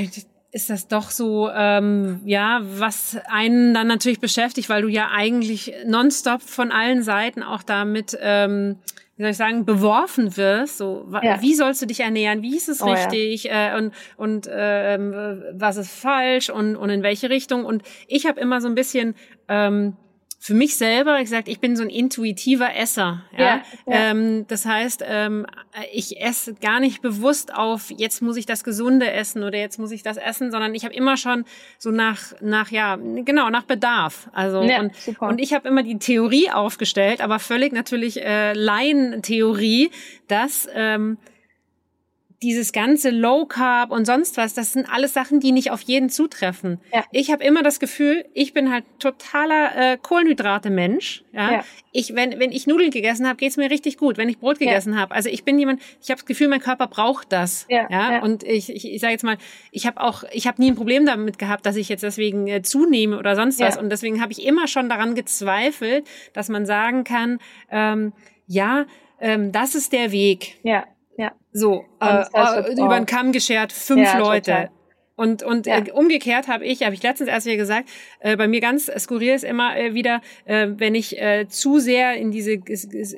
ist 0.55 0.69
das 0.69 0.87
doch 0.87 1.11
so, 1.11 1.49
ähm, 1.53 2.21
ja, 2.23 2.61
was 2.63 3.17
einen 3.27 3.73
dann 3.73 3.87
natürlich 3.87 4.21
beschäftigt, 4.21 4.69
weil 4.69 4.83
du 4.83 4.87
ja 4.87 5.09
eigentlich 5.11 5.73
nonstop 5.85 6.41
von 6.41 6.71
allen 6.71 7.03
Seiten 7.03 7.43
auch 7.43 7.61
damit 7.61 8.17
ähm, 8.21 8.77
wie 9.17 9.23
soll 9.23 9.31
ich 9.31 9.37
sagen, 9.37 9.65
beworfen 9.65 10.35
wirst. 10.35 10.77
So, 10.77 11.07
ja. 11.23 11.41
wie 11.41 11.55
sollst 11.55 11.81
du 11.81 11.85
dich 11.85 12.01
ernähren? 12.01 12.41
Wie 12.41 12.55
ist 12.55 12.67
es 12.67 12.81
oh, 12.81 12.91
richtig? 12.91 13.45
Ja. 13.45 13.75
Äh, 13.75 13.77
und 13.77 13.93
und 14.17 14.47
äh, 14.47 14.97
was 15.53 15.77
ist 15.77 15.91
falsch 15.91 16.49
und 16.49 16.75
und 16.75 16.89
in 16.89 17.03
welche 17.03 17.29
Richtung? 17.29 17.65
Und 17.65 17.83
ich 18.07 18.25
habe 18.25 18.39
immer 18.39 18.59
so 18.59 18.67
ein 18.67 18.75
bisschen 18.75 19.15
ähm, 19.47 19.95
für 20.45 20.53
mich 20.53 20.77
selber 20.77 21.19
gesagt, 21.19 21.47
ich 21.47 21.59
bin 21.59 21.75
so 21.75 21.81
ein 21.81 21.89
intuitiver 21.89 22.75
Esser. 22.75 23.23
Ja? 23.35 23.39
ja, 23.39 23.63
ja. 23.87 24.11
Ähm, 24.11 24.45
das 24.47 24.67
heißt, 24.67 25.03
ähm, 25.03 25.47
ich 25.91 26.21
esse 26.21 26.53
gar 26.53 26.79
nicht 26.79 27.01
bewusst 27.01 27.51
auf, 27.51 27.89
jetzt 27.89 28.21
muss 28.21 28.37
ich 28.37 28.45
das 28.45 28.63
Gesunde 28.63 29.11
essen 29.11 29.41
oder 29.41 29.57
jetzt 29.57 29.79
muss 29.79 29.89
ich 29.89 30.03
das 30.03 30.17
essen, 30.17 30.51
sondern 30.51 30.75
ich 30.75 30.85
habe 30.85 30.93
immer 30.93 31.17
schon 31.17 31.45
so 31.79 31.89
nach, 31.89 32.19
nach 32.41 32.69
ja, 32.69 32.95
genau, 32.95 33.49
nach 33.49 33.63
Bedarf. 33.63 34.29
Also 34.33 34.61
ja, 34.61 34.81
und, 34.81 34.95
super. 34.95 35.29
und 35.29 35.41
ich 35.41 35.51
habe 35.51 35.67
immer 35.67 35.81
die 35.81 35.97
Theorie 35.97 36.51
aufgestellt, 36.51 37.21
aber 37.21 37.39
völlig 37.39 37.73
natürlich 37.73 38.21
äh, 38.23 38.53
Laientheorie, 38.53 39.89
dass 40.27 40.69
ähm, 40.75 41.17
dieses 42.41 42.71
ganze 42.71 43.09
Low 43.09 43.45
Carb 43.45 43.91
und 43.91 44.05
sonst 44.05 44.37
was, 44.37 44.53
das 44.53 44.73
sind 44.73 44.91
alles 44.91 45.13
Sachen, 45.13 45.39
die 45.39 45.51
nicht 45.51 45.71
auf 45.71 45.81
jeden 45.81 46.09
zutreffen. 46.09 46.79
Ja. 46.93 47.03
Ich 47.11 47.31
habe 47.31 47.43
immer 47.43 47.63
das 47.63 47.79
Gefühl, 47.79 48.25
ich 48.33 48.53
bin 48.53 48.71
halt 48.71 48.83
totaler 48.99 49.93
äh, 49.93 49.97
Kohlenhydrate 49.97 50.69
Mensch. 50.69 51.23
Ja? 51.31 51.51
ja. 51.51 51.63
Ich 51.91 52.13
wenn 52.15 52.39
wenn 52.39 52.51
ich 52.51 52.67
Nudeln 52.67 52.91
gegessen 52.91 53.27
habe, 53.27 53.37
geht's 53.37 53.57
mir 53.57 53.69
richtig 53.69 53.97
gut. 53.97 54.17
Wenn 54.17 54.29
ich 54.29 54.39
Brot 54.39 54.59
gegessen 54.59 54.93
ja. 54.93 54.99
habe, 54.99 55.15
also 55.15 55.29
ich 55.29 55.43
bin 55.43 55.57
jemand, 55.57 55.81
ich 56.01 56.09
habe 56.09 56.19
das 56.19 56.25
Gefühl, 56.25 56.49
mein 56.49 56.59
Körper 56.59 56.87
braucht 56.87 57.31
das. 57.31 57.65
Ja. 57.69 57.87
ja? 57.89 58.13
ja. 58.13 58.21
Und 58.21 58.43
ich 58.43 58.69
ich, 58.69 58.91
ich 58.91 59.01
sage 59.01 59.13
jetzt 59.13 59.23
mal, 59.23 59.37
ich 59.71 59.87
habe 59.87 60.01
auch 60.01 60.23
ich 60.31 60.47
habe 60.47 60.61
nie 60.61 60.71
ein 60.71 60.75
Problem 60.75 61.05
damit 61.05 61.39
gehabt, 61.39 61.65
dass 61.65 61.75
ich 61.75 61.89
jetzt 61.89 62.03
deswegen 62.03 62.47
äh, 62.47 62.61
zunehme 62.61 63.17
oder 63.17 63.35
sonst 63.35 63.59
was. 63.59 63.77
Und 63.77 63.89
deswegen 63.89 64.21
habe 64.21 64.31
ich 64.31 64.45
immer 64.45 64.67
schon 64.67 64.89
daran 64.89 65.15
gezweifelt, 65.15 66.05
dass 66.33 66.49
man 66.49 66.65
sagen 66.65 67.03
kann, 67.03 67.39
ähm, 67.71 68.13
ja, 68.47 68.85
ähm, 69.19 69.51
das 69.51 69.75
ist 69.75 69.93
der 69.93 70.11
Weg. 70.11 70.59
Ja. 70.63 70.85
Ja. 71.17 71.31
So, 71.51 71.85
äh, 72.01 72.23
äh, 72.33 72.73
über 72.73 72.97
den 72.97 73.05
Kamm 73.05 73.31
geschert, 73.31 73.71
fünf 73.71 74.01
ja, 74.01 74.17
Leute. 74.17 74.51
Total. 74.51 74.69
Und, 75.17 75.43
und 75.43 75.65
ja. 75.65 75.77
äh, 75.77 75.91
umgekehrt 75.91 76.47
habe 76.47 76.65
ich, 76.65 76.83
habe 76.83 76.93
ich 76.93 77.01
letztens 77.01 77.29
erst 77.29 77.45
wieder 77.45 77.55
gesagt, 77.55 77.89
äh, 78.19 78.35
bei 78.35 78.47
mir 78.47 78.59
ganz 78.59 78.91
skurril 78.97 79.33
ist 79.33 79.45
immer 79.45 79.77
äh, 79.77 79.93
wieder, 79.93 80.21
äh, 80.43 80.67
wenn 80.75 80.93
ich 80.93 81.19
äh, 81.21 81.47
zu 81.47 81.79
sehr 81.79 82.15
in 82.17 82.31
diese, 82.31 82.59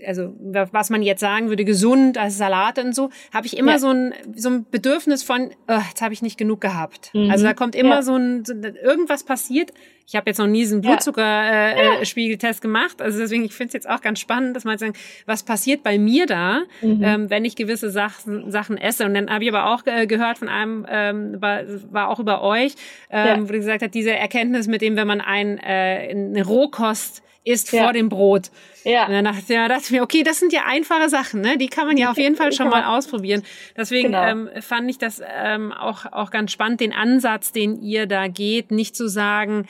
also 0.06 0.34
was 0.38 0.90
man 0.92 1.02
jetzt 1.02 1.22
sagen 1.22 1.50
würde, 1.50 1.66
gesund, 1.66 2.18
als 2.20 2.38
Salate 2.38 2.84
und 2.84 2.94
so, 2.94 3.10
habe 3.34 3.48
ich 3.48 3.58
immer 3.58 3.74
ja. 3.74 3.80
so, 3.80 3.90
ein, 3.90 4.14
so 4.36 4.50
ein 4.50 4.66
Bedürfnis 4.70 5.24
von, 5.24 5.50
oh, 5.68 5.80
jetzt 5.90 6.02
habe 6.02 6.14
ich 6.14 6.22
nicht 6.22 6.38
genug 6.38 6.62
gehabt. 6.62 7.12
Mhm. 7.16 7.32
Also 7.32 7.46
da 7.46 7.56
kommt 7.56 7.76
immer 7.76 7.96
ja. 7.96 8.02
so 8.04 8.16
ein, 8.16 8.46
so, 8.46 8.54
irgendwas 8.54 9.24
passiert, 9.24 9.72
ich 10.08 10.16
habe 10.16 10.30
jetzt 10.30 10.38
noch 10.38 10.48
nie 10.48 10.62
diesen 10.62 10.80
Blutzuckerspiegeltest 10.80 12.44
äh, 12.44 12.56
ja. 12.56 12.62
gemacht. 12.62 13.02
Also 13.02 13.20
deswegen, 13.20 13.44
ich 13.44 13.54
finde 13.54 13.68
es 13.68 13.74
jetzt 13.74 13.90
auch 13.90 14.00
ganz 14.00 14.22
spannend, 14.22 14.56
dass 14.56 14.64
man 14.64 14.78
sagen, 14.78 14.94
was 15.26 15.44
passiert 15.44 15.84
bei 15.84 16.00
mir 16.00 16.26
da, 16.26 16.62
mhm. 16.82 17.04
ähm, 17.04 17.30
wenn 17.30 17.44
ich 17.44 17.58
gewisse 17.58 17.90
Sachen, 17.90 18.50
Sachen 18.50 18.78
esse. 18.78 19.04
Und 19.04 19.16
dann 19.16 19.30
habe 19.30 19.44
ich 19.44 19.54
aber 19.54 19.74
auch 19.74 19.86
äh, 19.86 20.08
gehört 20.08 20.38
von 20.38 20.48
einem, 20.48 20.86
ähm, 20.90 21.42
war, 21.42 21.64
war 21.92 22.08
auch 22.08 22.20
über 22.20 22.42
euch, 22.42 22.74
ähm, 23.10 23.28
ja. 23.28 23.42
wo 23.42 23.52
du 23.52 23.60
gesagt 23.60 23.82
hat, 23.82 23.94
diese 23.94 24.12
Erkenntnis 24.12 24.68
mit 24.68 24.82
dem, 24.82 24.96
wenn 24.96 25.08
man 25.08 25.20
ein, 25.20 25.58
äh, 25.58 26.10
eine 26.10 26.46
Rohkost 26.46 27.22
isst 27.44 27.74
ja. 27.74 27.84
vor 27.84 27.92
dem 27.92 28.08
Brot. 28.08 28.50
Ja. 28.86 29.08
Und 29.08 29.12
dann 29.12 29.26
dachte, 29.26 29.54
ja, 29.54 29.68
dachte 29.68 29.84
ich 29.86 29.92
mir, 29.92 30.04
okay, 30.04 30.24
das 30.24 30.40
sind 30.40 30.54
ja 30.54 30.62
einfache 30.68 31.10
Sachen, 31.10 31.42
ne? 31.42 31.58
Die 31.58 31.68
kann 31.68 31.86
man 31.86 31.98
ja 31.98 32.12
auf 32.12 32.18
jeden 32.18 32.36
Fall 32.36 32.54
schon 32.54 32.70
mal 32.70 32.84
ausprobieren. 32.86 33.44
Deswegen 33.76 34.14
genau. 34.14 34.26
ähm, 34.26 34.50
fand 34.62 34.90
ich 34.90 34.98
das 34.98 35.22
ähm, 35.44 35.74
auch, 35.74 36.06
auch 36.12 36.32
ganz 36.32 36.52
spannend, 36.52 36.80
den 36.80 36.94
Ansatz, 36.94 37.52
den 37.52 37.82
ihr 37.82 38.06
da 38.06 38.28
geht, 38.28 38.72
nicht 38.72 38.96
zu 38.96 39.08
sagen, 39.08 39.66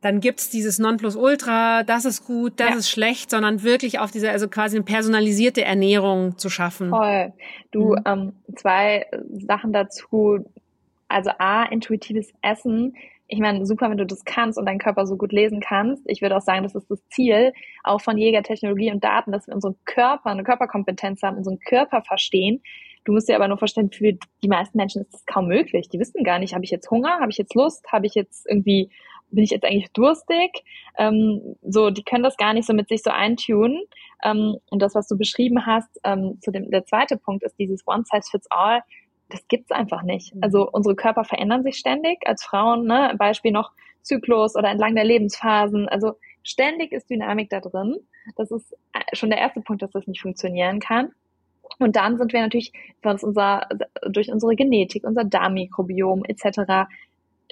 dann 0.00 0.20
gibt's 0.20 0.48
dieses 0.48 0.78
Nonplusultra, 0.78 1.82
das 1.82 2.04
ist 2.04 2.24
gut, 2.24 2.54
das 2.60 2.70
ja. 2.70 2.76
ist 2.76 2.90
schlecht, 2.90 3.30
sondern 3.30 3.62
wirklich 3.62 3.98
auf 3.98 4.10
diese, 4.10 4.30
also 4.30 4.48
quasi 4.48 4.76
eine 4.76 4.84
personalisierte 4.84 5.64
Ernährung 5.64 6.38
zu 6.38 6.48
schaffen. 6.50 6.90
Voll. 6.90 7.32
Du, 7.72 7.90
mhm. 7.90 8.02
ähm, 8.04 8.32
zwei 8.54 9.06
Sachen 9.28 9.72
dazu. 9.72 10.44
Also 11.08 11.30
A, 11.38 11.64
intuitives 11.64 12.32
Essen. 12.42 12.94
Ich 13.26 13.40
meine, 13.40 13.66
super, 13.66 13.90
wenn 13.90 13.98
du 13.98 14.06
das 14.06 14.24
kannst 14.24 14.58
und 14.58 14.66
deinen 14.66 14.78
Körper 14.78 15.06
so 15.06 15.16
gut 15.16 15.32
lesen 15.32 15.60
kannst. 15.60 16.02
Ich 16.06 16.22
würde 16.22 16.36
auch 16.36 16.42
sagen, 16.42 16.62
das 16.62 16.74
ist 16.74 16.90
das 16.90 17.00
Ziel, 17.08 17.52
auch 17.82 18.00
von 18.00 18.16
Jägertechnologie 18.16 18.92
und 18.92 19.02
Daten, 19.02 19.32
dass 19.32 19.46
wir 19.46 19.54
unseren 19.54 19.76
Körper, 19.84 20.30
eine 20.30 20.44
Körperkompetenz 20.44 21.22
haben, 21.22 21.36
unseren 21.36 21.58
Körper 21.58 22.02
verstehen. 22.02 22.62
Du 23.04 23.12
musst 23.12 23.28
dir 23.28 23.36
aber 23.36 23.48
nur 23.48 23.58
vorstellen, 23.58 23.90
für 23.90 24.12
die 24.42 24.48
meisten 24.48 24.76
Menschen 24.76 25.02
ist 25.02 25.12
das 25.12 25.26
kaum 25.26 25.48
möglich. 25.48 25.88
Die 25.88 25.98
wissen 25.98 26.24
gar 26.24 26.38
nicht, 26.38 26.54
habe 26.54 26.64
ich 26.64 26.70
jetzt 26.70 26.90
Hunger, 26.90 27.20
habe 27.20 27.30
ich 27.30 27.38
jetzt 27.38 27.54
Lust, 27.54 27.90
habe 27.90 28.06
ich 28.06 28.14
jetzt 28.14 28.46
irgendwie 28.46 28.90
bin 29.30 29.44
ich 29.44 29.50
jetzt 29.50 29.64
eigentlich 29.64 29.92
durstig? 29.92 30.64
Ähm, 30.96 31.56
so, 31.62 31.90
die 31.90 32.02
können 32.02 32.24
das 32.24 32.36
gar 32.36 32.54
nicht 32.54 32.66
so 32.66 32.72
mit 32.72 32.88
sich 32.88 33.02
so 33.02 33.10
eintunen. 33.10 33.82
Ähm, 34.22 34.56
und 34.70 34.80
das, 34.80 34.94
was 34.94 35.06
du 35.08 35.16
beschrieben 35.16 35.66
hast, 35.66 35.88
ähm, 36.04 36.38
zu 36.40 36.50
dem, 36.50 36.70
der 36.70 36.84
zweite 36.84 37.16
Punkt 37.16 37.44
ist 37.44 37.58
dieses 37.58 37.86
One 37.86 38.04
Size 38.04 38.28
Fits 38.30 38.46
All. 38.50 38.82
Das 39.28 39.46
gibt's 39.48 39.70
einfach 39.70 40.02
nicht. 40.02 40.34
Mhm. 40.34 40.42
Also 40.42 40.68
unsere 40.70 40.96
Körper 40.96 41.24
verändern 41.24 41.62
sich 41.62 41.76
ständig 41.76 42.18
als 42.26 42.42
Frauen, 42.44 42.86
ne? 42.86 43.14
Beispiel 43.18 43.52
noch 43.52 43.72
Zyklus 44.02 44.56
oder 44.56 44.70
entlang 44.70 44.94
der 44.94 45.04
Lebensphasen. 45.04 45.88
Also 45.88 46.14
ständig 46.42 46.92
ist 46.92 47.10
Dynamik 47.10 47.50
da 47.50 47.60
drin. 47.60 47.96
Das 48.36 48.50
ist 48.50 48.72
äh, 48.92 49.16
schon 49.16 49.30
der 49.30 49.38
erste 49.38 49.60
Punkt, 49.60 49.82
dass 49.82 49.90
das 49.90 50.06
nicht 50.06 50.22
funktionieren 50.22 50.80
kann. 50.80 51.12
Und 51.78 51.96
dann 51.96 52.16
sind 52.16 52.32
wir 52.32 52.40
natürlich 52.40 52.72
von 53.02 53.18
unser, 53.20 53.68
durch 54.08 54.32
unsere 54.32 54.56
Genetik, 54.56 55.04
unser 55.04 55.24
Darmmikrobiom 55.24 56.24
etc 56.24 56.88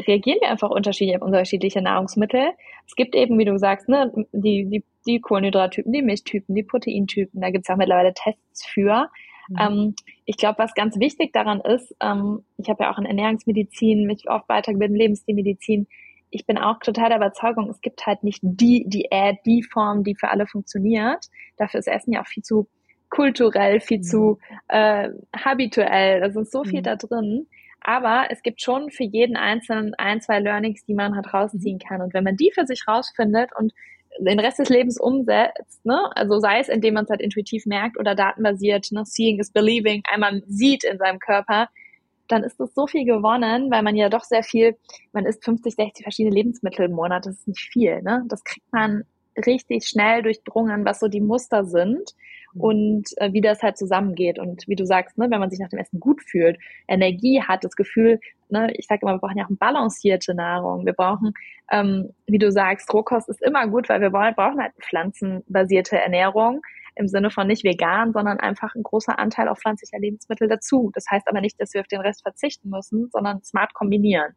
reagieren 0.00 0.38
wir 0.40 0.50
einfach 0.50 0.70
unterschiedlich 0.70 1.16
auf 1.16 1.22
unterschiedliche 1.22 1.82
Nahrungsmittel. 1.82 2.52
Es 2.86 2.94
gibt 2.94 3.14
eben, 3.14 3.38
wie 3.38 3.44
du 3.44 3.58
sagst, 3.58 3.88
ne, 3.88 4.12
die, 4.32 4.66
die, 4.68 4.84
die 5.06 5.20
Kohlenhydrattypen, 5.20 5.92
die 5.92 6.02
Milchtypen, 6.02 6.54
die 6.54 6.62
Proteintypen, 6.62 7.40
da 7.40 7.50
gibt 7.50 7.66
es 7.66 7.72
auch 7.72 7.78
mittlerweile 7.78 8.12
Tests 8.14 8.66
für. 8.66 9.08
Mhm. 9.48 9.56
Ähm, 9.58 9.94
ich 10.24 10.36
glaube, 10.36 10.58
was 10.58 10.74
ganz 10.74 10.98
wichtig 10.98 11.32
daran 11.32 11.60
ist, 11.60 11.94
ähm, 12.00 12.44
ich 12.58 12.68
habe 12.68 12.84
ja 12.84 12.92
auch 12.92 12.98
in 12.98 13.06
Ernährungsmedizin 13.06 14.06
mich 14.06 14.28
oft 14.28 14.48
weitergebildet, 14.48 14.98
Lebensstilmedizin. 14.98 15.86
Ich 16.30 16.44
bin 16.44 16.58
auch 16.58 16.80
total 16.80 17.08
der 17.08 17.18
Überzeugung, 17.18 17.70
es 17.70 17.80
gibt 17.80 18.06
halt 18.06 18.24
nicht 18.24 18.40
die 18.42 18.84
Diät, 18.86 19.38
die 19.46 19.62
Form, 19.62 20.04
die 20.04 20.16
für 20.16 20.28
alle 20.28 20.46
funktioniert. 20.46 21.26
Dafür 21.56 21.80
ist 21.80 21.86
Essen 21.86 22.12
ja 22.12 22.22
auch 22.22 22.26
viel 22.26 22.42
zu 22.42 22.68
kulturell, 23.08 23.80
viel 23.80 23.98
mhm. 23.98 24.02
zu 24.02 24.38
äh, 24.68 25.10
habituell. 25.34 26.20
Da 26.20 26.40
ist 26.40 26.52
so 26.52 26.64
viel 26.64 26.80
mhm. 26.80 26.84
da 26.84 26.96
drin. 26.96 27.46
Aber 27.80 28.26
es 28.30 28.42
gibt 28.42 28.60
schon 28.60 28.90
für 28.90 29.04
jeden 29.04 29.36
Einzelnen 29.36 29.94
ein, 29.94 30.20
zwei 30.20 30.40
Learnings, 30.40 30.84
die 30.84 30.94
man 30.94 31.14
halt 31.14 31.32
rausziehen 31.32 31.78
kann. 31.78 32.02
Und 32.02 32.14
wenn 32.14 32.24
man 32.24 32.36
die 32.36 32.50
für 32.52 32.66
sich 32.66 32.86
rausfindet 32.88 33.50
und 33.56 33.72
den 34.18 34.40
Rest 34.40 34.58
des 34.58 34.68
Lebens 34.68 34.98
umsetzt, 34.98 35.84
ne, 35.84 36.10
also 36.14 36.40
sei 36.40 36.60
es, 36.60 36.68
indem 36.68 36.94
man 36.94 37.04
es 37.04 37.10
halt 37.10 37.20
intuitiv 37.20 37.66
merkt 37.66 37.98
oder 37.98 38.14
datenbasiert, 38.14 38.90
ne, 38.92 39.04
seeing 39.04 39.38
is 39.38 39.50
believing, 39.50 40.02
einmal 40.10 40.42
sieht 40.46 40.84
in 40.84 40.98
seinem 40.98 41.18
Körper, 41.18 41.68
dann 42.28 42.42
ist 42.42 42.58
das 42.58 42.74
so 42.74 42.86
viel 42.86 43.04
gewonnen, 43.04 43.70
weil 43.70 43.82
man 43.82 43.94
ja 43.94 44.08
doch 44.08 44.24
sehr 44.24 44.42
viel, 44.42 44.76
man 45.12 45.26
isst 45.26 45.44
50, 45.44 45.74
60 45.74 46.04
verschiedene 46.04 46.34
Lebensmittel 46.34 46.86
im 46.86 46.92
Monat, 46.92 47.26
das 47.26 47.36
ist 47.36 47.48
nicht 47.48 47.68
viel, 47.72 48.02
ne? 48.02 48.24
Das 48.28 48.42
kriegt 48.42 48.72
man 48.72 49.04
richtig 49.44 49.86
schnell 49.86 50.22
durchdrungen, 50.22 50.84
was 50.84 51.00
so 51.00 51.08
die 51.08 51.20
Muster 51.20 51.64
sind. 51.64 52.14
Mhm. 52.56 52.60
und 52.60 53.08
äh, 53.18 53.32
wie 53.32 53.40
das 53.40 53.62
halt 53.62 53.76
zusammengeht. 53.76 54.38
Und 54.38 54.66
wie 54.66 54.76
du 54.76 54.84
sagst, 54.86 55.18
ne, 55.18 55.30
wenn 55.30 55.40
man 55.40 55.50
sich 55.50 55.60
nach 55.60 55.68
dem 55.68 55.78
Essen 55.78 56.00
gut 56.00 56.22
fühlt, 56.22 56.58
Energie 56.88 57.42
hat, 57.42 57.64
das 57.64 57.76
Gefühl, 57.76 58.20
ne, 58.48 58.72
ich 58.74 58.86
sage 58.86 59.00
immer, 59.02 59.14
wir 59.14 59.18
brauchen 59.18 59.38
ja 59.38 59.44
auch 59.44 59.48
eine 59.48 59.58
balancierte 59.58 60.34
Nahrung. 60.34 60.86
Wir 60.86 60.92
brauchen, 60.92 61.32
ähm, 61.70 62.10
wie 62.26 62.38
du 62.38 62.50
sagst, 62.50 62.92
Rohkost 62.92 63.28
ist 63.28 63.42
immer 63.42 63.66
gut, 63.68 63.88
weil 63.88 64.00
wir 64.00 64.12
wollen, 64.12 64.34
brauchen 64.34 64.60
halt 64.60 64.72
pflanzenbasierte 64.80 65.98
Ernährung 65.98 66.62
im 66.98 67.08
Sinne 67.08 67.30
von 67.30 67.46
nicht 67.46 67.64
vegan, 67.64 68.12
sondern 68.12 68.40
einfach 68.40 68.74
ein 68.74 68.82
großer 68.82 69.18
Anteil 69.18 69.48
auf 69.48 69.58
pflanzlicher 69.58 69.98
Lebensmittel 69.98 70.48
dazu. 70.48 70.90
Das 70.94 71.04
heißt 71.10 71.28
aber 71.28 71.42
nicht, 71.42 71.60
dass 71.60 71.74
wir 71.74 71.82
auf 71.82 71.88
den 71.88 72.00
Rest 72.00 72.22
verzichten 72.22 72.70
müssen, 72.70 73.10
sondern 73.12 73.42
smart 73.42 73.74
kombinieren. 73.74 74.32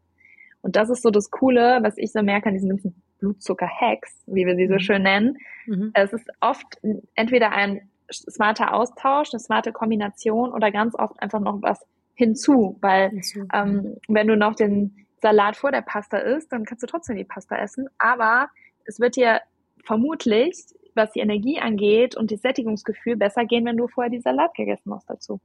Und 0.61 0.75
das 0.75 0.89
ist 0.89 1.03
so 1.03 1.09
das 1.09 1.31
Coole, 1.31 1.79
was 1.83 1.97
ich 1.97 2.11
so 2.11 2.21
merke 2.21 2.49
an 2.49 2.53
diesen 2.53 2.69
ganzen 2.69 3.01
Blutzucker-Hacks, 3.19 4.23
wie 4.27 4.45
wir 4.45 4.55
sie 4.55 4.67
so 4.67 4.73
mhm. 4.73 4.79
schön 4.79 5.03
nennen. 5.03 5.37
Mhm. 5.65 5.91
Es 5.93 6.13
ist 6.13 6.27
oft 6.39 6.77
entweder 7.15 7.51
ein 7.51 7.89
smarter 8.11 8.73
Austausch, 8.73 9.29
eine 9.31 9.39
smarte 9.39 9.71
Kombination 9.71 10.51
oder 10.51 10.71
ganz 10.71 10.95
oft 10.95 11.21
einfach 11.21 11.39
noch 11.39 11.61
was 11.61 11.85
hinzu, 12.15 12.77
weil 12.81 13.09
hinzu. 13.09 13.45
Ähm, 13.53 13.97
wenn 14.07 14.27
du 14.27 14.35
noch 14.35 14.55
den 14.55 15.05
Salat 15.21 15.55
vor 15.55 15.71
der 15.71 15.81
Pasta 15.81 16.17
isst, 16.17 16.51
dann 16.51 16.65
kannst 16.65 16.83
du 16.83 16.87
trotzdem 16.87 17.17
die 17.17 17.23
Pasta 17.23 17.57
essen, 17.57 17.87
aber 17.97 18.49
es 18.85 18.99
wird 18.99 19.15
dir 19.15 19.41
vermutlich, 19.85 20.55
was 20.95 21.11
die 21.11 21.19
Energie 21.19 21.59
angeht 21.59 22.15
und 22.15 22.31
das 22.31 22.41
Sättigungsgefühl 22.41 23.15
besser 23.15 23.45
gehen, 23.45 23.65
wenn 23.65 23.77
du 23.77 23.87
vorher 23.87 24.09
die 24.09 24.19
Salat 24.19 24.53
gegessen 24.55 24.93
hast 24.93 25.09
dazu. 25.09 25.39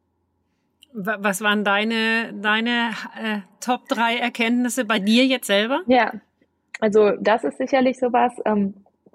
Was 0.96 1.40
waren 1.40 1.64
deine, 1.64 2.32
deine 2.34 2.90
äh, 3.20 3.40
Top 3.60 3.88
3 3.88 4.16
Erkenntnisse 4.16 4.84
bei 4.84 5.00
dir 5.00 5.26
jetzt 5.26 5.48
selber? 5.48 5.82
Ja, 5.86 6.12
also 6.80 7.12
das 7.20 7.44
ist 7.44 7.58
sicherlich 7.58 7.98
sowas, 7.98 8.32
ähm, 8.44 8.74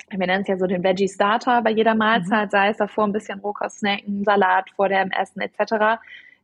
wir 0.10 0.26
nennen 0.26 0.41
es 0.41 0.48
ja 0.48 0.58
so 0.58 0.65
den 0.65 0.84
Veggie 0.84 1.08
Starter 1.08 1.62
bei 1.62 1.69
jeder 1.72 1.95
Mahlzeit, 1.95 2.48
mhm. 2.48 2.52
sei 2.52 2.69
es 2.69 2.78
davor 2.78 3.06
ein 3.06 3.12
bisschen 3.12 3.39
Rohkost 3.39 3.80
snacken, 3.80 4.24
Salat 4.24 4.69
vor 4.72 4.89
dem 4.89 5.12
Essen 5.12 5.41
etc., 5.41 6.00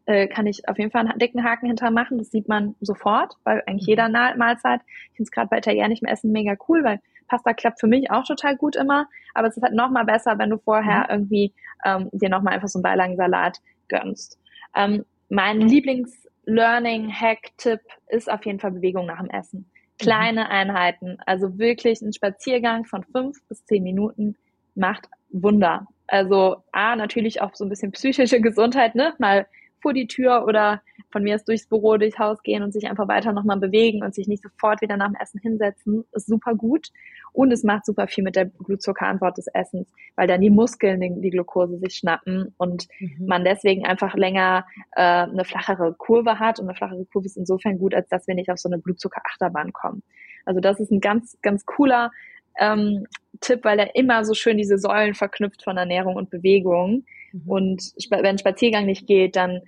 äh, 0.08 0.28
kann 0.28 0.46
ich 0.46 0.70
auf 0.70 0.78
jeden 0.78 0.92
Fall 0.92 1.08
einen 1.08 1.18
dicken 1.18 1.44
Haken 1.44 1.66
hintermachen. 1.66 2.20
Das 2.20 2.30
sieht 2.30 2.48
man 2.48 2.76
sofort 2.80 3.38
bei 3.44 3.68
eigentlich 3.68 3.88
mhm. 3.88 3.90
jeder 3.90 4.08
Mahlzeit. 4.10 4.82
Ich 4.86 5.16
finde 5.16 5.24
es 5.24 5.32
gerade 5.32 5.48
bei 5.48 5.58
italienischem 5.58 6.08
Essen 6.08 6.32
mega 6.32 6.56
cool, 6.68 6.84
weil 6.84 7.00
Pasta 7.28 7.54
klappt 7.54 7.80
für 7.80 7.88
mich 7.88 8.12
auch 8.12 8.24
total 8.24 8.56
gut 8.56 8.76
immer, 8.76 9.08
aber 9.34 9.48
es 9.48 9.58
ist 9.58 9.64
halt 9.64 9.74
noch 9.74 9.90
mal 9.90 10.06
besser, 10.06 10.38
wenn 10.38 10.52
du 10.52 10.60
vorher 10.60 11.06
mhm. 11.06 11.10
irgendwie 11.10 11.56
ähm, 11.84 12.08
dir 12.12 12.30
noch 12.30 12.44
mal 12.44 12.52
einfach 12.52 12.68
so 12.68 12.78
einen 12.78 12.84
Beilagensalat 12.84 13.62
gönnst. 13.88 14.40
Ähm, 14.76 15.06
mein 15.30 15.62
Lieblings-Learning-Hack-Tipp 15.62 17.80
ist 18.08 18.32
auf 18.32 18.46
jeden 18.46 18.60
Fall 18.60 18.70
Bewegung 18.72 19.08
nach 19.08 19.20
dem 19.20 19.32
Essen. 19.32 19.72
Kleine 19.98 20.46
mhm. 20.46 20.52
Einheiten, 20.52 21.18
also 21.26 21.58
wirklich 21.58 22.02
ein 22.02 22.14
Spaziergang 22.14 22.86
von 22.86 23.04
fünf 23.04 23.38
bis 23.48 23.66
zehn 23.66 23.84
Minuten 23.84 24.36
macht 24.76 25.08
Wunder. 25.30 25.88
Also 26.08 26.58
A, 26.72 26.96
natürlich 26.96 27.42
auch 27.42 27.56
so 27.56 27.66
ein 27.66 27.70
bisschen 27.70 27.92
psychische 27.92 28.42
Gesundheit, 28.42 28.96
ne? 28.96 29.14
Mal 29.18 29.48
vor 29.86 29.94
die 29.94 30.08
Tür 30.08 30.46
oder 30.48 30.82
von 31.12 31.22
mir 31.22 31.36
ist 31.36 31.48
durchs 31.48 31.68
Büro, 31.68 31.96
durchs 31.98 32.18
Haus 32.18 32.42
gehen 32.42 32.64
und 32.64 32.74
sich 32.74 32.90
einfach 32.90 33.08
weiter 33.08 33.34
nochmal 33.34 33.60
bewegen 33.60 34.04
und 34.04 34.16
sich 34.16 34.28
nicht 34.28 34.42
sofort 34.42 34.82
wieder 34.82 34.98
nach 34.98 35.10
dem 35.10 35.16
Essen 35.22 35.40
hinsetzen, 35.40 36.06
ist 36.12 36.26
super 36.26 36.56
gut. 36.56 36.88
Und 37.34 37.54
es 37.54 37.64
macht 37.64 37.86
super 37.86 38.08
viel 38.08 38.24
mit 38.24 38.36
der 38.36 38.46
Blutzuckerantwort 38.46 39.38
des 39.38 39.46
Essens, 39.54 39.88
weil 40.16 40.26
dann 40.26 40.42
die 40.42 40.50
Muskeln 40.50 41.02
die, 41.02 41.22
die 41.22 41.30
Glucose 41.30 41.78
sich 41.78 41.98
schnappen 41.98 42.56
und 42.58 42.88
mhm. 43.00 43.28
man 43.28 43.44
deswegen 43.46 43.86
einfach 43.86 44.16
länger 44.16 44.66
äh, 44.96 45.04
eine 45.04 45.46
flachere 45.46 45.94
Kurve 45.94 46.40
hat. 46.40 46.60
Und 46.60 46.68
eine 46.68 46.76
flachere 46.76 47.06
Kurve 47.06 47.28
ist 47.28 47.38
insofern 47.38 47.78
gut, 47.78 47.94
als 47.94 48.10
dass 48.10 48.26
wir 48.26 48.34
nicht 48.34 48.50
auf 48.50 48.58
so 48.58 48.68
eine 48.68 48.80
Blutzuckerachterbahn 48.80 49.72
kommen. 49.72 50.02
Also 50.46 50.62
das 50.62 50.80
ist 50.80 50.92
ein 50.92 51.00
ganz, 51.00 51.38
ganz 51.44 51.68
cooler 51.68 52.10
ähm, 52.58 53.06
Tipp, 53.40 53.60
weil 53.64 53.78
er 53.78 53.96
immer 53.96 54.26
so 54.26 54.34
schön 54.34 54.58
diese 54.58 54.80
Säulen 54.80 55.14
verknüpft 55.14 55.64
von 55.64 55.78
Ernährung 55.78 56.16
und 56.16 56.32
Bewegung. 56.32 57.06
Mhm. 57.36 57.50
Und 57.50 57.94
wenn 58.10 58.38
Spaziergang 58.38 58.86
nicht 58.86 59.08
geht, 59.08 59.36
dann 59.36 59.62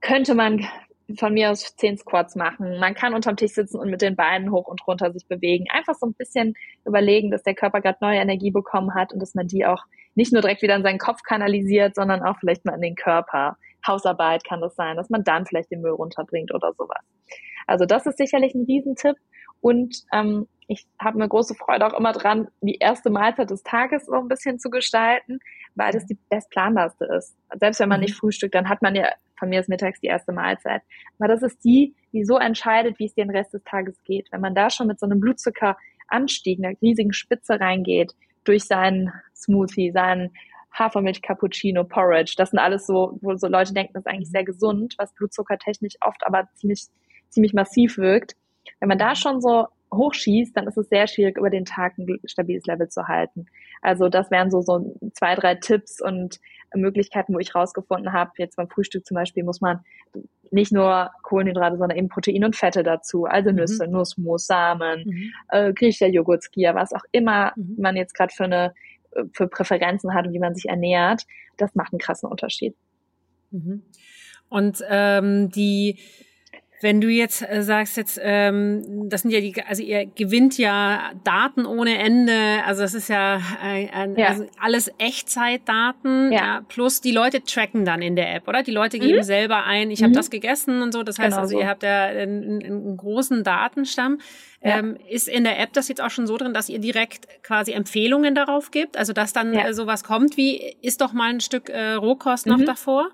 könnte 0.00 0.34
man 0.34 0.66
von 1.18 1.34
mir 1.34 1.50
aus 1.50 1.76
zehn 1.76 1.98
Squats 1.98 2.34
machen. 2.34 2.78
Man 2.78 2.94
kann 2.94 3.14
unterm 3.14 3.36
Tisch 3.36 3.52
sitzen 3.52 3.78
und 3.78 3.90
mit 3.90 4.00
den 4.00 4.16
Beinen 4.16 4.50
hoch 4.50 4.66
und 4.66 4.86
runter 4.86 5.12
sich 5.12 5.26
bewegen. 5.26 5.66
Einfach 5.70 5.94
so 5.94 6.06
ein 6.06 6.14
bisschen 6.14 6.54
überlegen, 6.86 7.30
dass 7.30 7.42
der 7.42 7.54
Körper 7.54 7.82
gerade 7.82 7.98
neue 8.00 8.18
Energie 8.18 8.50
bekommen 8.50 8.94
hat 8.94 9.12
und 9.12 9.20
dass 9.20 9.34
man 9.34 9.46
die 9.46 9.66
auch 9.66 9.84
nicht 10.14 10.32
nur 10.32 10.40
direkt 10.40 10.62
wieder 10.62 10.76
in 10.76 10.82
seinen 10.82 10.98
Kopf 10.98 11.22
kanalisiert, 11.22 11.94
sondern 11.94 12.22
auch 12.22 12.38
vielleicht 12.38 12.64
mal 12.64 12.74
in 12.74 12.80
den 12.80 12.94
Körper. 12.94 13.58
Hausarbeit 13.86 14.44
kann 14.44 14.62
das 14.62 14.76
sein, 14.76 14.96
dass 14.96 15.10
man 15.10 15.24
dann 15.24 15.44
vielleicht 15.44 15.70
den 15.70 15.82
Müll 15.82 15.92
runterbringt 15.92 16.54
oder 16.54 16.72
sowas. 16.72 17.02
Also 17.66 17.84
das 17.84 18.06
ist 18.06 18.16
sicherlich 18.16 18.54
ein 18.54 18.64
Riesentipp. 18.64 19.16
Und 19.64 20.04
ähm, 20.12 20.46
ich 20.68 20.86
habe 21.00 21.16
eine 21.16 21.26
große 21.26 21.54
Freude 21.54 21.86
auch 21.86 21.98
immer 21.98 22.12
dran, 22.12 22.48
die 22.60 22.76
erste 22.76 23.08
Mahlzeit 23.08 23.48
des 23.48 23.62
Tages 23.62 24.04
so 24.04 24.12
ein 24.12 24.28
bisschen 24.28 24.58
zu 24.58 24.68
gestalten, 24.68 25.38
weil 25.74 25.90
das 25.90 26.04
die 26.04 26.18
bestplanbarste 26.28 27.06
ist. 27.16 27.34
Selbst 27.58 27.80
wenn 27.80 27.88
man 27.88 28.00
mhm. 28.00 28.04
nicht 28.04 28.14
frühstückt, 28.14 28.54
dann 28.54 28.68
hat 28.68 28.82
man 28.82 28.94
ja 28.94 29.08
von 29.38 29.48
mir 29.48 29.60
ist 29.60 29.70
mittags 29.70 30.00
die 30.00 30.08
erste 30.08 30.32
Mahlzeit. 30.32 30.82
Aber 31.18 31.28
das 31.28 31.42
ist 31.42 31.64
die, 31.64 31.94
die 32.12 32.26
so 32.26 32.36
entscheidet, 32.36 32.98
wie 32.98 33.06
es 33.06 33.14
den 33.14 33.30
Rest 33.30 33.54
des 33.54 33.64
Tages 33.64 33.96
geht. 34.04 34.30
Wenn 34.32 34.42
man 34.42 34.54
da 34.54 34.68
schon 34.68 34.86
mit 34.86 35.00
so 35.00 35.06
einem 35.06 35.18
Blutzuckeranstieg, 35.18 36.58
einer 36.58 36.76
riesigen 36.82 37.14
Spitze 37.14 37.58
reingeht, 37.58 38.12
durch 38.44 38.64
seinen 38.64 39.14
Smoothie, 39.34 39.92
seinen 39.92 40.30
Hafermilch, 40.72 41.22
Cappuccino, 41.22 41.84
Porridge, 41.84 42.34
das 42.36 42.50
sind 42.50 42.58
alles 42.58 42.86
so, 42.86 43.18
wo 43.22 43.34
so 43.36 43.48
Leute 43.48 43.72
denken, 43.72 43.94
das 43.94 44.02
ist 44.02 44.12
eigentlich 44.12 44.30
sehr 44.30 44.44
gesund, 44.44 44.94
was 44.98 45.14
blutzuckertechnisch 45.14 45.94
oft 46.02 46.22
aber 46.26 46.50
ziemlich, 46.54 46.84
ziemlich 47.30 47.54
massiv 47.54 47.96
wirkt. 47.96 48.36
Wenn 48.84 48.88
man 48.88 48.98
da 48.98 49.14
schon 49.16 49.40
so 49.40 49.68
hochschießt, 49.94 50.54
dann 50.54 50.66
ist 50.66 50.76
es 50.76 50.90
sehr 50.90 51.06
schwierig, 51.06 51.38
über 51.38 51.48
den 51.48 51.64
Tag 51.64 51.96
ein 51.96 52.20
stabiles 52.26 52.66
Level 52.66 52.90
zu 52.90 53.08
halten. 53.08 53.46
Also 53.80 54.10
das 54.10 54.30
wären 54.30 54.50
so, 54.50 54.60
so 54.60 54.94
zwei, 55.14 55.34
drei 55.36 55.54
Tipps 55.54 56.02
und 56.02 56.38
Möglichkeiten, 56.74 57.32
wo 57.32 57.38
ich 57.38 57.54
rausgefunden 57.54 58.12
habe, 58.12 58.32
jetzt 58.36 58.56
beim 58.56 58.68
Frühstück 58.68 59.06
zum 59.06 59.14
Beispiel 59.14 59.42
muss 59.42 59.62
man 59.62 59.80
nicht 60.50 60.70
nur 60.70 61.12
Kohlenhydrate, 61.22 61.78
sondern 61.78 61.96
eben 61.96 62.10
Protein 62.10 62.44
und 62.44 62.56
Fette 62.56 62.82
dazu, 62.82 63.24
also 63.24 63.52
mhm. 63.52 63.56
Nüsse, 63.56 63.86
mhm. 63.86 63.92
Nussmus, 63.94 64.46
Samen, 64.46 65.04
mhm. 65.06 65.32
äh, 65.48 65.72
griechischer 65.72 66.08
Joghurt, 66.08 66.44
Skia, 66.44 66.74
was 66.74 66.92
auch 66.92 67.04
immer 67.10 67.54
mhm. 67.56 67.76
man 67.78 67.96
jetzt 67.96 68.12
gerade 68.12 68.34
für 68.34 68.44
eine 68.44 68.74
für 69.32 69.48
Präferenzen 69.48 70.12
hat 70.12 70.26
und 70.26 70.34
wie 70.34 70.40
man 70.40 70.54
sich 70.54 70.68
ernährt, 70.68 71.22
das 71.56 71.74
macht 71.74 71.94
einen 71.94 72.00
krassen 72.00 72.28
Unterschied. 72.28 72.76
Mhm. 73.50 73.82
Und 74.50 74.84
ähm, 74.90 75.50
die 75.50 75.98
wenn 76.84 77.00
du 77.00 77.08
jetzt 77.08 77.40
äh, 77.40 77.62
sagst, 77.62 77.96
jetzt, 77.96 78.20
ähm, 78.22 79.08
das 79.08 79.22
sind 79.22 79.30
ja 79.30 79.40
die, 79.40 79.54
also 79.66 79.82
ihr 79.82 80.04
gewinnt 80.04 80.58
ja 80.58 81.12
Daten 81.24 81.64
ohne 81.64 81.96
Ende, 81.96 82.62
also 82.66 82.82
das 82.82 82.92
ist 82.92 83.08
ja, 83.08 83.40
äh, 83.64 83.86
äh, 83.86 84.20
ja. 84.20 84.28
Also 84.28 84.46
alles 84.60 84.92
Echtzeitdaten, 84.98 86.30
ja. 86.30 86.38
ja. 86.38 86.60
plus 86.68 87.00
die 87.00 87.10
Leute 87.10 87.42
tracken 87.42 87.86
dann 87.86 88.02
in 88.02 88.16
der 88.16 88.34
App, 88.34 88.46
oder? 88.48 88.62
Die 88.62 88.70
Leute 88.70 88.98
geben 88.98 89.16
mhm. 89.16 89.22
selber 89.22 89.64
ein, 89.64 89.90
ich 89.90 90.00
mhm. 90.00 90.04
habe 90.04 90.14
das 90.14 90.28
gegessen 90.28 90.82
und 90.82 90.92
so. 90.92 91.02
Das 91.02 91.18
heißt 91.18 91.30
genau 91.30 91.40
also, 91.40 91.54
so. 91.54 91.60
ihr 91.60 91.66
habt 91.66 91.82
ja 91.82 92.02
einen, 92.04 92.62
einen 92.62 92.96
großen 92.98 93.42
Datenstamm. 93.44 94.18
Ja. 94.60 94.78
Ähm, 94.78 94.98
ist 95.08 95.26
in 95.26 95.44
der 95.44 95.58
App 95.60 95.72
das 95.72 95.88
jetzt 95.88 96.02
auch 96.02 96.10
schon 96.10 96.26
so 96.26 96.36
drin, 96.36 96.52
dass 96.52 96.68
ihr 96.68 96.80
direkt 96.80 97.26
quasi 97.42 97.72
Empfehlungen 97.72 98.34
darauf 98.34 98.70
gibt? 98.70 98.98
Also 98.98 99.14
dass 99.14 99.32
dann 99.32 99.54
ja. 99.54 99.68
äh, 99.68 99.74
sowas 99.74 100.04
kommt 100.04 100.36
wie, 100.36 100.76
ist 100.82 101.00
doch 101.00 101.14
mal 101.14 101.30
ein 101.30 101.40
Stück 101.40 101.70
äh, 101.70 101.92
Rohkost 101.94 102.46
noch 102.46 102.58
mhm. 102.58 102.66
davor? 102.66 103.08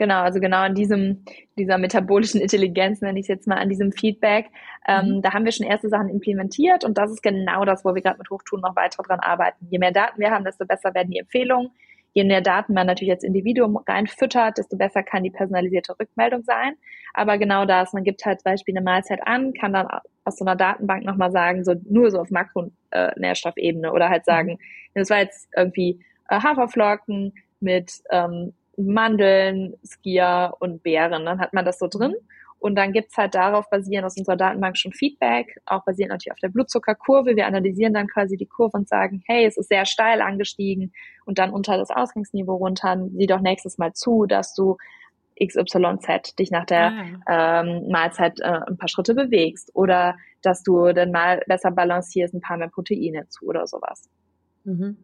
Genau, 0.00 0.22
also 0.22 0.40
genau 0.40 0.62
an 0.62 0.74
diesem, 0.74 1.26
dieser 1.58 1.76
metabolischen 1.76 2.40
Intelligenz, 2.40 3.02
nenne 3.02 3.18
ich 3.18 3.24
es 3.24 3.28
jetzt 3.28 3.46
mal, 3.46 3.58
an 3.58 3.68
diesem 3.68 3.92
Feedback. 3.92 4.46
Ähm, 4.88 5.16
mhm. 5.16 5.22
Da 5.22 5.34
haben 5.34 5.44
wir 5.44 5.52
schon 5.52 5.66
erste 5.66 5.90
Sachen 5.90 6.08
implementiert 6.08 6.86
und 6.86 6.96
das 6.96 7.10
ist 7.10 7.22
genau 7.22 7.66
das, 7.66 7.84
wo 7.84 7.94
wir 7.94 8.00
gerade 8.00 8.16
mit 8.16 8.30
Hochtun 8.30 8.62
noch 8.62 8.74
weiter 8.76 9.02
dran 9.02 9.20
arbeiten. 9.20 9.66
Je 9.68 9.78
mehr 9.78 9.92
Daten 9.92 10.18
wir 10.18 10.30
haben, 10.30 10.42
desto 10.42 10.64
besser 10.64 10.94
werden 10.94 11.10
die 11.10 11.18
Empfehlungen. 11.18 11.72
Je 12.14 12.24
mehr 12.24 12.40
Daten 12.40 12.72
man 12.72 12.86
natürlich 12.86 13.12
als 13.12 13.24
Individuum 13.24 13.76
reinfüttert, 13.76 14.56
desto 14.56 14.78
besser 14.78 15.02
kann 15.02 15.22
die 15.22 15.30
personalisierte 15.30 15.94
Rückmeldung 16.00 16.44
sein. 16.44 16.76
Aber 17.12 17.36
genau 17.36 17.66
das, 17.66 17.92
man 17.92 18.02
gibt 18.02 18.24
halt 18.24 18.40
zum 18.40 18.52
Beispiel 18.52 18.74
eine 18.74 18.82
Mahlzeit 18.82 19.20
an, 19.26 19.52
kann 19.52 19.74
dann 19.74 19.86
aus 20.24 20.38
so 20.38 20.46
einer 20.46 20.56
Datenbank 20.56 21.04
nochmal 21.04 21.30
sagen, 21.30 21.62
so 21.62 21.74
nur 21.84 22.10
so 22.10 22.20
auf 22.20 22.30
Makronährstoffebene 22.30 23.92
oder 23.92 24.08
halt 24.08 24.24
sagen, 24.24 24.52
mhm. 24.52 24.58
das 24.94 25.10
war 25.10 25.18
jetzt 25.18 25.50
irgendwie 25.54 26.02
äh, 26.30 26.40
Haferflocken 26.40 27.34
mit 27.60 27.92
ähm, 28.10 28.54
Mandeln, 28.86 29.74
Skier 29.84 30.54
und 30.60 30.82
Beeren. 30.82 31.24
Dann 31.24 31.40
hat 31.40 31.52
man 31.52 31.64
das 31.64 31.78
so 31.78 31.86
drin. 31.88 32.14
Und 32.60 32.74
dann 32.76 32.92
gibt's 32.92 33.16
halt 33.16 33.34
darauf 33.34 33.70
basierend 33.70 34.04
aus 34.04 34.18
unserer 34.18 34.36
Datenbank 34.36 34.76
schon 34.76 34.92
Feedback, 34.92 35.58
auch 35.64 35.82
basierend 35.84 36.12
natürlich 36.12 36.32
auf 36.32 36.40
der 36.40 36.50
Blutzuckerkurve. 36.50 37.34
Wir 37.34 37.46
analysieren 37.46 37.94
dann 37.94 38.06
quasi 38.06 38.36
die 38.36 38.46
Kurve 38.46 38.76
und 38.76 38.86
sagen, 38.86 39.22
hey, 39.26 39.46
es 39.46 39.56
ist 39.56 39.70
sehr 39.70 39.86
steil 39.86 40.20
angestiegen 40.20 40.92
und 41.24 41.38
dann 41.38 41.50
unter 41.50 41.78
das 41.78 41.90
Ausgangsniveau 41.90 42.56
runter. 42.56 43.08
Sieh 43.16 43.26
doch 43.26 43.40
nächstes 43.40 43.78
Mal 43.78 43.94
zu, 43.94 44.26
dass 44.26 44.54
du 44.54 44.76
XYZ 45.42 46.38
dich 46.38 46.50
nach 46.50 46.66
der 46.66 46.92
ah. 47.24 47.62
ähm, 47.62 47.88
Mahlzeit 47.88 48.40
äh, 48.40 48.60
ein 48.66 48.76
paar 48.76 48.88
Schritte 48.88 49.14
bewegst 49.14 49.70
oder 49.74 50.16
dass 50.42 50.62
du 50.62 50.92
dann 50.92 51.12
mal 51.12 51.42
besser 51.46 51.70
balancierst, 51.70 52.34
ein 52.34 52.42
paar 52.42 52.58
mehr 52.58 52.68
Proteine 52.68 53.26
zu 53.28 53.46
oder 53.46 53.66
sowas. 53.66 54.10
Mhm. 54.64 54.98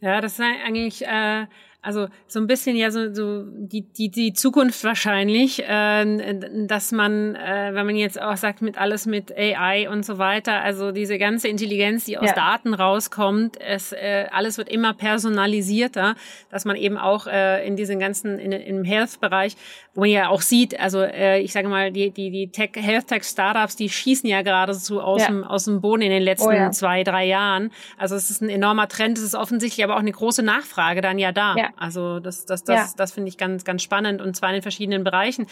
Ja, 0.00 0.20
das 0.20 0.38
ist 0.38 0.44
eigentlich 0.44 1.04
äh, 1.04 1.46
also 1.80 2.08
so 2.26 2.40
ein 2.40 2.48
bisschen 2.48 2.76
ja 2.76 2.90
so, 2.90 3.14
so 3.14 3.44
die, 3.46 3.82
die, 3.82 4.10
die 4.10 4.32
Zukunft 4.32 4.82
wahrscheinlich, 4.82 5.62
äh, 5.62 6.64
dass 6.66 6.90
man, 6.90 7.36
äh, 7.36 7.70
wenn 7.72 7.86
man 7.86 7.94
jetzt 7.94 8.20
auch 8.20 8.36
sagt, 8.36 8.62
mit 8.62 8.76
alles 8.78 9.06
mit 9.06 9.32
AI 9.36 9.88
und 9.88 10.04
so 10.04 10.18
weiter, 10.18 10.60
also 10.60 10.90
diese 10.90 11.18
ganze 11.18 11.46
Intelligenz, 11.46 12.04
die 12.04 12.18
aus 12.18 12.28
ja. 12.28 12.34
Daten 12.34 12.74
rauskommt, 12.74 13.60
es, 13.60 13.92
äh, 13.92 14.26
alles 14.32 14.58
wird 14.58 14.68
immer 14.68 14.92
personalisierter, 14.92 16.16
dass 16.50 16.64
man 16.64 16.74
eben 16.74 16.98
auch 16.98 17.28
äh, 17.28 17.64
in 17.66 17.76
diesen 17.76 18.00
ganzen, 18.00 18.40
in, 18.40 18.50
im 18.50 18.82
Health-Bereich, 18.82 19.56
wo 19.94 20.00
man 20.00 20.10
ja 20.10 20.28
auch 20.30 20.42
sieht, 20.42 20.78
also 20.78 21.00
äh, 21.00 21.40
ich 21.40 21.52
sage 21.52 21.68
mal, 21.68 21.92
die, 21.92 22.10
die, 22.10 22.30
die 22.30 22.50
Tech, 22.50 22.70
Health-Tech-Startups, 22.74 23.76
die 23.76 23.88
schießen 23.88 24.28
ja 24.28 24.42
geradezu 24.42 25.00
aus, 25.00 25.22
ja. 25.22 25.28
dem, 25.28 25.44
aus 25.44 25.64
dem 25.64 25.80
Boden 25.80 26.02
in 26.02 26.10
den 26.10 26.22
letzten 26.22 26.48
oh, 26.48 26.52
ja. 26.52 26.70
zwei, 26.72 27.04
drei 27.04 27.24
Jahren. 27.24 27.70
Also 27.96 28.16
es 28.16 28.30
ist 28.30 28.42
ein 28.42 28.48
enormer 28.48 28.88
Trend, 28.88 29.16
es 29.16 29.24
ist 29.24 29.36
offensichtlich 29.36 29.84
aber 29.84 29.94
auch 29.94 30.00
eine 30.00 30.12
große 30.12 30.42
Nachfrage 30.42 31.00
dann 31.00 31.18
ja 31.18 31.30
da. 31.30 31.56
Ja. 31.56 31.67
Also 31.76 32.20
das, 32.20 32.46
das, 32.46 32.64
das, 32.64 32.76
ja. 32.76 32.94
das 32.96 33.12
finde 33.12 33.28
ich 33.28 33.38
ganz, 33.38 33.64
ganz 33.64 33.82
spannend 33.82 34.20
und 34.20 34.34
zwar 34.34 34.50
in 34.50 34.54
den 34.54 34.62
verschiedenen 34.62 35.04
Bereichen. 35.04 35.46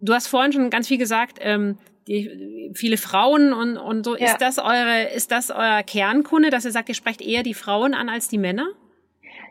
Du 0.00 0.12
hast 0.12 0.26
vorhin 0.26 0.52
schon 0.52 0.70
ganz 0.70 0.88
viel 0.88 0.98
gesagt, 0.98 1.38
ähm, 1.40 1.78
die, 2.06 2.70
viele 2.74 2.96
Frauen 2.96 3.52
und, 3.52 3.76
und 3.76 4.04
so. 4.04 4.16
Ja. 4.16 4.26
Ist 4.26 4.38
das 4.38 4.58
eure, 4.58 5.04
ist 5.14 5.30
das 5.30 5.50
euer 5.50 5.82
Kernkunde, 5.82 6.50
dass 6.50 6.64
ihr 6.64 6.70
sagt, 6.70 6.88
ihr 6.88 6.94
sprecht 6.94 7.22
eher 7.22 7.42
die 7.42 7.54
Frauen 7.54 7.94
an 7.94 8.08
als 8.08 8.28
die 8.28 8.38
Männer? 8.38 8.68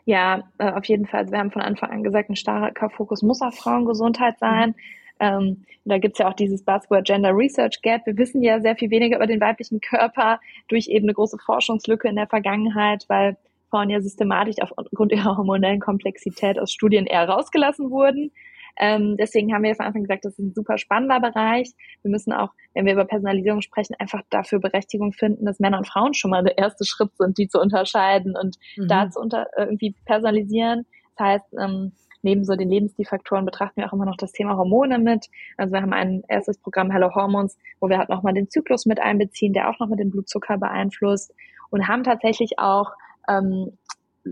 Ja, 0.04 0.44
äh, 0.58 0.70
auf 0.70 0.84
jeden 0.84 1.06
Fall. 1.06 1.20
Also 1.20 1.32
wir 1.32 1.38
haben 1.38 1.50
von 1.50 1.62
Anfang 1.62 1.90
an 1.90 2.02
gesagt, 2.02 2.30
ein 2.30 2.36
starker 2.36 2.90
Fokus 2.90 3.22
muss 3.22 3.40
auf 3.40 3.56
Frauengesundheit 3.56 4.38
sein. 4.38 4.70
Mhm. 4.70 4.74
Ähm, 5.20 5.64
da 5.84 5.98
gibt's 5.98 6.18
ja 6.18 6.28
auch 6.28 6.34
dieses 6.34 6.62
Buzzword 6.62 7.06
Gender 7.06 7.36
Research 7.36 7.80
Gap. 7.82 8.06
Wir 8.06 8.16
wissen 8.16 8.42
ja 8.42 8.60
sehr 8.60 8.76
viel 8.76 8.90
weniger 8.90 9.16
über 9.16 9.26
den 9.26 9.40
weiblichen 9.40 9.80
Körper 9.80 10.40
durch 10.68 10.88
eben 10.88 11.06
eine 11.06 11.14
große 11.14 11.38
Forschungslücke 11.38 12.08
in 12.08 12.16
der 12.16 12.26
Vergangenheit, 12.26 13.04
weil 13.08 13.36
Frauen 13.74 13.90
ja 13.90 14.00
systematisch 14.00 14.56
aufgrund 14.60 15.10
ihrer 15.10 15.36
hormonellen 15.36 15.80
Komplexität 15.80 16.60
aus 16.60 16.70
Studien 16.70 17.06
eher 17.06 17.28
rausgelassen 17.28 17.90
wurden. 17.90 18.30
Ähm, 18.76 19.16
deswegen 19.16 19.52
haben 19.52 19.64
wir 19.64 19.74
von 19.74 19.86
Anfang 19.86 20.02
gesagt, 20.02 20.24
das 20.24 20.34
ist 20.34 20.38
ein 20.38 20.54
super 20.54 20.78
spannender 20.78 21.18
Bereich. 21.20 21.72
Wir 22.02 22.10
müssen 22.10 22.32
auch, 22.32 22.50
wenn 22.74 22.86
wir 22.86 22.92
über 22.92 23.04
Personalisierung 23.04 23.62
sprechen, 23.62 23.96
einfach 23.98 24.22
dafür 24.30 24.60
Berechtigung 24.60 25.12
finden, 25.12 25.44
dass 25.44 25.58
Männer 25.58 25.78
und 25.78 25.88
Frauen 25.88 26.14
schon 26.14 26.30
mal 26.30 26.44
der 26.44 26.56
erste 26.56 26.84
Schritt 26.84 27.10
sind, 27.18 27.36
die 27.36 27.48
zu 27.48 27.60
unterscheiden 27.60 28.36
und 28.40 28.56
mhm. 28.76 28.86
da 28.86 29.10
zu 29.10 29.20
unter, 29.20 29.48
irgendwie 29.56 29.96
personalisieren. 30.04 30.86
Das 31.16 31.26
heißt, 31.26 31.54
ähm, 31.60 31.92
neben 32.22 32.44
so 32.44 32.54
den 32.54 32.70
Lebensstilfaktoren 32.70 33.44
betrachten 33.44 33.80
wir 33.80 33.88
auch 33.88 33.92
immer 33.92 34.06
noch 34.06 34.16
das 34.16 34.32
Thema 34.32 34.56
Hormone 34.56 34.98
mit. 35.00 35.26
Also 35.56 35.72
wir 35.72 35.82
haben 35.82 35.92
ein 35.92 36.22
erstes 36.28 36.58
Programm 36.58 36.92
Hello 36.92 37.12
Hormones, 37.12 37.58
wo 37.80 37.88
wir 37.88 37.98
halt 37.98 38.08
nochmal 38.08 38.34
den 38.34 38.48
Zyklus 38.48 38.86
mit 38.86 39.00
einbeziehen, 39.00 39.52
der 39.52 39.68
auch 39.68 39.80
noch 39.80 39.88
mit 39.88 39.98
dem 39.98 40.10
Blutzucker 40.10 40.58
beeinflusst 40.58 41.34
und 41.70 41.88
haben 41.88 42.04
tatsächlich 42.04 42.58
auch 42.58 42.92
ähm, 43.28 43.78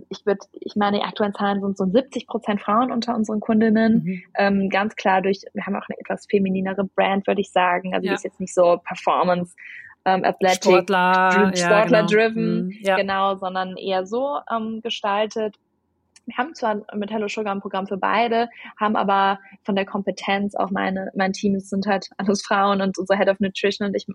ich 0.08 0.24
würde, 0.24 0.40
ich 0.52 0.74
meine, 0.74 0.98
die 0.98 1.04
aktuellen 1.04 1.34
Zahlen 1.34 1.60
sind 1.60 1.76
so 1.76 1.84
70 1.84 2.26
Prozent 2.26 2.60
Frauen 2.60 2.90
unter 2.90 3.14
unseren 3.14 3.40
Kundinnen. 3.40 4.04
Mhm. 4.04 4.22
Ähm, 4.38 4.68
ganz 4.70 4.96
klar 4.96 5.22
durch, 5.22 5.42
wir 5.52 5.66
haben 5.66 5.76
auch 5.76 5.86
eine 5.88 5.98
etwas 5.98 6.26
femininere 6.26 6.84
Brand, 6.84 7.26
würde 7.26 7.40
ich 7.40 7.50
sagen. 7.50 7.94
Also 7.94 8.06
ja. 8.06 8.12
die 8.12 8.14
ist 8.14 8.24
jetzt 8.24 8.40
nicht 8.40 8.54
so 8.54 8.80
Performance, 8.84 9.54
ähm, 10.04 10.24
Athletic, 10.24 10.64
Sportler, 10.64 11.52
Sportler 11.54 11.54
ja, 11.56 11.84
genau. 11.84 12.06
driven, 12.06 12.66
mhm. 12.66 12.78
ja. 12.80 12.96
genau, 12.96 13.36
sondern 13.36 13.76
eher 13.76 14.06
so 14.06 14.38
ähm, 14.50 14.80
gestaltet. 14.82 15.56
Wir 16.26 16.36
haben 16.36 16.54
zwar 16.54 16.82
mit 16.94 17.10
Hello 17.10 17.26
Sugar 17.28 17.52
ein 17.52 17.60
Programm 17.60 17.86
für 17.86 17.96
beide, 17.96 18.48
haben 18.78 18.96
aber 18.96 19.40
von 19.64 19.74
der 19.74 19.84
Kompetenz 19.84 20.54
auch 20.54 20.70
meine, 20.70 21.10
mein 21.16 21.32
Team, 21.32 21.56
es 21.56 21.68
sind 21.68 21.86
halt 21.86 22.10
alles 22.16 22.44
Frauen 22.44 22.80
und 22.80 22.96
unser 22.96 23.16
Head 23.16 23.28
of 23.28 23.40
Nutrition 23.40 23.88
und 23.88 23.96
ich 23.96 24.06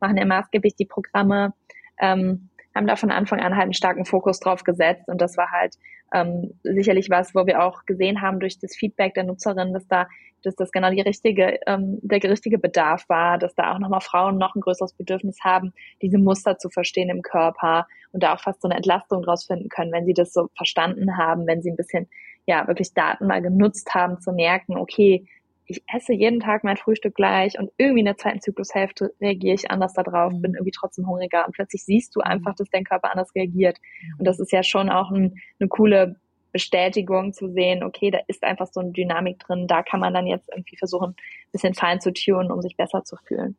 machen 0.00 0.16
ja 0.16 0.24
maßgeblich 0.24 0.74
die 0.76 0.86
Programme. 0.86 1.52
Ähm, 2.00 2.48
haben 2.74 2.86
da 2.86 2.96
von 2.96 3.10
Anfang 3.10 3.40
an 3.40 3.54
halt 3.54 3.64
einen 3.64 3.72
starken 3.74 4.04
Fokus 4.04 4.40
drauf 4.40 4.64
gesetzt. 4.64 5.08
Und 5.08 5.20
das 5.20 5.36
war 5.36 5.50
halt 5.50 5.74
ähm, 6.14 6.58
sicherlich 6.62 7.10
was, 7.10 7.34
wo 7.34 7.46
wir 7.46 7.62
auch 7.62 7.84
gesehen 7.84 8.20
haben 8.20 8.40
durch 8.40 8.58
das 8.58 8.76
Feedback 8.76 9.14
der 9.14 9.24
Nutzerinnen, 9.24 9.72
dass 9.72 9.86
da 9.86 10.06
dass 10.42 10.54
das 10.56 10.72
genau 10.72 10.90
die 10.90 11.00
richtige, 11.00 11.58
ähm, 11.66 11.98
der 12.02 12.22
richtige 12.22 12.58
Bedarf 12.58 13.08
war, 13.08 13.38
dass 13.38 13.54
da 13.54 13.72
auch 13.72 13.78
nochmal 13.78 14.00
Frauen 14.00 14.38
noch 14.38 14.54
ein 14.54 14.60
größeres 14.60 14.94
Bedürfnis 14.94 15.38
haben, 15.42 15.72
diese 16.02 16.18
Muster 16.18 16.58
zu 16.58 16.70
verstehen 16.70 17.10
im 17.10 17.22
Körper 17.22 17.86
und 18.12 18.22
da 18.22 18.34
auch 18.34 18.40
fast 18.40 18.62
so 18.62 18.68
eine 18.68 18.76
Entlastung 18.76 19.22
draus 19.22 19.44
finden 19.44 19.68
können, 19.68 19.92
wenn 19.92 20.06
sie 20.06 20.14
das 20.14 20.32
so 20.32 20.48
verstanden 20.56 21.16
haben, 21.16 21.46
wenn 21.46 21.62
sie 21.62 21.70
ein 21.70 21.76
bisschen, 21.76 22.08
ja, 22.46 22.66
wirklich 22.66 22.94
Daten 22.94 23.26
mal 23.26 23.42
genutzt 23.42 23.94
haben, 23.94 24.20
zu 24.20 24.32
merken, 24.32 24.76
okay, 24.76 25.26
ich 25.70 25.84
esse 25.86 26.12
jeden 26.12 26.40
Tag 26.40 26.64
mein 26.64 26.76
Frühstück 26.76 27.14
gleich 27.14 27.58
und 27.58 27.70
irgendwie 27.78 28.00
in 28.00 28.06
der 28.06 28.16
zweiten 28.16 28.40
Zyklushälfte 28.40 29.14
reagiere 29.20 29.54
ich 29.54 29.70
anders 29.70 29.92
darauf, 29.92 30.32
bin 30.32 30.50
mhm. 30.50 30.56
irgendwie 30.56 30.72
trotzdem 30.72 31.06
hungriger 31.06 31.46
und 31.46 31.52
plötzlich 31.52 31.84
siehst 31.84 32.14
du 32.16 32.20
einfach, 32.20 32.52
mhm. 32.52 32.56
dass 32.58 32.70
dein 32.70 32.84
Körper 32.84 33.12
anders 33.12 33.34
reagiert. 33.34 33.78
Und 34.18 34.26
das 34.26 34.40
ist 34.40 34.50
ja 34.50 34.62
schon 34.64 34.90
auch 34.90 35.10
ein, 35.10 35.36
eine 35.60 35.68
coole 35.68 36.16
Bestätigung 36.52 37.32
zu 37.32 37.52
sehen, 37.52 37.84
okay, 37.84 38.10
da 38.10 38.18
ist 38.26 38.42
einfach 38.42 38.66
so 38.72 38.80
eine 38.80 38.90
Dynamik 38.90 39.38
drin, 39.38 39.68
da 39.68 39.84
kann 39.84 40.00
man 40.00 40.12
dann 40.12 40.26
jetzt 40.26 40.48
irgendwie 40.50 40.76
versuchen, 40.76 41.10
ein 41.10 41.52
bisschen 41.52 41.74
fein 41.74 42.00
zu 42.00 42.12
tunen, 42.12 42.50
um 42.50 42.60
sich 42.60 42.76
besser 42.76 43.04
zu 43.04 43.16
fühlen. 43.24 43.56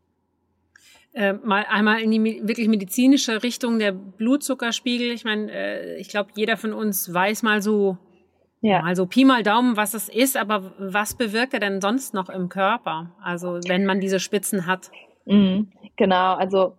Äh, 1.13 1.33
mal 1.33 1.65
einmal 1.69 2.01
in 2.01 2.11
die 2.11 2.41
wirklich 2.45 2.67
medizinische 2.67 3.43
Richtung 3.43 3.79
der 3.79 3.93
Blutzuckerspiegel. 3.93 5.11
Ich 5.11 5.23
meine, 5.23 5.51
äh, 5.51 5.97
ich 5.97 6.09
glaube, 6.09 6.31
jeder 6.35 6.57
von 6.57 6.73
uns 6.73 7.13
weiß 7.13 7.43
mal 7.43 7.61
so 7.61 7.97
ja. 8.61 8.81
Also 8.81 9.05
Pi 9.05 9.25
mal 9.25 9.43
Daumen, 9.43 9.75
was 9.75 9.93
es 9.93 10.07
ist, 10.07 10.37
aber 10.37 10.71
was 10.77 11.15
bewirkt 11.15 11.53
er 11.53 11.59
denn 11.59 11.81
sonst 11.81 12.13
noch 12.13 12.29
im 12.29 12.47
Körper? 12.47 13.11
Also 13.21 13.59
wenn 13.67 13.85
man 13.85 13.99
diese 13.99 14.19
Spitzen 14.19 14.67
hat. 14.67 14.91
Mhm, 15.25 15.71
genau, 15.95 16.35
also 16.35 16.73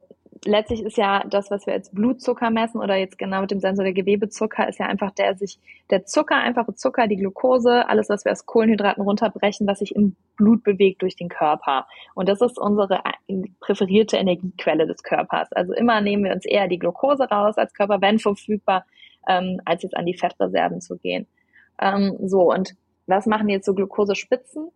letztlich 0.44 0.82
ist 0.82 0.96
ja 0.96 1.24
das, 1.28 1.50
was 1.50 1.66
wir 1.66 1.72
als 1.72 1.90
Blutzucker 1.90 2.50
messen 2.50 2.80
oder 2.80 2.96
jetzt 2.96 3.18
genau 3.18 3.40
mit 3.40 3.50
dem 3.50 3.60
Sensor 3.60 3.84
der 3.84 3.92
Gewebezucker, 3.92 4.68
ist 4.68 4.78
ja 4.78 4.86
einfach 4.86 5.10
der 5.12 5.36
sich, 5.36 5.58
der 5.90 6.04
Zucker, 6.04 6.36
einfache 6.36 6.74
Zucker, 6.74 7.06
die 7.06 7.16
Glucose, 7.16 7.88
alles, 7.88 8.08
was 8.08 8.24
wir 8.24 8.32
aus 8.32 8.46
Kohlenhydraten 8.46 9.02
runterbrechen, 9.02 9.66
was 9.66 9.80
sich 9.80 9.94
im 9.94 10.16
Blut 10.36 10.64
bewegt 10.64 11.02
durch 11.02 11.16
den 11.16 11.28
Körper. 11.28 11.86
Und 12.14 12.28
das 12.28 12.40
ist 12.40 12.58
unsere 12.58 13.02
präferierte 13.60 14.16
Energiequelle 14.16 14.86
des 14.86 15.02
Körpers. 15.02 15.52
Also 15.52 15.74
immer 15.74 16.00
nehmen 16.00 16.24
wir 16.24 16.32
uns 16.32 16.44
eher 16.44 16.68
die 16.68 16.78
Glucose 16.78 17.24
raus 17.24 17.56
als 17.56 17.72
Körper, 17.74 18.00
wenn 18.00 18.18
verfügbar, 18.18 18.84
ähm, 19.28 19.60
als 19.64 19.82
jetzt 19.82 19.96
an 19.96 20.06
die 20.06 20.16
Fettreserven 20.16 20.80
zu 20.80 20.96
gehen. 20.98 21.26
Ähm, 21.82 22.16
so, 22.22 22.52
und 22.52 22.74
was 23.06 23.26
machen 23.26 23.48
jetzt 23.48 23.66
so 23.66 23.74
Glucosespitzen? 23.74 24.68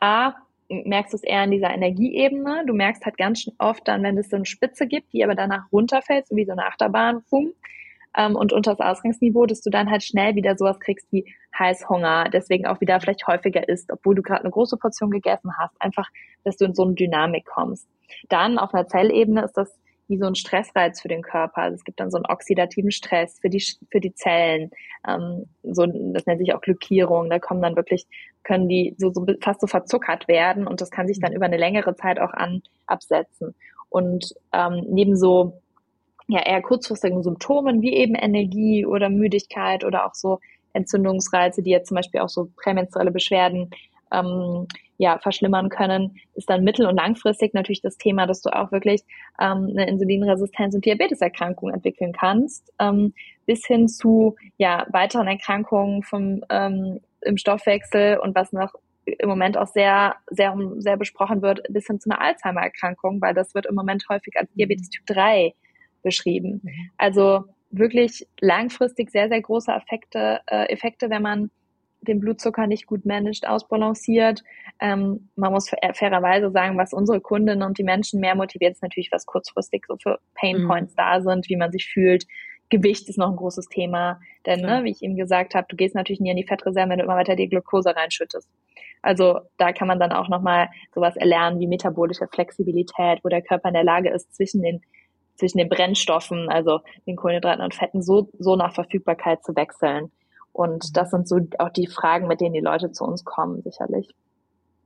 A, 0.00 0.34
merkst 0.68 1.12
du 1.12 1.16
es 1.16 1.24
eher 1.24 1.44
in 1.44 1.50
dieser 1.50 1.70
Energieebene. 1.70 2.64
Du 2.66 2.72
merkst 2.72 3.04
halt 3.04 3.18
ganz 3.18 3.50
oft 3.58 3.86
dann, 3.88 4.02
wenn 4.02 4.16
es 4.16 4.30
so 4.30 4.36
eine 4.36 4.46
Spitze 4.46 4.86
gibt, 4.86 5.12
die 5.12 5.24
aber 5.24 5.34
danach 5.34 5.70
runterfällt, 5.72 6.28
so 6.28 6.36
wie 6.36 6.46
so 6.46 6.52
eine 6.52 6.66
Achterbahn, 6.66 7.22
boom, 7.28 7.52
ähm, 8.16 8.36
und 8.36 8.52
unter 8.52 8.74
das 8.74 8.80
Ausgangsniveau, 8.80 9.46
dass 9.46 9.60
du 9.60 9.70
dann 9.70 9.90
halt 9.90 10.04
schnell 10.04 10.36
wieder 10.36 10.56
sowas 10.56 10.78
kriegst 10.78 11.10
wie 11.10 11.34
Heißhunger, 11.58 12.30
deswegen 12.32 12.66
auch 12.66 12.80
wieder 12.80 13.00
vielleicht 13.00 13.26
häufiger 13.26 13.68
isst, 13.68 13.90
obwohl 13.92 14.14
du 14.14 14.22
gerade 14.22 14.42
eine 14.42 14.50
große 14.50 14.76
Portion 14.76 15.10
gegessen 15.10 15.52
hast. 15.58 15.74
Einfach, 15.80 16.08
dass 16.44 16.56
du 16.56 16.64
in 16.64 16.74
so 16.74 16.84
eine 16.84 16.94
Dynamik 16.94 17.44
kommst. 17.46 17.88
Dann 18.28 18.58
auf 18.58 18.72
einer 18.72 18.86
Zellebene 18.86 19.44
ist 19.44 19.54
das 19.54 19.76
wie 20.08 20.18
so 20.18 20.26
ein 20.26 20.34
Stressreiz 20.34 21.00
für 21.00 21.08
den 21.08 21.22
Körper. 21.22 21.62
Also 21.62 21.76
es 21.76 21.84
gibt 21.84 22.00
dann 22.00 22.10
so 22.10 22.16
einen 22.16 22.26
oxidativen 22.26 22.90
Stress 22.90 23.38
für 23.40 23.48
die, 23.48 23.64
für 23.90 24.00
die 24.00 24.14
Zellen. 24.14 24.70
Ähm, 25.08 25.46
so, 25.62 25.86
das 25.86 26.26
nennt 26.26 26.40
sich 26.40 26.54
auch 26.54 26.60
Glykierung. 26.60 27.30
Da 27.30 27.38
kommen 27.38 27.62
dann 27.62 27.76
wirklich, 27.76 28.06
können 28.42 28.68
die 28.68 28.94
so, 28.98 29.12
so 29.12 29.26
fast 29.40 29.60
so 29.60 29.66
verzuckert 29.66 30.28
werden 30.28 30.66
und 30.66 30.80
das 30.80 30.90
kann 30.90 31.06
sich 31.06 31.20
dann 31.20 31.30
mhm. 31.30 31.36
über 31.36 31.46
eine 31.46 31.56
längere 31.56 31.94
Zeit 31.96 32.18
auch 32.18 32.32
an, 32.32 32.62
absetzen. 32.86 33.54
Und 33.88 34.34
ähm, 34.52 34.84
neben 34.88 35.16
so 35.16 35.60
ja, 36.26 36.40
eher 36.40 36.62
kurzfristigen 36.62 37.22
Symptomen 37.22 37.82
wie 37.82 37.94
eben 37.94 38.14
Energie 38.14 38.86
oder 38.86 39.08
Müdigkeit 39.08 39.84
oder 39.84 40.06
auch 40.06 40.14
so 40.14 40.40
Entzündungsreize, 40.72 41.62
die 41.62 41.70
jetzt 41.70 41.88
zum 41.88 41.96
Beispiel 41.96 42.20
auch 42.20 42.28
so 42.28 42.48
prämenstruelle 42.56 43.10
Beschwerden 43.10 43.70
ähm, 44.12 44.66
ja, 44.98 45.18
verschlimmern 45.18 45.68
können, 45.68 46.16
ist 46.34 46.48
dann 46.48 46.64
mittel- 46.64 46.86
und 46.86 46.96
langfristig 46.96 47.54
natürlich 47.54 47.82
das 47.82 47.96
Thema, 47.96 48.26
dass 48.26 48.42
du 48.42 48.50
auch 48.50 48.70
wirklich 48.72 49.02
ähm, 49.40 49.68
eine 49.70 49.88
Insulinresistenz 49.88 50.74
und 50.74 50.84
Diabeteserkrankung 50.84 51.70
entwickeln 51.70 52.12
kannst, 52.12 52.72
ähm, 52.78 53.12
bis 53.46 53.66
hin 53.66 53.88
zu 53.88 54.36
ja, 54.56 54.86
weiteren 54.90 55.26
Erkrankungen 55.26 56.02
vom, 56.02 56.44
ähm, 56.50 57.00
im 57.22 57.36
Stoffwechsel 57.36 58.18
und 58.18 58.34
was 58.34 58.52
noch 58.52 58.74
im 59.04 59.28
Moment 59.28 59.58
auch 59.58 59.66
sehr, 59.66 60.16
sehr, 60.30 60.56
sehr 60.78 60.96
besprochen 60.96 61.42
wird, 61.42 61.62
bis 61.68 61.86
hin 61.86 62.00
zu 62.00 62.10
einer 62.10 62.20
Alzheimer-Erkrankung, 62.20 63.20
weil 63.20 63.34
das 63.34 63.54
wird 63.54 63.66
im 63.66 63.74
Moment 63.74 64.04
häufig 64.08 64.34
als 64.36 64.50
Diabetes 64.54 64.88
Typ 64.88 65.04
3 65.06 65.54
beschrieben. 66.02 66.60
Mhm. 66.62 66.90
Also 66.96 67.44
wirklich 67.70 68.26
langfristig 68.40 69.10
sehr, 69.10 69.28
sehr 69.28 69.42
große 69.42 69.72
Effekte, 69.72 70.40
äh, 70.46 70.66
Effekte, 70.72 71.10
wenn 71.10 71.22
man 71.22 71.50
den 72.04 72.20
Blutzucker 72.20 72.66
nicht 72.66 72.86
gut 72.86 73.04
managt, 73.04 73.46
ausbalanciert. 73.46 74.42
Ähm, 74.80 75.28
man 75.36 75.52
muss 75.52 75.70
fairerweise 75.94 76.50
sagen, 76.50 76.78
was 76.78 76.92
unsere 76.92 77.20
Kundinnen 77.20 77.62
und 77.62 77.78
die 77.78 77.84
Menschen 77.84 78.20
mehr 78.20 78.34
motiviert, 78.34 78.72
ist 78.72 78.82
natürlich, 78.82 79.10
was 79.12 79.26
kurzfristig 79.26 79.84
so 79.86 79.96
für 80.00 80.18
Pain 80.34 80.62
mhm. 80.62 80.68
Points 80.68 80.94
da 80.94 81.20
sind, 81.20 81.48
wie 81.48 81.56
man 81.56 81.72
sich 81.72 81.86
fühlt. 81.86 82.26
Gewicht 82.70 83.08
ist 83.08 83.18
noch 83.18 83.30
ein 83.30 83.36
großes 83.36 83.66
Thema, 83.66 84.20
denn 84.46 84.60
ne, 84.60 84.84
wie 84.84 84.90
ich 84.90 85.02
eben 85.02 85.16
gesagt 85.16 85.54
habe, 85.54 85.66
du 85.68 85.76
gehst 85.76 85.94
natürlich 85.94 86.20
nie 86.20 86.30
in 86.30 86.36
die 86.36 86.46
Fettreserve, 86.46 86.90
wenn 86.90 86.98
du 86.98 87.04
immer 87.04 87.16
weiter 87.16 87.36
die 87.36 87.48
Glucose 87.48 87.94
reinschüttest. 87.94 88.48
Also 89.02 89.40
da 89.58 89.72
kann 89.72 89.86
man 89.86 90.00
dann 90.00 90.12
auch 90.12 90.28
nochmal 90.28 90.68
sowas 90.94 91.14
erlernen 91.16 91.60
wie 91.60 91.66
metabolische 91.66 92.26
Flexibilität, 92.26 93.20
wo 93.22 93.28
der 93.28 93.42
Körper 93.42 93.68
in 93.68 93.74
der 93.74 93.84
Lage 93.84 94.08
ist, 94.10 94.34
zwischen 94.34 94.62
den 94.62 94.80
zwischen 95.36 95.58
den 95.58 95.68
Brennstoffen, 95.68 96.48
also 96.48 96.80
den 97.06 97.16
Kohlenhydraten 97.16 97.64
und 97.64 97.74
Fetten, 97.74 98.02
so, 98.02 98.28
so 98.38 98.56
nach 98.56 98.74
Verfügbarkeit 98.74 99.42
zu 99.42 99.56
wechseln. 99.56 100.12
Und 100.54 100.84
mhm. 100.84 100.92
das 100.94 101.10
sind 101.10 101.28
so 101.28 101.40
auch 101.58 101.68
die 101.68 101.88
Fragen, 101.88 102.28
mit 102.28 102.40
denen 102.40 102.54
die 102.54 102.60
Leute 102.60 102.92
zu 102.92 103.04
uns 103.04 103.24
kommen, 103.24 103.60
sicherlich. 103.62 104.14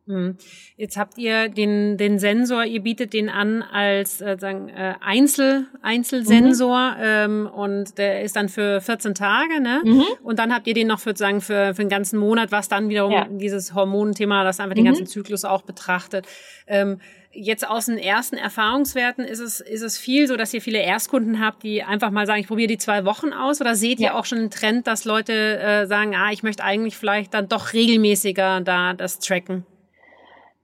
Mhm. 0.09 0.37
Jetzt 0.77 0.97
habt 0.97 1.19
ihr 1.19 1.49
den, 1.49 1.99
den 1.99 2.19
Sensor, 2.19 2.65
ihr 2.65 2.81
bietet 2.81 3.13
den 3.13 3.29
an 3.29 3.63
als 3.63 4.21
äh, 4.21 4.37
sagen, 4.39 4.71
äh, 4.71 4.95
Einzel, 5.01 5.67
Einzelsensor 5.83 6.93
mhm. 6.93 7.03
ähm, 7.03 7.47
und 7.47 7.99
der 7.99 8.23
ist 8.23 8.35
dann 8.35 8.49
für 8.49 8.81
14 8.81 9.15
Tage, 9.15 9.61
ne? 9.61 9.83
Mhm. 9.85 10.05
Und 10.23 10.39
dann 10.39 10.55
habt 10.55 10.67
ihr 10.67 10.75
den 10.75 10.87
noch 10.87 10.99
für, 10.99 11.15
sagen, 11.15 11.41
für, 11.41 11.75
für 11.75 11.83
einen 11.83 11.91
ganzen 11.91 12.19
Monat, 12.19 12.51
was 12.51 12.69
dann 12.69 12.89
wiederum 12.89 13.13
ja. 13.13 13.27
dieses 13.31 13.75
Hormonthema, 13.75 14.45
das 14.45 14.61
einfach 14.61 14.75
den 14.75 14.85
mhm. 14.85 14.89
ganzen 14.89 15.07
Zyklus 15.07 15.45
auch 15.45 15.63
betrachtet. 15.63 16.27
Ähm, 16.67 16.99
jetzt 17.33 17.69
aus 17.69 17.87
den 17.87 17.99
ersten 17.99 18.37
Erfahrungswerten 18.37 19.25
ist 19.25 19.41
es, 19.41 19.61
ist 19.61 19.83
es 19.83 19.99
viel 19.99 20.27
so, 20.27 20.37
dass 20.37 20.55
ihr 20.55 20.63
viele 20.63 20.79
Erstkunden 20.79 21.41
habt, 21.45 21.63
die 21.63 21.83
einfach 21.83 22.11
mal 22.11 22.27
sagen, 22.27 22.41
ich 22.41 22.49
probiere 22.49 22.69
die 22.69 22.79
zwei 22.79 23.05
Wochen 23.05 23.33
aus? 23.33 23.61
Oder 23.61 23.75
seht 23.75 24.01
ja. 24.01 24.09
ihr 24.09 24.17
auch 24.17 24.25
schon 24.25 24.39
einen 24.39 24.51
Trend, 24.51 24.87
dass 24.87 25.05
Leute 25.05 25.59
äh, 25.59 25.87
sagen, 25.87 26.15
ah, 26.17 26.33
ich 26.33 26.43
möchte 26.43 26.65
eigentlich 26.65 26.97
vielleicht 26.97 27.35
dann 27.35 27.49
doch 27.49 27.75
regelmäßiger 27.75 28.63
da 28.63 28.95
das 28.95 29.19
tracken? 29.19 29.67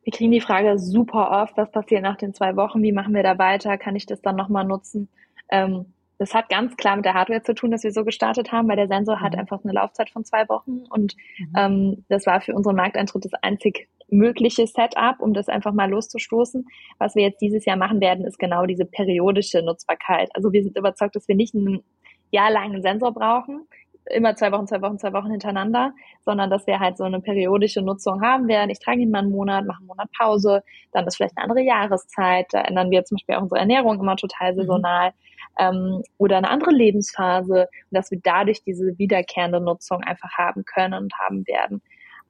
Wir 0.04 0.12
kriegen 0.12 0.32
die 0.32 0.40
Frage 0.40 0.78
super 0.78 1.42
oft, 1.42 1.56
was 1.56 1.70
passiert 1.70 2.02
nach 2.02 2.16
den 2.16 2.34
zwei 2.34 2.56
Wochen, 2.56 2.82
wie 2.82 2.92
machen 2.92 3.14
wir 3.14 3.22
da 3.22 3.38
weiter, 3.38 3.78
kann 3.78 3.96
ich 3.96 4.06
das 4.06 4.20
dann 4.20 4.36
nochmal 4.36 4.64
nutzen? 4.64 5.08
Ähm, 5.50 5.86
das 6.18 6.32
hat 6.32 6.48
ganz 6.48 6.76
klar 6.76 6.96
mit 6.96 7.04
der 7.04 7.14
Hardware 7.14 7.42
zu 7.42 7.54
tun, 7.54 7.70
dass 7.70 7.82
wir 7.82 7.90
so 7.90 8.04
gestartet 8.04 8.52
haben, 8.52 8.68
weil 8.68 8.76
der 8.76 8.86
Sensor 8.86 9.20
hat 9.20 9.32
mhm. 9.32 9.40
einfach 9.40 9.64
eine 9.64 9.72
Laufzeit 9.72 10.10
von 10.10 10.24
zwei 10.24 10.48
Wochen 10.48 10.84
und 10.90 11.16
mhm. 11.38 11.52
ähm, 11.56 12.04
das 12.08 12.26
war 12.26 12.40
für 12.40 12.54
unseren 12.54 12.76
Markteintritt 12.76 13.24
das 13.24 13.34
einzig 13.42 13.88
mögliche 14.08 14.66
Setup, 14.66 15.18
um 15.18 15.34
das 15.34 15.48
einfach 15.48 15.72
mal 15.72 15.90
loszustoßen. 15.90 16.66
Was 16.98 17.14
wir 17.14 17.22
jetzt 17.22 17.40
dieses 17.40 17.64
Jahr 17.64 17.76
machen 17.76 18.00
werden, 18.00 18.24
ist 18.24 18.38
genau 18.38 18.66
diese 18.66 18.84
periodische 18.84 19.62
Nutzbarkeit. 19.62 20.30
Also 20.34 20.52
wir 20.52 20.62
sind 20.62 20.76
überzeugt, 20.78 21.16
dass 21.16 21.26
wir 21.26 21.34
nicht 21.34 21.54
einen 21.54 21.82
jahrelangen 22.30 22.82
Sensor 22.82 23.12
brauchen, 23.12 23.66
immer 24.10 24.34
zwei 24.36 24.52
Wochen, 24.52 24.66
zwei 24.66 24.82
Wochen, 24.82 24.98
zwei 24.98 25.12
Wochen 25.12 25.30
hintereinander, 25.30 25.92
sondern 26.24 26.50
dass 26.50 26.66
wir 26.66 26.80
halt 26.80 26.96
so 26.96 27.04
eine 27.04 27.20
periodische 27.20 27.82
Nutzung 27.82 28.22
haben 28.22 28.48
werden. 28.48 28.70
Ich 28.70 28.78
trage 28.78 29.00
ihn 29.00 29.10
mal 29.10 29.20
einen 29.20 29.30
Monat, 29.30 29.64
mache 29.64 29.78
einen 29.78 29.86
Monat 29.86 30.10
Pause, 30.16 30.62
dann 30.92 31.06
ist 31.06 31.16
vielleicht 31.16 31.36
eine 31.36 31.44
andere 31.44 31.64
Jahreszeit, 31.64 32.46
da 32.52 32.62
ändern 32.62 32.90
wir 32.90 33.04
zum 33.04 33.16
Beispiel 33.16 33.36
auch 33.36 33.42
unsere 33.42 33.60
Ernährung 33.60 33.98
immer 34.00 34.16
total 34.16 34.52
mhm. 34.52 34.56
saisonal 34.56 35.10
mhm. 35.10 35.12
ähm, 35.58 36.02
oder 36.18 36.36
eine 36.36 36.50
andere 36.50 36.72
Lebensphase 36.72 37.62
und 37.62 37.96
dass 37.96 38.10
wir 38.10 38.20
dadurch 38.22 38.62
diese 38.62 38.98
wiederkehrende 38.98 39.60
Nutzung 39.60 40.02
einfach 40.02 40.32
haben 40.36 40.64
können 40.64 40.94
und 40.94 41.14
haben 41.18 41.46
werden. 41.46 41.80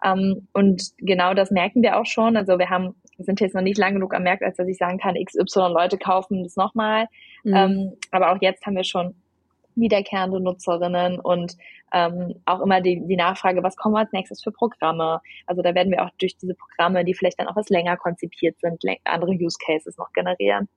Ähm, 0.05 0.47
und 0.53 0.93
genau 0.99 1.35
das 1.35 1.51
merken 1.51 1.83
wir 1.83 1.99
auch 1.99 2.07
schon. 2.07 2.37
Also 2.37 2.59
wir 2.59 2.71
haben, 2.71 2.95
sind 3.19 3.41
jetzt 3.41 3.55
noch 3.55 3.63
nicht 3.63 3.79
lang 3.79 3.95
genug 3.95 4.15
am 4.15 4.25
Markt, 4.25 4.43
als 4.43 4.57
dass 4.57 4.69
ich 4.69 4.77
sagen 4.77 4.99
kann, 4.99 5.15
XY 5.15 5.73
Leute 5.73 5.99
kaufen 5.99 6.43
das 6.43 6.57
nochmal. 6.57 7.07
Mhm. 7.43 7.55
Ähm, 7.55 7.93
aber 8.11 8.33
auch 8.33 8.39
jetzt 8.41 8.67
haben 8.67 8.77
wir 8.77 8.85
schon 8.85 9.15
wiederkehrende 9.77 10.41
Nutzerinnen 10.41 11.21
und 11.21 11.57
ähm, 11.93 12.35
auch 12.45 12.61
immer 12.61 12.81
die, 12.81 13.01
die 13.07 13.17
Nachfrage, 13.17 13.63
was 13.63 13.77
kommen 13.77 13.97
als 13.97 14.13
nächstes 14.13 14.43
für 14.43 14.53
Programme? 14.53 15.21
Also 15.47 15.63
da 15.63 15.75
werden 15.75 15.93
wir 15.93 16.05
auch 16.05 16.11
durch 16.19 16.37
diese 16.37 16.55
Programme, 16.55 17.05
die 17.05 17.15
vielleicht 17.15 17.39
dann 17.39 17.47
auch 17.47 17.57
was 17.57 17.69
länger 17.69 17.97
konzipiert 17.97 18.57
sind, 18.61 18.83
andere 19.05 19.33
Use 19.33 19.59
Cases 19.65 19.97
noch 19.97 20.13
generieren. 20.13 20.69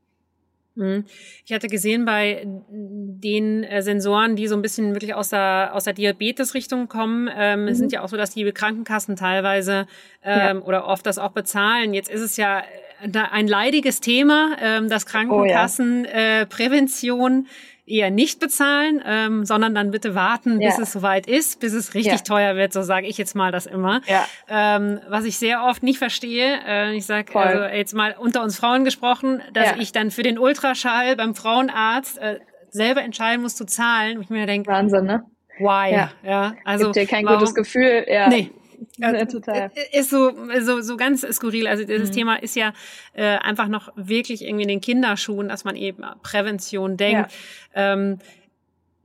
Mhm. 0.78 1.06
Ich 1.44 1.52
hatte 1.52 1.68
gesehen 1.68 2.06
bei 2.06 2.44
den 2.46 3.64
äh, 3.64 3.82
Sensoren, 3.82 4.36
die 4.36 4.48
so 4.48 4.56
ein 4.56 4.62
bisschen 4.62 4.94
wirklich 4.94 5.16
aus 5.16 5.30
der, 5.30 5.72
aus 5.74 5.86
der 5.86 5.94
Diabetes-Richtung 5.94 6.88
kommen, 6.88 7.30
ähm, 7.36 7.66
mhm. 7.66 7.74
sind 7.74 7.92
ja 7.92 8.04
auch 8.04 8.10
so, 8.10 8.18
dass 8.18 8.36
die 8.36 8.50
Krankenkassen 8.52 9.16
teilweise 9.16 9.88
ähm, 10.24 10.58
ja. 10.58 10.62
oder 10.64 10.88
oft 10.88 11.06
das 11.06 11.18
auch 11.18 11.32
bezahlen. 11.32 11.96
Jetzt 11.96 12.12
ist 12.12 12.22
es 12.22 12.38
ja 12.38 12.60
äh, 13.02 13.18
ein 13.32 13.48
leidiges 13.48 14.02
Thema, 14.02 14.56
ähm, 14.62 14.88
dass 14.88 15.08
Krankenkassen 15.08 16.06
oh, 16.06 16.10
ja. 16.10 16.42
äh, 16.42 16.46
Prävention 16.46 17.48
eher 17.88 18.12
nicht 18.12 18.40
bezahlen, 18.40 19.02
ähm, 19.06 19.46
sondern 19.46 19.74
dann 19.74 19.92
bitte 19.92 20.14
warten, 20.14 20.60
bis 20.60 20.78
ja. 20.78 20.84
es 20.84 20.92
soweit 20.92 21.26
ist, 21.26 21.60
bis 21.60 21.74
es 21.74 21.94
richtig 21.94 22.14
ja. 22.14 22.20
teuer 22.20 22.56
wird, 22.56 22.74
so 22.74 22.82
sage 22.82 23.08
ich 23.08 23.18
jetzt 23.18 23.34
mal 23.34 23.52
das 23.52 23.66
immer. 23.66 24.02
Ja. 24.08 24.26
Ähm, 24.50 25.00
was 25.08 25.26
ich 25.26 25.38
sehr 25.38 25.64
oft 25.64 25.84
nicht 25.84 25.98
verstehe, 25.98 26.60
äh, 26.68 26.96
ich 26.96 27.06
sage 27.06 27.34
also 27.36 27.64
jetzt 27.64 27.94
mal 27.94 28.16
unter 28.20 28.44
uns 28.44 28.60
Frauen 28.60 28.84
gesprochen, 28.84 29.42
dass 29.54 29.78
ich 29.80 29.92
dann 29.92 30.12
für 30.12 30.24
den 30.24 30.38
Ultraschall 30.38 31.16
beim 31.16 31.34
Frauenarzt 31.34 32.18
äh, 32.18 32.40
selber 32.70 33.02
entscheiden 33.02 33.42
muss 33.42 33.56
zu 33.56 33.66
zahlen. 33.66 34.18
Und 34.18 34.24
ich 34.24 34.30
mir 34.30 34.46
denke, 34.46 34.70
Wahnsinn, 34.70 35.06
ne? 35.06 35.24
Why? 35.60 35.92
Ja, 35.92 36.12
ja 36.24 36.54
also 36.66 36.86
gibt 36.86 36.98
dir 36.98 37.06
kein 37.08 37.26
warum, 37.26 37.40
gutes 37.40 37.56
Gefühl. 37.56 38.06
Ja. 38.08 38.28
Nee, 38.28 38.52
ja, 38.98 39.26
total. 39.26 39.72
Ist 39.92 40.10
so, 40.10 40.32
so, 40.62 40.82
so 40.82 40.98
ganz 40.98 41.22
skurril. 41.22 41.68
Also 41.68 41.84
dieses 41.84 42.10
mhm. 42.10 42.16
Thema 42.16 42.36
ist 42.36 42.56
ja 42.56 42.74
äh, 43.14 43.38
einfach 43.38 43.68
noch 43.68 43.92
wirklich 43.96 44.44
irgendwie 44.44 44.64
in 44.64 44.70
den 44.70 44.82
Kinderschuhen, 44.82 45.50
dass 45.50 45.64
man 45.64 45.76
eben 45.76 46.04
Prävention 46.24 46.98
denkt. 46.98 47.32
Ja. 47.76 47.94
Ähm, 47.94 48.20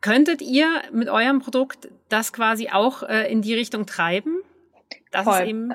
könntet 0.01 0.43
ihr 0.43 0.66
mit 0.93 1.09
eurem 1.09 1.41
Produkt 1.41 1.89
das 2.09 2.33
quasi 2.33 2.68
auch 2.70 3.03
äh, 3.03 3.31
in 3.31 3.43
die 3.43 3.55
Richtung 3.55 3.87
treiben? 3.87 4.39
Das 5.11 5.25
Voll. 5.25 5.41
ist 5.41 5.49
eben 5.49 5.73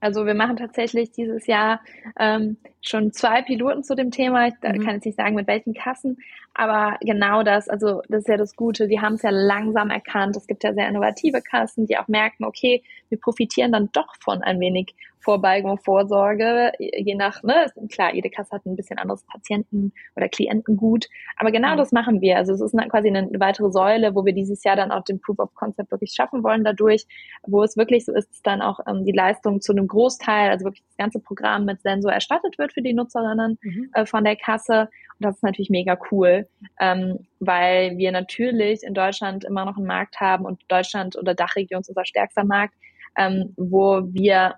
also 0.00 0.24
wir 0.24 0.34
machen 0.34 0.56
tatsächlich 0.56 1.12
dieses 1.12 1.46
Jahr 1.46 1.80
ähm, 2.18 2.56
schon 2.80 3.12
zwei 3.12 3.42
Piloten 3.42 3.84
zu 3.84 3.94
dem 3.94 4.10
Thema. 4.10 4.48
Ich 4.48 4.54
mhm. 4.54 4.84
kann 4.84 4.94
jetzt 4.94 5.04
nicht 5.04 5.16
sagen, 5.16 5.34
mit 5.34 5.46
welchen 5.46 5.74
Kassen, 5.74 6.18
Aber 6.60 6.98
genau 7.00 7.42
das, 7.42 7.70
also 7.70 8.02
das 8.10 8.18
ist 8.18 8.28
ja 8.28 8.36
das 8.36 8.54
Gute, 8.54 8.86
die 8.86 9.00
haben 9.00 9.14
es 9.14 9.22
ja 9.22 9.30
langsam 9.30 9.88
erkannt. 9.88 10.36
Es 10.36 10.46
gibt 10.46 10.62
ja 10.62 10.74
sehr 10.74 10.90
innovative 10.90 11.40
Kassen, 11.40 11.86
die 11.86 11.96
auch 11.96 12.06
merken, 12.06 12.44
okay, 12.44 12.82
wir 13.08 13.18
profitieren 13.18 13.72
dann 13.72 13.88
doch 13.92 14.14
von 14.20 14.42
ein 14.42 14.60
wenig 14.60 14.94
Vorbeugung, 15.20 15.78
Vorsorge, 15.78 16.72
je 16.78 17.14
nach, 17.14 17.42
ne, 17.42 17.66
klar, 17.90 18.14
jede 18.14 18.30
Kasse 18.30 18.52
hat 18.52 18.64
ein 18.66 18.76
bisschen 18.76 18.98
anderes 18.98 19.22
Patienten- 19.24 19.92
oder 20.16 20.28
Klientengut, 20.28 21.08
aber 21.36 21.50
genau 21.50 21.72
mhm. 21.72 21.76
das 21.78 21.92
machen 21.92 22.20
wir. 22.20 22.36
Also 22.36 22.52
es 22.54 22.60
ist 22.60 22.74
quasi 22.90 23.08
eine 23.08 23.28
weitere 23.38 23.70
Säule, 23.70 24.14
wo 24.14 24.24
wir 24.24 24.32
dieses 24.32 24.64
Jahr 24.64 24.76
dann 24.76 24.90
auch 24.90 25.04
den 25.04 25.20
Proof 25.20 25.38
of 25.38 25.54
Concept 25.54 25.90
wirklich 25.90 26.12
schaffen 26.12 26.42
wollen 26.42 26.64
dadurch, 26.64 27.06
wo 27.46 27.62
es 27.62 27.76
wirklich 27.76 28.04
so 28.04 28.12
ist, 28.12 28.28
dann 28.44 28.62
auch 28.62 28.80
ähm, 28.86 29.04
die 29.04 29.12
Leistung 29.12 29.60
zu 29.60 29.72
einem 29.72 29.88
Großteil, 29.88 30.50
also 30.50 30.64
wirklich 30.64 30.84
das 30.88 30.96
ganze 30.96 31.20
Programm 31.20 31.64
mit 31.64 31.82
Sensor 31.82 32.12
erstattet 32.12 32.58
wird 32.58 32.72
für 32.72 32.82
die 32.82 32.94
Nutzerinnen 32.94 33.58
mhm. 33.62 33.90
äh, 33.92 34.06
von 34.06 34.24
der 34.24 34.36
Kasse. 34.36 34.88
Das 35.20 35.36
ist 35.36 35.42
natürlich 35.42 35.70
mega 35.70 35.98
cool, 36.10 36.48
ähm, 36.80 37.26
weil 37.40 37.98
wir 37.98 38.10
natürlich 38.10 38.82
in 38.82 38.94
Deutschland 38.94 39.44
immer 39.44 39.66
noch 39.66 39.76
einen 39.76 39.86
Markt 39.86 40.18
haben 40.18 40.46
und 40.46 40.62
Deutschland 40.68 41.16
oder 41.16 41.34
Dachregion 41.34 41.82
ist 41.82 41.90
unser 41.90 42.06
stärkster 42.06 42.44
Markt, 42.44 42.74
ähm, 43.16 43.52
wo 43.56 44.02
wir 44.12 44.54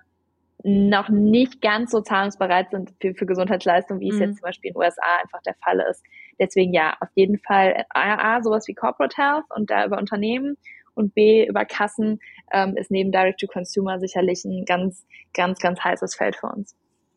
noch 0.63 1.09
nicht 1.09 1.61
ganz 1.61 1.91
so 1.91 1.99
zahlungsbereit 1.99 2.71
sind 2.71 2.93
für, 3.01 3.13
für 3.13 3.25
Gesundheitsleistungen, 3.25 3.99
wie 3.99 4.09
es 4.09 4.19
jetzt 4.19 4.29
mhm. 4.29 4.35
zum 4.35 4.43
Beispiel 4.43 4.69
in 4.69 4.73
den 4.73 4.81
USA 4.81 5.21
einfach 5.21 5.41
der 5.41 5.55
Fall 5.55 5.83
ist. 5.91 6.01
Deswegen 6.39 6.73
ja, 6.73 6.95
auf 7.01 7.09
jeden 7.15 7.37
Fall 7.39 7.83
A, 7.89 8.37
A 8.37 8.41
sowas 8.41 8.65
wie 8.67 8.73
Corporate 8.73 9.21
Health 9.21 9.43
und 9.53 9.69
da 9.69 9.85
über 9.85 9.97
Unternehmen 9.97 10.55
und 10.95 11.13
B 11.13 11.45
über 11.45 11.65
Kassen 11.65 12.19
ähm, 12.53 12.77
ist 12.77 12.91
neben 12.91 13.11
Direct 13.11 13.41
to 13.41 13.47
Consumer 13.47 13.99
sicherlich 13.99 14.45
ein 14.45 14.63
ganz, 14.63 15.05
ganz, 15.33 15.59
ganz 15.59 15.83
heißes 15.83 16.15
Feld 16.15 16.37
für 16.37 16.47
uns. 16.47 16.75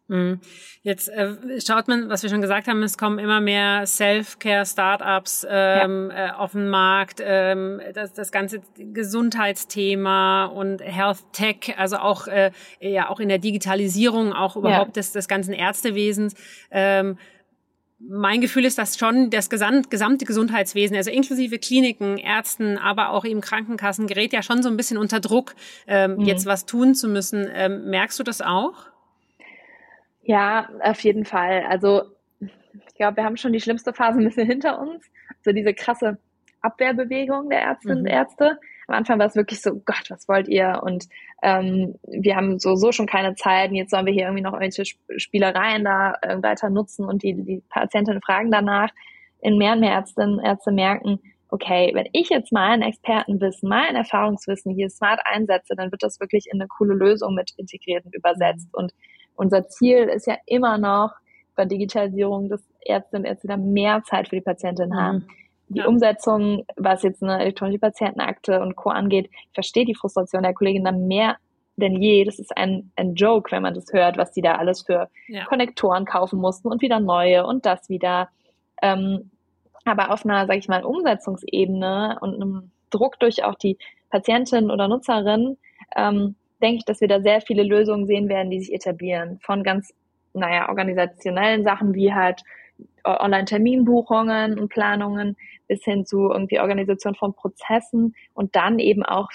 Mhm. 0.09 0.41
Jetzt 0.83 1.09
äh, 1.09 1.35
schaut 1.67 1.89
man, 1.89 2.09
was 2.09 2.23
wir 2.23 2.31
schon 2.31 2.41
gesagt 2.41 2.69
haben, 2.69 2.83
es 2.83 2.97
kommen 2.97 3.19
immer 3.19 3.41
mehr 3.41 3.87
Self-Care-Startups 3.87 5.47
ähm, 5.49 6.11
ja. 6.13 6.29
äh, 6.29 6.31
auf 6.31 6.53
den 6.53 6.69
Markt, 6.69 7.21
ähm, 7.25 7.81
das, 7.93 8.13
das 8.13 8.31
ganze 8.31 8.61
Gesundheitsthema 8.77 10.47
und 10.47 10.81
Health 10.81 11.25
Tech, 11.33 11.75
also 11.77 11.97
auch 11.97 12.29
äh, 12.29 12.53
ja 12.81 13.09
auch 13.11 13.19
in 13.19 13.29
der 13.29 13.39
Digitalisierung, 13.39 14.33
auch 14.33 14.57
überhaupt 14.57 14.97
ja. 14.97 15.01
des, 15.01 15.13
des 15.13 15.27
ganzen 15.27 15.53
Ärztewesens. 15.53 16.35
Ähm, 16.71 17.19
mein 17.99 18.41
Gefühl 18.43 18.67
ist, 18.67 18.79
dass 18.79 18.99
schon 18.99 19.31
das 19.31 19.49
gesamte 19.49 20.27
Gesundheitswesen, 20.27 20.97
also 20.97 21.11
inklusive 21.11 21.59
Kliniken, 21.59 22.19
Ärzten, 22.19 22.77
aber 22.77 23.11
auch 23.11 23.25
eben 23.25 23.41
Krankenkassen, 23.41 24.07
gerät 24.07 24.33
ja 24.35 24.43
schon 24.43 24.63
so 24.63 24.69
ein 24.69 24.77
bisschen 24.77 24.99
unter 24.99 25.19
Druck, 25.19 25.55
ähm, 25.87 26.17
mhm. 26.17 26.21
jetzt 26.21 26.47
was 26.47 26.67
tun 26.67 26.95
zu 26.95 27.09
müssen. 27.09 27.49
Ähm, 27.53 27.87
merkst 27.87 28.19
du 28.19 28.23
das 28.23 28.43
auch? 28.43 28.75
Ja, 30.27 30.69
auf 30.83 31.01
jeden 31.01 31.25
Fall. 31.25 31.65
Also 31.69 32.03
ich 32.41 32.95
glaube, 32.97 33.19
wir 33.19 33.25
haben 33.25 33.37
schon 33.37 33.53
die 33.53 33.61
schlimmste 33.61 33.93
Phase 33.93 34.19
ein 34.19 34.25
bisschen 34.25 34.47
hinter 34.47 34.81
uns. 34.81 35.07
So 35.45 35.53
diese 35.53 35.73
krasse 35.73 36.19
Abwehrbewegung 36.63 37.49
der 37.49 37.61
Ärztinnen 37.61 38.01
mhm. 38.01 38.05
und 38.05 38.11
Ärzte. 38.11 38.59
Am 38.89 38.97
Anfang 38.97 39.19
war 39.19 39.27
es 39.27 39.37
wirklich 39.37 39.63
so, 39.63 39.75
Gott, 39.85 40.11
was 40.11 40.29
wollt 40.29 40.49
ihr? 40.49 40.81
Und 40.83 41.07
ähm, 41.43 41.95
wir 42.03 42.35
haben 42.35 42.59
so, 42.59 42.75
so 42.75 42.91
schon 42.91 43.07
keine 43.07 43.37
Zeit. 43.37 43.71
Und 43.71 43.77
jetzt 43.77 43.91
sollen 43.91 44.07
wir 44.07 44.13
hier 44.13 44.25
irgendwie 44.25 44.43
noch 44.43 44.53
irgendwelche 44.53 44.97
Spielereien 45.17 45.85
da 45.85 46.15
äh, 46.23 46.43
weiter 46.43 46.71
nutzen 46.71 47.05
und 47.05 47.23
die, 47.23 47.35
die 47.35 47.63
Patientinnen 47.69 48.21
fragen 48.21 48.51
danach. 48.51 48.91
In 49.41 49.59
mehr 49.59 49.75
und 49.75 49.81
mehr 49.81 49.93
Ärztinnen 49.93 50.41
Ärzte 50.41 50.73
merken, 50.73 51.21
okay, 51.51 51.93
wenn 51.95 52.09
ich 52.13 52.31
jetzt 52.31 52.53
mal 52.53 52.71
ein 52.71 52.83
Expertenwissen, 52.83 53.69
mal 53.69 53.87
ein 53.89 53.97
Erfahrungswissen 53.97 54.75
hier 54.75 54.91
smart 54.91 55.21
einsetze, 55.25 55.75
dann 55.77 55.93
wird 55.93 56.03
das 56.03 56.19
wirklich 56.19 56.47
in 56.51 56.61
eine 56.61 56.69
coole 56.69 56.95
Lösung 56.95 57.35
mit 57.35 57.53
integriert 57.57 58.05
und 58.05 58.15
übersetzt. 58.15 58.69
Und 58.73 58.93
unser 59.37 59.69
Ziel 59.69 60.05
ist 60.05 60.27
ja 60.27 60.37
immer 60.47 60.79
noch 60.79 61.13
bei 61.55 61.65
Digitalisierung, 61.65 62.49
dass 62.49 62.63
Ärzte 62.81 63.17
und 63.17 63.25
Ärzte 63.25 63.49
da 63.49 63.57
mehr 63.57 64.03
Zeit 64.05 64.29
für 64.29 64.37
die 64.37 64.43
Patientin 64.43 64.91
mhm. 64.91 64.97
haben. 64.97 65.29
Die 65.69 65.81
ja. 65.81 65.87
Umsetzung, 65.87 66.65
was 66.77 67.03
jetzt 67.03 67.23
eine 67.23 67.41
elektronische 67.41 67.81
Patientenakte 67.81 68.61
und 68.61 68.77
Co. 68.77 68.91
angeht, 68.91 69.29
ich 69.33 69.55
verstehe 69.55 69.85
die 69.85 69.97
Frustration 69.97 70.43
der 70.43 70.55
Kollegin 70.55 70.85
dann 70.85 71.07
mehr 71.09 71.37
denn 71.77 72.01
je. 72.01 72.25
Das 72.25 72.39
ist 72.39 72.57
ein, 72.57 72.91
ein 72.97 73.15
Joke, 73.15 73.53
wenn 73.53 73.63
man 73.63 73.75
das 73.75 73.93
hört, 73.93 74.17
was 74.17 74.33
die 74.33 74.43
da 74.43 74.57
alles 74.57 74.83
für 74.83 75.09
ja. 75.29 75.45
Konnektoren 75.45 76.05
kaufen 76.05 76.41
mussten 76.41 76.69
und 76.69 76.83
wieder 76.83 77.01
neue 77.01 77.47
und 77.47 77.67
das 77.67 77.89
wieder. 77.89 78.29
Ähm, 78.83 79.31
aber 79.85 80.11
auf 80.11 80.25
einer, 80.25 80.47
sag 80.47 80.57
ich 80.57 80.69
mal, 80.69 80.85
Umsetzungsebene 80.85 82.19
und 82.21 82.35
einem 82.35 82.71
Druck 82.91 83.19
durch 83.21 83.45
auch 83.45 83.55
die 83.55 83.79
Patientin 84.11 84.71
oder 84.71 84.89
Nutzerin, 84.89 85.59
ähm, 85.95 86.35
denke 86.63 86.79
ich, 86.79 86.85
dass 86.85 87.01
wir 87.01 87.09
da 87.09 87.21
sehr 87.21 87.41
viele 87.41 87.63
Lösungen 87.63 88.07
sehen 88.07 88.29
werden, 88.29 88.51
die 88.51 88.61
sich 88.61 88.73
etablieren. 88.73 89.39
Von 89.43 89.63
ganz, 89.63 89.93
naja, 90.33 90.69
organisationellen 90.69 91.65
Sachen 91.65 91.95
wie 91.95 92.13
halt 92.13 92.43
Online-Terminbuchungen 93.05 94.59
und 94.59 94.69
Planungen 94.69 95.37
bis 95.69 95.85
hin 95.85 96.05
zu 96.07 96.31
irgendwie 96.31 96.61
Organisation 96.61 97.15
von 97.15 97.35
Prozessen 97.35 98.15
und 98.35 98.57
dann 98.57 98.79
eben 98.79 99.05
auch 99.05 99.29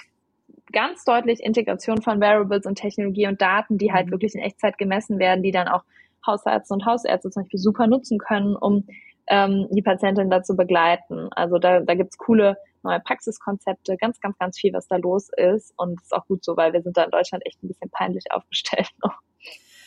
ganz 0.71 1.03
deutlich 1.03 1.41
Integration 1.41 2.01
von 2.01 2.21
Variables 2.21 2.65
und 2.65 2.75
Technologie 2.75 3.27
und 3.27 3.41
Daten, 3.41 3.77
die 3.77 3.91
halt 3.91 4.07
mhm. 4.07 4.11
wirklich 4.11 4.35
in 4.35 4.41
Echtzeit 4.41 4.77
gemessen 4.77 5.19
werden, 5.19 5.43
die 5.43 5.51
dann 5.51 5.67
auch 5.67 5.83
Hausärzte 6.25 6.73
und 6.73 6.85
Hausärzte 6.85 7.29
zum 7.29 7.43
Beispiel 7.43 7.59
super 7.59 7.87
nutzen 7.87 8.17
können, 8.17 8.55
um 8.55 8.85
ähm, 9.27 9.67
die 9.71 9.81
Patientin 9.81 10.29
dazu 10.29 10.55
begleiten. 10.55 11.29
Also 11.31 11.57
da, 11.57 11.79
da 11.79 11.95
gibt's 11.95 12.17
coole 12.17 12.57
neue 12.83 12.99
Praxiskonzepte, 12.99 13.97
ganz, 13.97 14.19
ganz, 14.19 14.37
ganz 14.37 14.59
viel, 14.59 14.73
was 14.73 14.87
da 14.87 14.97
los 14.97 15.29
ist. 15.35 15.73
Und 15.77 15.99
es 15.99 16.05
ist 16.05 16.13
auch 16.13 16.25
gut 16.27 16.43
so, 16.43 16.57
weil 16.57 16.73
wir 16.73 16.81
sind 16.81 16.97
da 16.97 17.03
in 17.03 17.11
Deutschland 17.11 17.45
echt 17.45 17.61
ein 17.63 17.67
bisschen 17.67 17.89
peinlich 17.89 18.25
aufgestellt 18.31 18.89
noch. 19.03 19.19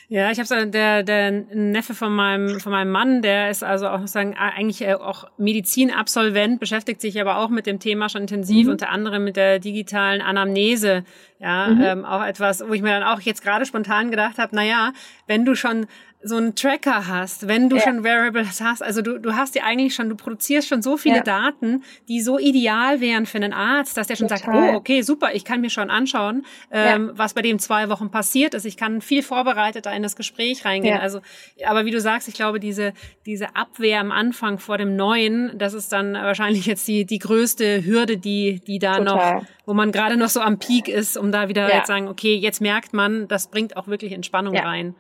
Ja, 0.08 0.30
ich 0.30 0.38
habe 0.38 0.46
so 0.46 0.66
der 0.66 1.02
der 1.02 1.30
Neffe 1.30 1.94
von 1.94 2.14
meinem 2.14 2.60
von 2.60 2.72
meinem 2.72 2.90
Mann, 2.90 3.22
der 3.22 3.48
ist 3.48 3.64
also 3.64 3.88
auch 3.88 4.06
sagen 4.06 4.36
eigentlich 4.36 4.82
äh, 4.82 4.94
auch 4.94 5.30
Medizinabsolvent, 5.38 6.60
beschäftigt 6.60 7.00
sich 7.00 7.18
aber 7.18 7.38
auch 7.38 7.48
mit 7.48 7.66
dem 7.66 7.78
Thema 7.80 8.10
schon 8.10 8.22
intensiv, 8.22 8.66
mhm. 8.66 8.72
unter 8.72 8.90
anderem 8.90 9.24
mit 9.24 9.36
der 9.36 9.60
digitalen 9.60 10.20
Anamnese. 10.20 11.04
Ja, 11.38 11.68
mhm. 11.68 11.82
ähm, 11.82 12.04
auch 12.04 12.22
etwas, 12.22 12.62
wo 12.66 12.74
ich 12.74 12.82
mir 12.82 12.90
dann 12.90 13.02
auch 13.02 13.20
jetzt 13.20 13.42
gerade 13.42 13.64
spontan 13.64 14.10
gedacht 14.10 14.36
habe, 14.36 14.54
na 14.54 14.62
ja, 14.62 14.92
wenn 15.26 15.46
du 15.46 15.54
schon 15.54 15.86
so 16.24 16.36
einen 16.36 16.54
Tracker 16.54 17.06
hast, 17.06 17.48
wenn 17.48 17.68
du 17.68 17.76
ja. 17.76 17.82
schon 17.82 18.02
Variables 18.02 18.60
hast, 18.62 18.82
also 18.82 19.02
du, 19.02 19.18
du 19.18 19.36
hast 19.36 19.54
ja 19.54 19.64
eigentlich 19.64 19.94
schon, 19.94 20.08
du 20.08 20.16
produzierst 20.16 20.66
schon 20.66 20.80
so 20.80 20.96
viele 20.96 21.16
ja. 21.16 21.22
Daten, 21.22 21.84
die 22.08 22.22
so 22.22 22.38
ideal 22.38 23.00
wären 23.00 23.26
für 23.26 23.36
einen 23.36 23.52
Arzt, 23.52 23.96
dass 23.98 24.06
der 24.06 24.16
schon 24.16 24.28
Total. 24.28 24.44
sagt, 24.44 24.56
oh, 24.56 24.76
okay, 24.76 25.02
super, 25.02 25.34
ich 25.34 25.44
kann 25.44 25.60
mir 25.60 25.68
schon 25.68 25.90
anschauen, 25.90 26.46
ähm, 26.70 27.08
ja. 27.08 27.18
was 27.18 27.34
bei 27.34 27.42
dem 27.42 27.58
zwei 27.58 27.90
Wochen 27.90 28.10
passiert 28.10 28.54
ist. 28.54 28.64
Ich 28.64 28.78
kann 28.78 29.02
viel 29.02 29.22
vorbereiteter 29.22 29.92
in 29.92 30.02
das 30.02 30.16
Gespräch 30.16 30.64
reingehen. 30.64 30.98
Also, 30.98 31.20
aber 31.66 31.84
wie 31.84 31.90
du 31.90 32.00
sagst, 32.00 32.26
ich 32.28 32.34
glaube, 32.34 32.58
diese, 32.58 32.94
diese 33.26 33.54
Abwehr 33.54 34.00
am 34.00 34.10
Anfang 34.10 34.58
vor 34.58 34.78
dem 34.78 34.96
Neuen, 34.96 35.58
das 35.58 35.74
ist 35.74 35.92
dann 35.92 36.14
wahrscheinlich 36.14 36.64
jetzt 36.64 36.88
die, 36.88 37.04
die 37.04 37.18
größte 37.18 37.84
Hürde, 37.84 38.16
die, 38.16 38.60
die 38.66 38.78
da 38.78 38.96
Total. 38.96 39.34
noch, 39.34 39.46
wo 39.66 39.74
man 39.74 39.92
gerade 39.92 40.16
noch 40.16 40.30
so 40.30 40.40
am 40.40 40.58
Peak 40.58 40.88
ist, 40.88 41.18
um 41.18 41.30
da 41.32 41.48
wieder 41.48 41.72
jetzt 41.74 41.88
sagen, 41.88 42.08
okay, 42.08 42.34
jetzt 42.34 42.62
merkt 42.62 42.94
man, 42.94 43.28
das 43.28 43.48
bringt 43.48 43.76
auch 43.76 43.88
wirklich 43.88 44.12
Entspannung 44.12 44.56
rein 44.56 44.94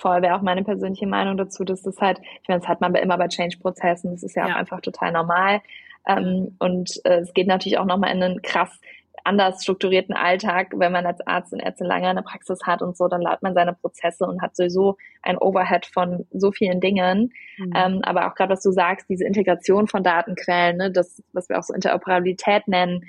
voll, 0.00 0.22
wäre 0.22 0.34
auch 0.34 0.42
meine 0.42 0.64
persönliche 0.64 1.06
Meinung 1.06 1.36
dazu, 1.36 1.64
dass 1.64 1.82
das 1.82 1.98
halt, 2.00 2.18
ich 2.42 2.48
meine, 2.48 2.60
das 2.60 2.68
hat 2.68 2.80
man 2.80 2.94
immer 2.94 3.18
bei 3.18 3.28
Change-Prozessen, 3.28 4.12
das 4.12 4.22
ist 4.22 4.36
ja, 4.36 4.46
ja, 4.46 4.54
auch 4.54 4.58
einfach 4.58 4.80
total 4.80 5.12
normal. 5.12 5.60
Ähm, 6.06 6.56
und 6.58 7.00
äh, 7.04 7.20
es 7.20 7.32
geht 7.34 7.46
natürlich 7.46 7.78
auch 7.78 7.84
nochmal 7.84 8.14
in 8.14 8.22
einen 8.22 8.42
krass 8.42 8.80
anders 9.24 9.62
strukturierten 9.62 10.14
Alltag, 10.14 10.72
wenn 10.74 10.92
man 10.92 11.06
als 11.06 11.20
Arzt 11.26 11.52
und 11.52 11.60
Ärztin 11.60 11.86
lange 11.86 12.08
eine 12.08 12.22
Praxis 12.22 12.60
hat 12.64 12.82
und 12.82 12.96
so, 12.96 13.08
dann 13.08 13.20
laut 13.20 13.42
man 13.42 13.54
seine 13.54 13.74
Prozesse 13.74 14.24
und 14.24 14.40
hat 14.42 14.56
sowieso 14.56 14.96
ein 15.22 15.36
Overhead 15.38 15.86
von 15.86 16.26
so 16.32 16.52
vielen 16.52 16.80
Dingen. 16.80 17.32
Mhm. 17.58 17.72
Ähm, 17.76 18.00
aber 18.02 18.26
auch 18.26 18.34
gerade, 18.34 18.52
was 18.52 18.62
du 18.62 18.70
sagst, 18.70 19.08
diese 19.08 19.24
Integration 19.24 19.88
von 19.88 20.02
Datenquellen, 20.02 20.76
ne, 20.78 20.90
das, 20.90 21.22
was 21.32 21.48
wir 21.48 21.58
auch 21.58 21.62
so 21.62 21.74
Interoperabilität 21.74 22.66
nennen, 22.66 23.04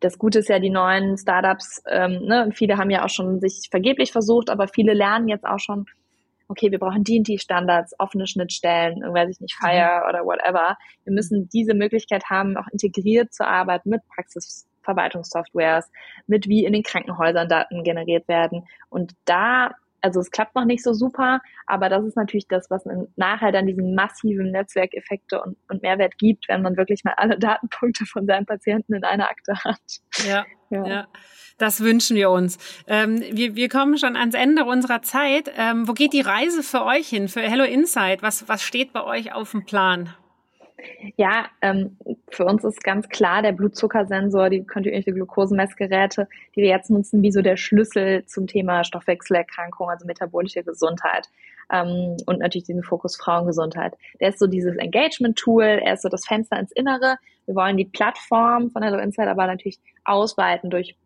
das 0.00 0.18
Gute 0.18 0.40
ist 0.40 0.48
ja, 0.48 0.58
die 0.58 0.70
neuen 0.70 1.16
Startups, 1.16 1.82
ähm, 1.88 2.26
ne, 2.26 2.44
und 2.44 2.54
viele 2.54 2.76
haben 2.76 2.90
ja 2.90 3.04
auch 3.04 3.10
schon 3.10 3.40
sich 3.40 3.68
vergeblich 3.70 4.12
versucht, 4.12 4.50
aber 4.50 4.68
viele 4.68 4.92
lernen 4.92 5.28
jetzt 5.28 5.46
auch 5.46 5.60
schon, 5.60 5.86
okay, 6.48 6.70
wir 6.70 6.78
brauchen 6.78 7.04
die 7.04 7.18
und 7.18 7.28
die 7.28 7.38
Standards, 7.38 7.94
offene 7.98 8.26
Schnittstellen, 8.26 9.00
weiß 9.02 9.30
ich 9.30 9.40
nicht, 9.40 9.54
Fire 9.54 10.02
mhm. 10.02 10.08
oder 10.08 10.24
whatever. 10.24 10.76
Wir 11.04 11.12
müssen 11.12 11.48
diese 11.48 11.74
Möglichkeit 11.74 12.24
haben, 12.30 12.56
auch 12.56 12.68
integriert 12.68 13.32
zu 13.32 13.46
arbeiten 13.46 13.90
mit 13.90 14.02
Praxisverwaltungssoftwares, 14.14 15.90
mit 16.26 16.48
wie 16.48 16.64
in 16.64 16.72
den 16.72 16.82
Krankenhäusern 16.82 17.48
Daten 17.48 17.84
generiert 17.84 18.28
werden. 18.28 18.66
Und 18.88 19.12
da 19.24 19.72
also 20.04 20.20
es 20.20 20.30
klappt 20.30 20.54
noch 20.54 20.66
nicht 20.66 20.84
so 20.84 20.92
super, 20.92 21.40
aber 21.66 21.88
das 21.88 22.04
ist 22.04 22.16
natürlich 22.16 22.46
das, 22.46 22.68
was 22.68 22.84
nachher 23.16 23.52
dann 23.52 23.66
diesen 23.66 23.94
massiven 23.94 24.50
Netzwerkeffekte 24.50 25.42
und, 25.42 25.56
und 25.70 25.82
Mehrwert 25.82 26.18
gibt, 26.18 26.46
wenn 26.48 26.60
man 26.60 26.76
wirklich 26.76 27.04
mal 27.04 27.14
alle 27.16 27.38
Datenpunkte 27.38 28.04
von 28.04 28.26
seinem 28.26 28.44
Patienten 28.44 28.94
in 28.94 29.04
einer 29.04 29.30
Akte 29.30 29.54
hat. 29.64 29.80
Ja, 30.28 30.44
ja. 30.68 30.86
ja. 30.86 31.08
Das 31.56 31.80
wünschen 31.80 32.16
wir 32.16 32.30
uns. 32.30 32.58
Ähm, 32.86 33.22
wir, 33.32 33.54
wir 33.54 33.68
kommen 33.70 33.96
schon 33.96 34.16
ans 34.16 34.34
Ende 34.34 34.64
unserer 34.64 35.00
Zeit. 35.00 35.50
Ähm, 35.56 35.88
wo 35.88 35.92
geht 35.92 36.12
die 36.12 36.20
Reise 36.20 36.62
für 36.62 36.84
euch 36.84 37.08
hin, 37.08 37.28
für 37.28 37.40
Hello 37.40 37.64
Insight? 37.64 38.22
Was, 38.22 38.46
was 38.48 38.62
steht 38.62 38.92
bei 38.92 39.04
euch 39.04 39.32
auf 39.32 39.52
dem 39.52 39.64
Plan? 39.64 40.12
Ja, 41.16 41.46
ähm, 41.62 41.96
für 42.30 42.44
uns 42.44 42.64
ist 42.64 42.82
ganz 42.82 43.08
klar 43.08 43.42
der 43.42 43.52
Blutzuckersensor, 43.52 44.50
die 44.50 44.66
kontinuierliche 44.66 45.12
Glukosemessgeräte, 45.12 46.28
die 46.54 46.62
wir 46.62 46.68
jetzt 46.68 46.90
nutzen, 46.90 47.22
wie 47.22 47.32
so 47.32 47.42
der 47.42 47.56
Schlüssel 47.56 48.24
zum 48.26 48.46
Thema 48.46 48.84
Stoffwechselerkrankung, 48.84 49.88
also 49.90 50.06
metabolische 50.06 50.62
Gesundheit. 50.62 51.28
ähm, 51.72 52.16
und 52.26 52.40
natürlich 52.40 52.64
diesen 52.66 52.82
Fokus 52.82 53.16
Frauengesundheit. 53.16 53.94
Der 54.20 54.30
ist 54.30 54.38
so 54.38 54.46
dieses 54.46 54.76
Engagement-Tool, 54.76 55.64
er 55.64 55.94
ist 55.94 56.02
so 56.02 56.08
das 56.08 56.26
Fenster 56.26 56.58
ins 56.58 56.72
Innere. 56.72 57.16
Wir 57.46 57.54
wollen 57.54 57.76
die 57.76 57.84
Plattform 57.84 58.70
von 58.70 58.82
Hello 58.82 58.98
Insight 58.98 59.28
aber 59.28 59.46
natürlich 59.46 59.78
ausweiten 60.04 60.70
durch 60.70 60.96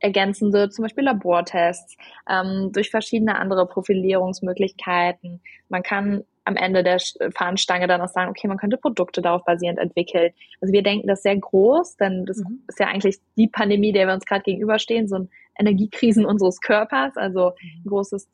ergänzende, 0.00 0.68
zum 0.68 0.82
Beispiel 0.82 1.04
Labortests, 1.04 1.96
ähm, 2.28 2.70
durch 2.72 2.90
verschiedene 2.90 3.36
andere 3.38 3.66
Profilierungsmöglichkeiten. 3.66 5.40
Man 5.68 5.82
kann 5.82 6.24
am 6.44 6.56
Ende 6.56 6.82
der 6.82 6.98
Fahnenstange 7.34 7.86
dann 7.86 8.00
auch 8.00 8.08
sagen, 8.08 8.30
okay, 8.30 8.48
man 8.48 8.58
könnte 8.58 8.76
Produkte 8.76 9.22
darauf 9.22 9.44
basierend 9.44 9.78
entwickeln. 9.78 10.32
Also 10.60 10.72
wir 10.72 10.82
denken 10.82 11.06
das 11.06 11.22
sehr 11.22 11.36
groß, 11.36 11.96
denn 11.96 12.26
das 12.26 12.38
mhm. 12.38 12.62
ist 12.66 12.80
ja 12.80 12.86
eigentlich 12.88 13.18
die 13.36 13.48
Pandemie, 13.48 13.92
der 13.92 14.06
wir 14.06 14.14
uns 14.14 14.24
gerade 14.24 14.42
gegenüberstehen, 14.42 15.08
so 15.08 15.16
ein 15.16 15.30
Energiekrisen 15.58 16.24
unseres 16.24 16.60
Körpers, 16.60 17.16
also 17.16 17.52
ein 17.62 17.84
großes 17.86 18.28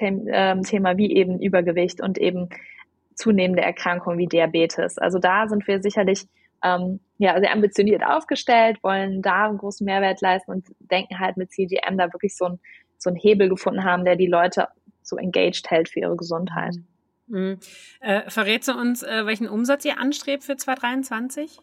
ähm, 0.00 0.62
Thema 0.62 0.96
wie 0.96 1.14
eben 1.14 1.40
Übergewicht 1.40 2.00
und 2.00 2.18
eben 2.18 2.48
zunehmende 3.14 3.62
Erkrankungen 3.62 4.18
wie 4.18 4.26
Diabetes. 4.26 4.98
Also 4.98 5.18
da 5.18 5.48
sind 5.48 5.66
wir 5.66 5.80
sicherlich 5.82 6.26
ähm, 6.62 7.00
ja, 7.18 7.38
sehr 7.38 7.52
ambitioniert 7.52 8.04
aufgestellt, 8.04 8.82
wollen 8.82 9.22
da 9.22 9.46
einen 9.46 9.58
großen 9.58 9.84
Mehrwert 9.84 10.20
leisten 10.20 10.50
und 10.50 10.66
denken 10.80 11.18
halt 11.18 11.36
mit 11.36 11.52
CGM 11.52 11.96
da 11.96 12.12
wirklich 12.12 12.36
so 12.36 12.46
ein, 12.46 12.58
so 12.98 13.10
einen 13.10 13.16
Hebel 13.18 13.48
gefunden 13.48 13.84
haben, 13.84 14.04
der 14.04 14.16
die 14.16 14.26
Leute 14.26 14.68
so 15.02 15.16
engaged 15.16 15.70
hält 15.70 15.88
für 15.88 16.00
ihre 16.00 16.16
Gesundheit. 16.16 16.74
Mhm. 16.74 16.95
Äh, 17.32 18.30
verrätst 18.30 18.68
du 18.68 18.72
uns, 18.72 19.02
äh, 19.02 19.26
welchen 19.26 19.48
Umsatz 19.48 19.84
ihr 19.84 19.98
anstrebt 19.98 20.44
für 20.44 20.56
2023? 20.56 21.58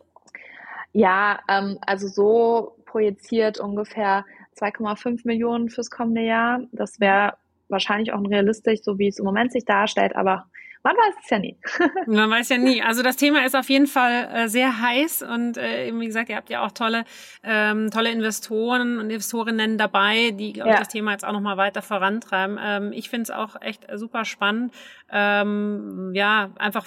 Ja, 0.91 1.39
ähm, 1.47 1.79
also 1.81 2.07
so 2.07 2.77
projiziert 2.85 3.59
ungefähr 3.59 4.25
2,5 4.55 5.21
Millionen 5.25 5.69
fürs 5.69 5.89
kommende 5.89 6.21
Jahr. 6.21 6.61
Das 6.71 6.99
wäre 6.99 7.37
wahrscheinlich 7.69 8.13
auch 8.13 8.21
realistisch, 8.29 8.81
so 8.83 8.99
wie 8.99 9.07
es 9.07 9.19
im 9.19 9.25
Moment 9.25 9.51
sich 9.51 9.65
darstellt, 9.65 10.15
aber 10.15 10.45
man 10.83 10.95
weiß 10.97 11.15
es 11.23 11.29
ja 11.29 11.39
nie. 11.39 11.57
Man 12.07 12.29
weiß 12.29 12.49
ja 12.49 12.57
nie. 12.57 12.81
Also 12.81 13.03
das 13.03 13.15
Thema 13.15 13.45
ist 13.45 13.55
auf 13.55 13.69
jeden 13.69 13.87
Fall 13.87 14.29
äh, 14.33 14.47
sehr 14.49 14.81
heiß 14.81 15.23
und 15.23 15.57
äh, 15.57 15.91
wie 15.93 16.05
gesagt, 16.05 16.29
ihr 16.29 16.35
habt 16.35 16.49
ja 16.49 16.65
auch 16.65 16.71
tolle, 16.71 17.05
ähm, 17.41 17.89
tolle 17.89 18.11
Investoren 18.11 18.99
und 18.99 19.09
Investorinnen 19.09 19.77
dabei, 19.77 20.31
die 20.31 20.57
ja. 20.57 20.77
das 20.77 20.89
Thema 20.89 21.11
jetzt 21.13 21.23
auch 21.23 21.31
nochmal 21.31 21.55
weiter 21.55 21.81
vorantreiben. 21.81 22.59
Ähm, 22.61 22.91
ich 22.91 23.09
finde 23.09 23.23
es 23.23 23.31
auch 23.31 23.61
echt 23.61 23.87
super 23.95 24.25
spannend. 24.25 24.73
Ähm, 25.09 26.11
ja, 26.13 26.49
einfach 26.57 26.85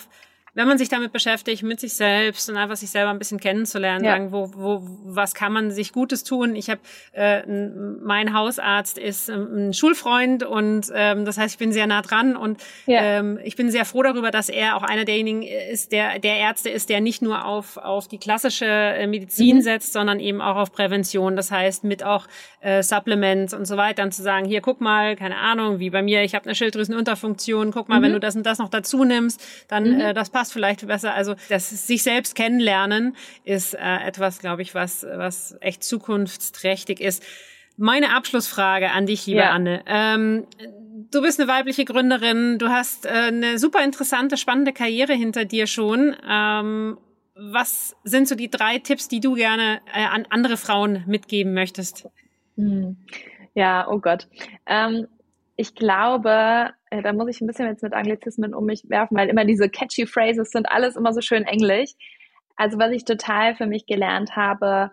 wenn 0.57 0.67
man 0.67 0.79
sich 0.79 0.89
damit 0.89 1.13
beschäftigt, 1.13 1.63
mit 1.63 1.81
sich 1.81 1.93
selbst 1.93 2.49
und 2.49 2.57
einfach 2.57 2.77
sich 2.77 2.91
selber 2.91 3.11
ein 3.11 3.19
bisschen 3.19 3.39
kennenzulernen, 3.39 4.03
ja. 4.03 4.13
sagen, 4.13 4.33
wo, 4.33 4.51
wo, 4.55 4.83
was 5.05 5.35
kann 5.35 5.53
man 5.53 5.71
sich 5.71 5.93
Gutes 5.93 6.25
tun? 6.25 6.57
Ich 6.57 6.71
habe, 6.71 6.81
äh, 7.13 7.43
mein 7.47 8.33
Hausarzt 8.33 8.97
ist 8.97 9.29
ähm, 9.29 9.69
ein 9.69 9.75
Schulfreund 9.75 10.45
und 10.45 10.91
ähm, 10.95 11.27
das 11.27 11.37
heißt, 11.37 11.55
ich 11.55 11.59
bin 11.59 11.73
sehr 11.73 11.87
nah 11.87 12.01
dran 12.01 12.37
und 12.37 12.59
ja. 12.87 13.19
ähm, 13.19 13.39
ich 13.45 13.55
bin 13.57 13.71
sehr 13.71 13.85
froh 13.85 14.03
darüber, 14.03 14.31
dass 14.31 14.49
er 14.49 14.77
auch 14.77 14.83
einer 14.83 15.05
derjenigen 15.05 15.43
ist, 15.43 15.93
der, 15.93 16.19
der 16.21 16.39
Ärzte 16.39 16.71
ist, 16.71 16.89
der 16.89 17.03
nicht 17.03 17.21
nur 17.21 17.45
auf, 17.45 17.77
auf 17.77 18.09
die 18.09 18.19
klassische 18.19 18.65
äh, 18.65 19.07
Medizin 19.07 19.57
mhm. 19.57 19.61
setzt, 19.61 19.93
sondern 19.93 20.21
eben 20.21 20.41
auch 20.41 20.57
auf 20.57 20.73
Prävention. 20.73 21.37
Das 21.37 21.51
heißt, 21.51 21.85
mit 21.85 22.03
auch 22.03 22.27
äh, 22.61 22.83
Supplements 22.83 23.53
und 23.53 23.67
so 23.67 23.77
weiter, 23.77 24.05
und 24.05 24.13
zu 24.13 24.23
sagen, 24.23 24.47
hier, 24.47 24.63
guck 24.63 24.81
mal, 24.81 25.17
keine 25.17 25.37
Ahnung, 25.37 25.81
wie 25.81 25.91
bei 25.91 26.01
mir, 26.01 26.23
ich 26.23 26.35
habe 26.35 26.47
eine 26.47 26.55
Schilddrüsenunterfunktion, 26.55 27.73
guck 27.73 27.91
mal, 27.91 27.99
mhm. 27.99 28.05
wenn 28.05 28.13
du 28.15 28.21
das 28.21 28.37
und 28.37 28.47
das 28.47 28.59
noch 28.59 28.71
dazu 28.71 29.05
nimmst, 29.05 29.45
dann 29.69 29.95
mhm. 29.95 30.01
äh, 30.01 30.15
das 30.15 30.31
passt 30.31 30.46
passt 30.47 30.53
vielleicht 30.53 30.87
besser. 30.87 31.15
Also 31.15 31.35
das 31.49 31.87
sich 31.87 32.03
selbst 32.03 32.35
kennenlernen 32.35 33.17
ist 33.45 33.75
äh, 33.75 34.07
etwas, 34.07 34.39
glaube 34.39 34.63
ich, 34.63 34.75
was, 34.75 35.05
was 35.05 35.57
echt 35.61 35.83
zukunftsträchtig 35.83 37.01
ist. 37.01 37.23
Meine 37.77 38.15
Abschlussfrage 38.15 38.91
an 38.91 39.07
dich, 39.07 39.27
liebe 39.27 39.41
ja. 39.41 39.51
Anne. 39.51 39.83
Ähm, 39.87 40.47
du 41.11 41.21
bist 41.21 41.41
eine 41.41 41.51
weibliche 41.51 41.85
Gründerin, 41.85 42.59
du 42.59 42.69
hast 42.69 43.05
äh, 43.05 43.11
eine 43.11 43.59
super 43.59 43.85
interessante, 43.85 44.37
spannende 44.37 44.73
Karriere 44.73 45.13
hinter 45.13 45.45
dir 45.45 45.67
schon. 45.67 46.17
Ähm, 46.29 46.97
was 47.35 47.95
sind 48.05 48.29
so 48.29 48.35
die 48.35 48.49
drei 48.49 48.79
Tipps, 48.79 49.09
die 49.09 49.21
du 49.21 49.35
gerne 49.35 49.81
äh, 49.95 50.07
an 50.07 50.27
andere 50.31 50.57
Frauen 50.57 51.05
mitgeben 51.07 51.53
möchtest? 51.53 52.09
Hm. 52.57 52.97
Ja, 53.55 53.89
oh 53.89 53.99
Gott. 53.99 54.27
Ähm, 54.67 55.07
ich 55.57 55.75
glaube, 55.75 56.71
äh, 56.91 57.03
da 57.03 57.13
muss 57.13 57.29
ich 57.29 57.41
ein 57.41 57.47
bisschen 57.47 57.67
jetzt 57.67 57.83
mit 57.83 57.95
Anglizismen 57.95 58.55
um 58.55 58.67
mich 58.67 58.85
werfen, 58.89 59.17
weil 59.17 59.29
immer 59.29 59.45
diese 59.45 59.69
catchy 59.69 60.07
Phrases 60.07 60.51
sind 60.51 60.71
alles 60.71 60.97
immer 60.97 61.13
so 61.13 61.21
schön 61.21 61.45
englisch. 61.45 61.93
Also 62.57 62.79
was 62.79 62.93
ich 62.93 63.05
total 63.05 63.55
für 63.57 63.67
mich 63.67 63.87
gelernt 63.87 64.37
habe, 64.37 64.91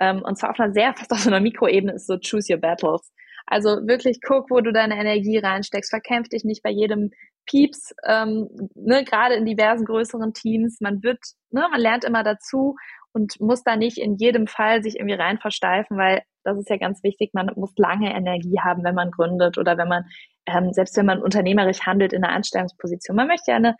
ähm, 0.00 0.22
und 0.22 0.38
zwar 0.38 0.50
auf 0.50 0.60
einer 0.60 0.72
sehr, 0.72 0.94
fast 0.96 1.12
auf 1.12 1.26
einer 1.26 1.40
Mikroebene, 1.40 1.94
ist 1.94 2.06
so 2.06 2.16
choose 2.18 2.52
your 2.52 2.60
battles. 2.60 3.12
Also 3.46 3.86
wirklich 3.86 4.20
guck, 4.26 4.50
wo 4.50 4.60
du 4.60 4.72
deine 4.72 4.96
Energie 4.96 5.38
reinsteckst, 5.38 5.90
verkämpf 5.90 6.28
dich 6.28 6.44
nicht 6.44 6.62
bei 6.62 6.70
jedem 6.70 7.10
Pieps, 7.46 7.94
ähm, 8.06 8.48
ne, 8.74 9.04
gerade 9.04 9.34
in 9.34 9.44
diversen 9.44 9.84
größeren 9.84 10.32
Teams. 10.32 10.80
Man 10.80 11.02
wird, 11.02 11.18
ne, 11.50 11.66
man 11.70 11.80
lernt 11.80 12.04
immer 12.04 12.22
dazu 12.22 12.76
und 13.14 13.40
muss 13.40 13.62
da 13.62 13.76
nicht 13.76 13.98
in 13.98 14.16
jedem 14.16 14.46
Fall 14.46 14.82
sich 14.82 14.96
irgendwie 14.96 15.14
rein 15.14 15.38
versteifen, 15.38 15.96
weil 15.96 16.22
das 16.42 16.58
ist 16.58 16.68
ja 16.68 16.76
ganz 16.76 17.02
wichtig, 17.02 17.30
man 17.32 17.50
muss 17.56 17.72
lange 17.76 18.14
Energie 18.14 18.58
haben, 18.60 18.84
wenn 18.84 18.94
man 18.94 19.10
gründet 19.10 19.56
oder 19.56 19.78
wenn 19.78 19.88
man 19.88 20.04
ähm, 20.46 20.72
selbst 20.72 20.96
wenn 20.96 21.06
man 21.06 21.22
unternehmerisch 21.22 21.80
handelt 21.82 22.12
in 22.12 22.24
einer 22.24 22.34
Anstellungsposition. 22.34 23.16
Man 23.16 23.28
möchte 23.28 23.52
ja 23.52 23.56
eine 23.56 23.76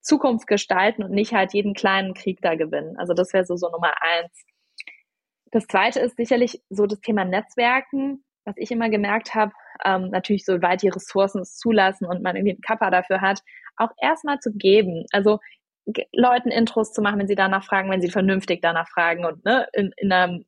Zukunft 0.00 0.46
gestalten 0.46 1.02
und 1.02 1.10
nicht 1.10 1.34
halt 1.34 1.52
jeden 1.52 1.74
kleinen 1.74 2.14
Krieg 2.14 2.40
da 2.40 2.54
gewinnen. 2.54 2.96
Also 2.98 3.14
das 3.14 3.32
wäre 3.32 3.44
so, 3.44 3.56
so 3.56 3.68
Nummer 3.68 3.92
eins. 4.00 4.44
Das 5.50 5.66
zweite 5.66 6.00
ist 6.00 6.16
sicherlich 6.16 6.62
so 6.70 6.86
das 6.86 7.00
Thema 7.00 7.24
Netzwerken, 7.24 8.24
was 8.44 8.54
ich 8.56 8.70
immer 8.70 8.88
gemerkt 8.88 9.34
habe, 9.34 9.52
ähm, 9.84 10.08
natürlich 10.10 10.44
soweit 10.44 10.82
die 10.82 10.88
Ressourcen 10.88 11.42
es 11.42 11.56
zulassen 11.56 12.06
und 12.06 12.22
man 12.22 12.36
irgendwie 12.36 12.52
einen 12.52 12.60
Kappa 12.60 12.90
dafür 12.90 13.20
hat, 13.20 13.42
auch 13.76 13.90
erstmal 14.00 14.38
zu 14.40 14.52
geben. 14.52 15.04
Also 15.12 15.40
Leuten 16.12 16.50
Intros 16.50 16.92
zu 16.92 17.02
machen, 17.02 17.18
wenn 17.18 17.28
sie 17.28 17.34
danach 17.34 17.64
fragen, 17.64 17.90
wenn 17.90 18.00
sie 18.00 18.10
vernünftig 18.10 18.60
danach 18.60 18.88
fragen 18.88 19.24
und 19.24 19.44
ne, 19.44 19.66
in, 19.72 19.92
in 19.96 20.12
einem 20.12 20.44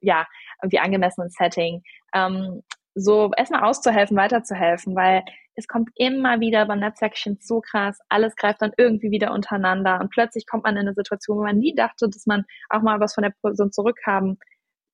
ja, 0.00 0.26
irgendwie 0.62 0.78
angemessenen 0.78 1.30
Setting. 1.30 1.82
Ähm, 2.14 2.62
so 2.94 3.30
erstmal 3.36 3.62
auszuhelfen, 3.64 4.16
weiterzuhelfen, 4.16 4.96
weil 4.96 5.22
es 5.54 5.68
kommt 5.68 5.90
immer 5.94 6.40
wieder 6.40 6.66
beim 6.66 6.80
Netzwerkchen 6.80 7.38
so 7.40 7.60
krass, 7.60 7.98
alles 8.08 8.34
greift 8.36 8.62
dann 8.62 8.72
irgendwie 8.76 9.10
wieder 9.10 9.32
untereinander 9.32 10.00
und 10.00 10.10
plötzlich 10.10 10.46
kommt 10.46 10.64
man 10.64 10.76
in 10.76 10.82
eine 10.86 10.94
Situation, 10.94 11.38
wo 11.38 11.42
man 11.42 11.58
nie 11.58 11.74
dachte, 11.74 12.08
dass 12.08 12.26
man 12.26 12.44
auch 12.68 12.82
mal 12.82 13.00
was 13.00 13.14
von 13.14 13.22
der 13.22 13.34
Person 13.42 13.72
zurückhaben 13.72 14.38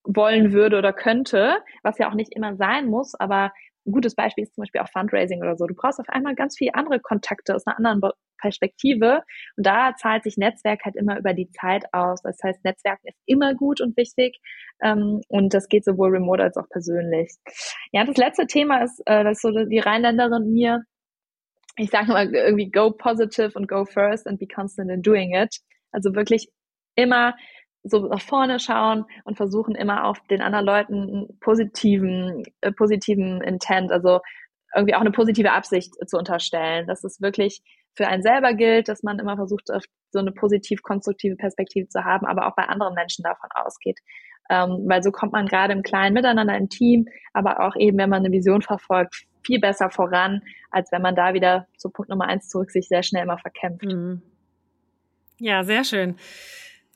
wollen 0.04 0.52
würde 0.52 0.78
oder 0.78 0.92
könnte, 0.92 1.58
was 1.82 1.98
ja 1.98 2.08
auch 2.08 2.14
nicht 2.14 2.34
immer 2.34 2.56
sein 2.56 2.86
muss, 2.86 3.14
aber 3.14 3.52
ein 3.86 3.92
gutes 3.92 4.14
Beispiel 4.14 4.44
ist 4.44 4.54
zum 4.54 4.62
Beispiel 4.62 4.80
auch 4.80 4.90
Fundraising 4.90 5.40
oder 5.40 5.56
so. 5.56 5.66
Du 5.66 5.74
brauchst 5.74 6.00
auf 6.00 6.08
einmal 6.08 6.34
ganz 6.34 6.56
viele 6.56 6.74
andere 6.74 7.00
Kontakte 7.00 7.54
aus 7.54 7.66
einer 7.66 7.76
anderen 7.76 8.00
Perspektive. 8.38 9.22
Und 9.56 9.66
da 9.66 9.94
zahlt 9.96 10.24
sich 10.24 10.36
Netzwerk 10.36 10.84
halt 10.84 10.96
immer 10.96 11.18
über 11.18 11.34
die 11.34 11.50
Zeit 11.50 11.84
aus. 11.92 12.20
Das 12.22 12.38
heißt, 12.42 12.64
Netzwerken 12.64 13.08
ist 13.08 13.18
immer 13.26 13.54
gut 13.54 13.80
und 13.80 13.96
wichtig. 13.96 14.38
Ähm, 14.82 15.20
und 15.28 15.54
das 15.54 15.68
geht 15.68 15.84
sowohl 15.84 16.10
remote 16.10 16.42
als 16.42 16.56
auch 16.56 16.68
persönlich. 16.68 17.32
Ja, 17.92 18.04
das 18.04 18.16
letzte 18.16 18.46
Thema 18.46 18.82
ist, 18.82 19.00
äh, 19.06 19.24
dass 19.24 19.40
so 19.40 19.50
die 19.50 19.78
Rheinländerin 19.78 20.52
mir, 20.52 20.82
ich 21.76 21.90
sage 21.90 22.08
mal 22.08 22.32
irgendwie 22.34 22.70
go 22.70 22.90
positive 22.90 23.52
und 23.54 23.68
go 23.68 23.84
first 23.84 24.26
and 24.26 24.38
be 24.38 24.46
constant 24.46 24.90
in 24.90 25.02
doing 25.02 25.34
it. 25.34 25.56
Also 25.92 26.14
wirklich 26.14 26.48
immer 26.96 27.34
so 27.88 28.06
nach 28.06 28.20
vorne 28.20 28.58
schauen 28.58 29.04
und 29.24 29.36
versuchen 29.36 29.74
immer 29.74 30.04
auf 30.04 30.18
den 30.28 30.42
anderen 30.42 30.66
Leuten 30.66 30.94
einen 30.94 31.38
positiven, 31.40 32.42
äh, 32.60 32.72
positiven 32.72 33.40
Intent, 33.42 33.92
also 33.92 34.20
irgendwie 34.74 34.94
auch 34.94 35.00
eine 35.00 35.12
positive 35.12 35.52
Absicht 35.52 35.94
zu 36.06 36.18
unterstellen. 36.18 36.86
Dass 36.86 37.04
es 37.04 37.20
wirklich 37.20 37.62
für 37.94 38.08
einen 38.08 38.22
selber 38.22 38.52
gilt, 38.54 38.88
dass 38.88 39.02
man 39.02 39.18
immer 39.18 39.36
versucht, 39.36 39.68
so 40.10 40.18
eine 40.18 40.32
positiv-konstruktive 40.32 41.36
Perspektive 41.36 41.88
zu 41.88 42.04
haben, 42.04 42.26
aber 42.26 42.46
auch 42.46 42.54
bei 42.54 42.64
anderen 42.64 42.94
Menschen 42.94 43.22
davon 43.22 43.48
ausgeht. 43.54 43.98
Ähm, 44.48 44.84
weil 44.86 45.02
so 45.02 45.10
kommt 45.10 45.32
man 45.32 45.46
gerade 45.46 45.72
im 45.72 45.82
kleinen 45.82 46.14
Miteinander 46.14 46.56
im 46.56 46.68
Team, 46.68 47.06
aber 47.32 47.60
auch 47.60 47.74
eben, 47.76 47.98
wenn 47.98 48.10
man 48.10 48.24
eine 48.24 48.32
Vision 48.32 48.62
verfolgt, 48.62 49.24
viel 49.44 49.60
besser 49.60 49.90
voran, 49.90 50.42
als 50.70 50.92
wenn 50.92 51.02
man 51.02 51.16
da 51.16 51.34
wieder 51.34 51.66
zu 51.78 51.90
Punkt 51.90 52.10
Nummer 52.10 52.26
eins 52.26 52.48
zurück 52.48 52.70
sich 52.70 52.86
sehr 52.86 53.02
schnell 53.02 53.24
immer 53.24 53.38
verkämpft. 53.38 53.86
Mhm. 53.86 54.22
Ja, 55.38 55.64
sehr 55.64 55.84
schön 55.84 56.16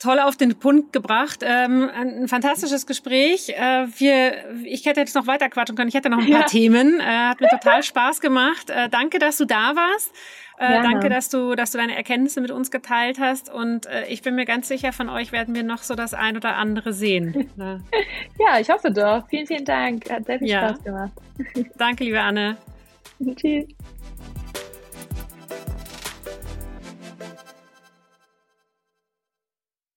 toll 0.00 0.18
auf 0.18 0.36
den 0.36 0.58
Punkt 0.58 0.92
gebracht. 0.92 1.40
Ähm, 1.42 1.88
ein 1.94 2.26
fantastisches 2.26 2.86
Gespräch. 2.86 3.50
Äh, 3.50 3.86
wir, 3.98 4.64
ich 4.64 4.86
hätte 4.86 4.98
jetzt 4.98 5.14
noch 5.14 5.26
weiter 5.26 5.48
quatschen 5.48 5.76
können. 5.76 5.88
Ich 5.88 5.94
hätte 5.94 6.10
noch 6.10 6.18
ein 6.18 6.30
paar 6.30 6.40
ja. 6.40 6.46
Themen. 6.46 6.98
Äh, 6.98 7.04
hat 7.04 7.40
mir 7.40 7.48
total 7.50 7.82
Spaß 7.82 8.20
gemacht. 8.20 8.70
Äh, 8.70 8.88
danke, 8.88 9.18
dass 9.18 9.36
du 9.36 9.44
da 9.44 9.76
warst. 9.76 10.12
Äh, 10.58 10.82
danke, 10.82 11.08
dass 11.08 11.28
du, 11.28 11.54
dass 11.54 11.70
du 11.70 11.78
deine 11.78 11.96
Erkenntnisse 11.96 12.40
mit 12.40 12.50
uns 12.50 12.70
geteilt 12.70 13.18
hast. 13.18 13.52
Und 13.52 13.86
äh, 13.86 14.06
ich 14.08 14.22
bin 14.22 14.34
mir 14.34 14.46
ganz 14.46 14.68
sicher, 14.68 14.92
von 14.92 15.08
euch 15.08 15.32
werden 15.32 15.54
wir 15.54 15.62
noch 15.62 15.82
so 15.82 15.94
das 15.94 16.12
ein 16.12 16.36
oder 16.36 16.56
andere 16.56 16.92
sehen. 16.92 17.50
Ne? 17.56 17.82
ja, 18.38 18.58
ich 18.58 18.70
hoffe 18.70 18.90
doch. 18.90 19.26
Vielen, 19.28 19.46
vielen 19.46 19.64
Dank. 19.64 20.08
Hat 20.10 20.24
sehr 20.24 20.38
viel 20.38 20.48
ja. 20.48 20.68
Spaß 20.70 20.84
gemacht. 20.84 21.12
danke, 21.76 22.04
liebe 22.04 22.20
Anne. 22.20 22.56
Tschüss. 23.36 23.66